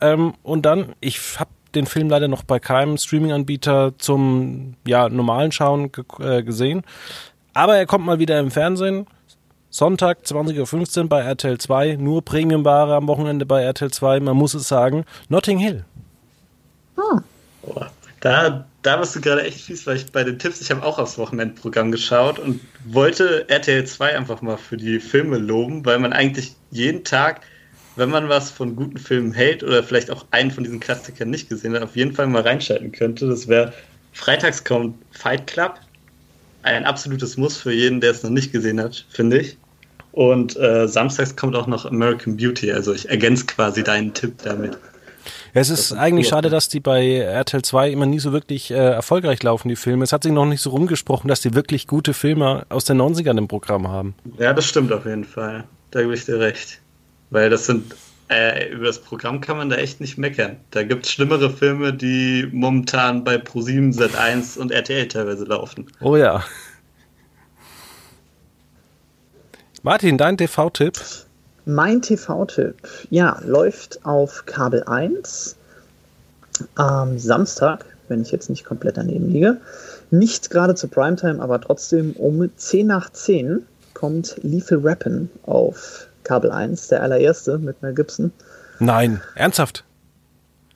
Ähm, 0.00 0.34
und 0.42 0.66
dann, 0.66 0.94
ich 1.00 1.38
habe 1.38 1.50
den 1.74 1.86
Film 1.86 2.08
leider 2.08 2.28
noch 2.28 2.42
bei 2.42 2.58
keinem 2.58 2.96
Streaming-Anbieter 2.96 3.92
zum 3.98 4.74
ja, 4.86 5.08
normalen 5.08 5.52
Schauen 5.52 5.92
äh, 6.18 6.42
gesehen. 6.42 6.82
Aber 7.54 7.76
er 7.76 7.86
kommt 7.86 8.04
mal 8.04 8.18
wieder 8.18 8.38
im 8.40 8.50
Fernsehen. 8.50 9.06
Sonntag 9.76 10.20
20.15 10.24 11.02
Uhr 11.02 11.08
bei 11.10 11.20
RTL 11.20 11.58
2, 11.58 11.96
nur 11.96 12.24
Premiumware 12.24 12.94
am 12.94 13.08
Wochenende 13.08 13.44
bei 13.44 13.62
RTL 13.62 13.90
2, 13.90 14.20
man 14.20 14.34
muss 14.34 14.54
es 14.54 14.68
sagen, 14.68 15.04
Notting 15.28 15.58
Hill. 15.58 15.84
Oh. 16.96 17.20
Da, 18.20 18.64
da 18.80 18.98
warst 18.98 19.14
du 19.16 19.20
gerade 19.20 19.42
echt 19.42 19.60
fies, 19.60 19.86
weil 19.86 19.96
ich 19.96 20.10
bei 20.10 20.24
den 20.24 20.38
Tipps, 20.38 20.62
ich 20.62 20.70
habe 20.70 20.82
auch 20.82 20.98
aufs 20.98 21.18
Wochenendprogramm 21.18 21.92
geschaut 21.92 22.38
und 22.38 22.58
wollte 22.86 23.46
RTL 23.50 23.84
2 23.84 24.16
einfach 24.16 24.40
mal 24.40 24.56
für 24.56 24.78
die 24.78 24.98
Filme 24.98 25.36
loben, 25.36 25.84
weil 25.84 25.98
man 25.98 26.14
eigentlich 26.14 26.54
jeden 26.70 27.04
Tag, 27.04 27.42
wenn 27.96 28.08
man 28.08 28.30
was 28.30 28.50
von 28.50 28.76
guten 28.76 28.96
Filmen 28.96 29.34
hält 29.34 29.62
oder 29.62 29.82
vielleicht 29.82 30.10
auch 30.10 30.24
einen 30.30 30.52
von 30.52 30.64
diesen 30.64 30.80
Klassikern 30.80 31.28
nicht 31.28 31.50
gesehen 31.50 31.74
hat, 31.74 31.82
auf 31.82 31.96
jeden 31.96 32.14
Fall 32.14 32.28
mal 32.28 32.40
reinschalten 32.40 32.92
könnte. 32.92 33.28
Das 33.28 33.46
wäre 33.46 33.74
Freitags 34.14 34.64
kommt 34.64 34.96
Fight 35.10 35.46
Club. 35.46 35.74
Ein 36.62 36.86
absolutes 36.86 37.36
Muss 37.36 37.58
für 37.58 37.74
jeden, 37.74 38.00
der 38.00 38.12
es 38.12 38.22
noch 38.22 38.30
nicht 38.30 38.52
gesehen 38.52 38.80
hat, 38.80 39.04
finde 39.10 39.40
ich. 39.40 39.58
Und 40.16 40.56
äh, 40.56 40.88
samstags 40.88 41.36
kommt 41.36 41.54
auch 41.54 41.66
noch 41.66 41.84
American 41.84 42.38
Beauty. 42.38 42.72
Also 42.72 42.94
ich 42.94 43.06
ergänze 43.10 43.44
quasi 43.44 43.84
deinen 43.84 44.14
Tipp 44.14 44.36
damit. 44.42 44.78
Ja, 45.52 45.60
es 45.60 45.68
ist 45.68 45.92
eigentlich 45.92 46.28
schade, 46.28 46.48
dass 46.48 46.70
die 46.70 46.80
bei 46.80 47.18
RTL 47.18 47.60
2 47.60 47.90
immer 47.90 48.06
nie 48.06 48.18
so 48.18 48.32
wirklich 48.32 48.70
äh, 48.70 48.76
erfolgreich 48.76 49.42
laufen, 49.42 49.68
die 49.68 49.76
Filme. 49.76 50.04
Es 50.04 50.14
hat 50.14 50.22
sich 50.22 50.32
noch 50.32 50.46
nicht 50.46 50.62
so 50.62 50.70
rumgesprochen, 50.70 51.28
dass 51.28 51.42
die 51.42 51.52
wirklich 51.52 51.86
gute 51.86 52.14
Filme 52.14 52.64
aus 52.70 52.86
den 52.86 52.98
90ern 52.98 53.36
im 53.36 53.46
Programm 53.46 53.88
haben. 53.88 54.14
Ja, 54.38 54.54
das 54.54 54.64
stimmt 54.64 54.90
auf 54.90 55.04
jeden 55.04 55.24
Fall. 55.24 55.64
Da 55.90 56.00
gebe 56.00 56.14
ich 56.14 56.24
dir 56.24 56.40
recht. 56.40 56.80
Weil 57.28 57.50
das 57.50 57.66
sind, 57.66 57.94
äh, 58.28 58.70
über 58.70 58.86
das 58.86 58.98
Programm 58.98 59.42
kann 59.42 59.58
man 59.58 59.68
da 59.68 59.76
echt 59.76 60.00
nicht 60.00 60.16
meckern. 60.16 60.56
Da 60.70 60.82
gibt 60.82 61.04
es 61.04 61.12
schlimmere 61.12 61.50
Filme, 61.50 61.92
die 61.92 62.48
momentan 62.50 63.22
bei 63.22 63.36
Pro7, 63.36 63.94
Z1 63.94 64.56
und 64.58 64.70
RTL 64.70 65.08
teilweise 65.08 65.44
laufen. 65.44 65.88
Oh 66.00 66.16
ja. 66.16 66.42
Martin, 69.86 70.18
dein 70.18 70.36
TV-Tipp? 70.36 71.00
Mein 71.64 72.02
TV-Tipp, 72.02 72.74
ja, 73.08 73.40
läuft 73.44 74.04
auf 74.04 74.44
Kabel 74.44 74.82
1 74.82 75.54
am 76.74 77.16
Samstag, 77.20 77.84
wenn 78.08 78.20
ich 78.20 78.32
jetzt 78.32 78.50
nicht 78.50 78.64
komplett 78.64 78.96
daneben 78.96 79.30
liege. 79.30 79.58
Nicht 80.10 80.50
gerade 80.50 80.74
zur 80.74 80.90
Primetime, 80.90 81.40
aber 81.40 81.60
trotzdem 81.60 82.14
um 82.14 82.50
10 82.56 82.88
nach 82.88 83.10
10 83.10 83.64
kommt 83.94 84.40
Lethal 84.42 84.82
Weapon 84.82 85.30
auf 85.44 86.08
Kabel 86.24 86.50
1, 86.50 86.88
der 86.88 87.04
allererste 87.04 87.56
mit 87.58 87.80
Mel 87.80 87.94
Gibson. 87.94 88.32
Nein, 88.80 89.20
ernsthaft? 89.36 89.84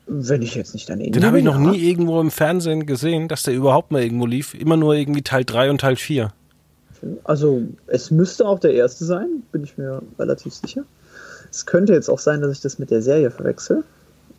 Wenn 0.06 0.40
ich 0.40 0.54
jetzt 0.54 0.72
nicht 0.72 0.88
daneben 0.88 1.10
Den 1.10 1.24
habe 1.24 1.40
ich 1.40 1.44
noch 1.44 1.58
nie 1.58 1.78
irgendwo 1.78 2.20
im 2.20 2.30
Fernsehen 2.30 2.86
gesehen, 2.86 3.26
dass 3.26 3.42
der 3.42 3.54
überhaupt 3.54 3.90
mal 3.90 4.04
irgendwo 4.04 4.26
lief. 4.26 4.54
Immer 4.54 4.76
nur 4.76 4.94
irgendwie 4.94 5.22
Teil 5.22 5.44
3 5.44 5.70
und 5.70 5.80
Teil 5.80 5.96
4. 5.96 6.32
Also 7.24 7.62
es 7.86 8.10
müsste 8.10 8.46
auch 8.46 8.58
der 8.58 8.74
erste 8.74 9.04
sein, 9.04 9.42
bin 9.52 9.64
ich 9.64 9.78
mir 9.78 10.02
relativ 10.18 10.54
sicher. 10.54 10.84
Es 11.50 11.66
könnte 11.66 11.92
jetzt 11.92 12.08
auch 12.08 12.18
sein, 12.18 12.40
dass 12.40 12.52
ich 12.52 12.60
das 12.60 12.78
mit 12.78 12.90
der 12.90 13.02
Serie 13.02 13.30
verwechsel. 13.30 13.84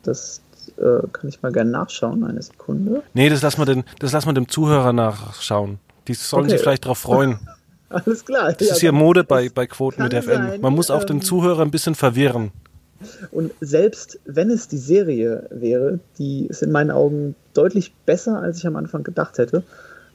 Das 0.02 0.40
äh, 0.78 1.06
kann 1.12 1.28
ich 1.28 1.42
mal 1.42 1.52
gerne 1.52 1.70
nachschauen, 1.70 2.24
eine 2.24 2.42
Sekunde. 2.42 3.02
Nee, 3.14 3.28
das 3.28 3.42
lassen 3.42 3.60
wir, 3.60 3.66
den, 3.66 3.84
das 3.98 4.12
lassen 4.12 4.28
wir 4.28 4.32
dem 4.32 4.48
Zuhörer 4.48 4.92
nachschauen. 4.92 5.78
Die 6.08 6.14
sollen 6.14 6.44
okay. 6.44 6.52
sich 6.52 6.60
vielleicht 6.60 6.84
darauf 6.84 6.98
freuen. 6.98 7.38
Alles 7.88 8.24
klar. 8.24 8.52
Das 8.52 8.68
ja, 8.68 8.74
ist 8.74 8.80
hier 8.80 8.92
Mode 8.92 9.24
bei, 9.24 9.50
bei 9.50 9.66
Quoten 9.66 10.02
mit 10.02 10.14
FM. 10.14 10.24
Sein, 10.24 10.60
Man 10.60 10.72
muss 10.72 10.90
auch 10.90 11.02
ähm, 11.02 11.08
den 11.08 11.22
Zuhörer 11.22 11.62
ein 11.62 11.70
bisschen 11.70 11.94
verwirren. 11.94 12.52
Und 13.30 13.52
selbst 13.60 14.18
wenn 14.24 14.50
es 14.50 14.68
die 14.68 14.78
Serie 14.78 15.46
wäre, 15.50 15.98
die 16.18 16.46
ist 16.46 16.62
in 16.62 16.72
meinen 16.72 16.90
Augen 16.90 17.34
deutlich 17.54 17.92
besser, 18.06 18.40
als 18.40 18.58
ich 18.58 18.66
am 18.66 18.76
Anfang 18.76 19.02
gedacht 19.02 19.38
hätte. 19.38 19.62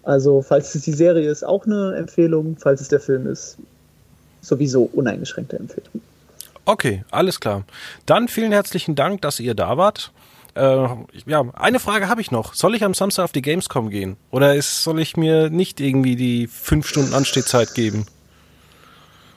Also, 0.08 0.42
falls 0.42 0.74
es 0.74 0.84
die 0.84 0.94
Serie 0.94 1.30
ist, 1.30 1.44
auch 1.44 1.66
eine 1.66 1.94
Empfehlung. 1.98 2.56
Falls 2.58 2.80
es 2.80 2.88
der 2.88 3.02
Film 3.02 3.28
ist, 3.28 3.58
sowieso 4.40 4.84
uneingeschränkte 4.94 5.58
Empfehlung. 5.58 6.02
Okay, 6.64 7.04
alles 7.12 7.42
klar. 7.42 7.66
Dann 8.06 8.30
vielen 8.30 8.54
herzlichen 8.54 8.96
Dank, 8.96 9.22
dass 9.22 9.42
ihr 9.42 9.54
da 9.54 9.76
wart. 9.76 10.14
Äh, 10.56 10.88
ja, 11.26 11.44
eine 11.56 11.80
Frage 11.82 12.08
habe 12.08 12.22
ich 12.22 12.32
noch. 12.32 12.54
Soll 12.54 12.76
ich 12.76 12.86
am 12.86 12.94
Samstag 12.94 13.26
auf 13.26 13.34
die 13.34 13.42
Gamescom 13.42 13.90
gehen? 13.90 14.16
Oder 14.32 14.56
ist, 14.56 14.82
soll 14.82 15.02
ich 15.02 15.18
mir 15.18 15.50
nicht 15.50 15.82
irgendwie 15.82 16.16
die 16.16 16.48
fünf 16.48 16.88
Stunden 16.88 17.14
Anstehzeit 17.14 17.74
geben? 17.74 18.06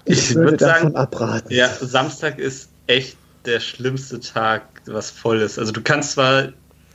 Ich, 0.04 0.30
ich 0.30 0.34
würde 0.36 0.56
davon 0.56 0.82
sagen, 0.82 0.96
abraten. 0.96 1.52
Ja, 1.52 1.68
Samstag 1.80 2.38
ist 2.38 2.70
echt 2.86 3.16
der 3.44 3.58
schlimmste 3.58 4.20
Tag, 4.20 4.62
was 4.86 5.10
voll 5.10 5.40
ist. 5.40 5.58
Also 5.58 5.72
du 5.72 5.80
kannst 5.82 6.12
zwar 6.12 6.50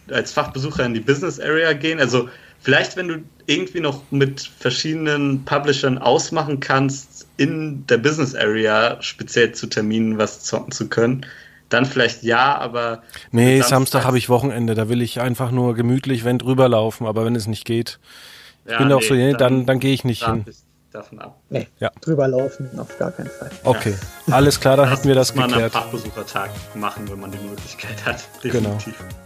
als 0.09 0.31
Fachbesucher 0.31 0.85
in 0.85 0.93
die 0.93 1.01
Business 1.01 1.41
Area 1.41 1.73
gehen, 1.73 1.99
also 1.99 2.29
Vielleicht, 2.65 2.97
wenn 2.97 3.07
du 3.07 3.23
irgendwie 3.47 3.79
noch 3.79 4.01
mit 4.11 4.49
verschiedenen 4.59 5.45
Publishern 5.45 5.97
ausmachen 5.97 6.59
kannst, 6.59 7.27
in 7.37 7.85
der 7.87 7.97
Business 7.97 8.35
Area 8.35 9.01
speziell 9.01 9.51
zu 9.51 9.67
Terminen 9.67 10.17
was 10.17 10.43
zocken 10.43 10.71
zu 10.71 10.89
können, 10.89 11.25
dann 11.69 11.85
vielleicht 11.85 12.23
ja, 12.23 12.57
aber. 12.57 13.03
Nee, 13.31 13.61
Samstag 13.61 14.05
habe 14.05 14.17
ich 14.17 14.29
Wochenende, 14.29 14.75
da 14.75 14.89
will 14.89 15.01
ich 15.01 15.19
einfach 15.19 15.51
nur 15.51 15.75
gemütlich, 15.75 16.25
wenn 16.25 16.37
drüber 16.37 16.69
laufen, 16.69 17.05
aber 17.05 17.25
wenn 17.25 17.35
es 17.35 17.47
nicht 17.47 17.65
geht, 17.65 17.99
ich 18.65 18.71
ja, 18.71 18.77
bin 18.79 18.87
nee, 18.87 18.93
auch 18.93 19.01
so, 19.01 19.15
dann, 19.15 19.33
dann, 19.37 19.65
dann 19.65 19.79
gehe 19.79 19.93
ich 19.93 20.03
nicht 20.03 20.25
hin. 20.25 20.45
Davon 20.91 21.19
ab. 21.19 21.41
Nee, 21.49 21.67
ja. 21.79 21.91
drüber 21.99 22.27
laufen 22.27 22.69
auf 22.79 22.97
gar 22.97 23.11
keinen 23.11 23.29
Fall. 23.29 23.49
Okay, 23.63 23.95
ja. 24.27 24.33
alles 24.33 24.59
klar, 24.61 24.77
dann 24.77 24.89
hätten 24.89 25.07
wir 25.07 25.15
das 25.15 25.33
geklärt. 25.33 25.51
Mal 25.51 25.61
einen 25.61 25.71
Fachbesuchertag 25.71 26.51
machen, 26.73 27.09
wenn 27.09 27.19
man 27.19 27.31
die 27.31 27.37
Möglichkeit 27.39 28.05
hat. 28.05 28.25
Genau. 28.41 28.69
Definitiv. 28.69 28.97
Genau. 28.97 29.24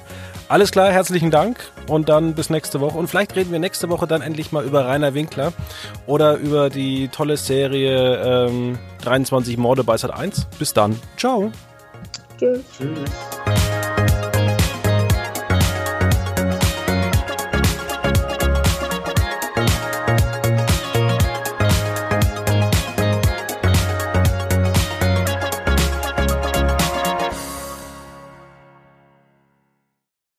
Alles 0.50 0.72
klar, 0.72 0.92
herzlichen 0.92 1.30
Dank 1.30 1.60
und 1.88 2.10
dann 2.10 2.34
bis 2.34 2.50
nächste 2.50 2.80
Woche. 2.82 2.98
Und 2.98 3.08
vielleicht 3.08 3.36
reden 3.36 3.52
wir 3.52 3.60
nächste 3.60 3.88
Woche 3.88 4.08
dann 4.08 4.24
endlich 4.24 4.52
mal 4.52 4.66
über 4.66 4.84
Rainer 4.84 5.14
Winkler 5.14 5.54
oder 6.08 6.38
über 6.38 6.72
die 6.72 7.08
tolle 7.10 7.38
Serie 7.38 8.48
ähm, 8.48 8.80
23 9.04 9.58
Morde 9.58 9.84
bei 9.84 9.96
Sat 9.96 10.12
1. 10.12 10.48
Bis 10.58 10.74
dann. 10.74 11.00
Ciao. 11.18 11.52
Tschüss. 12.40 12.62
Tschüss. 12.76 13.69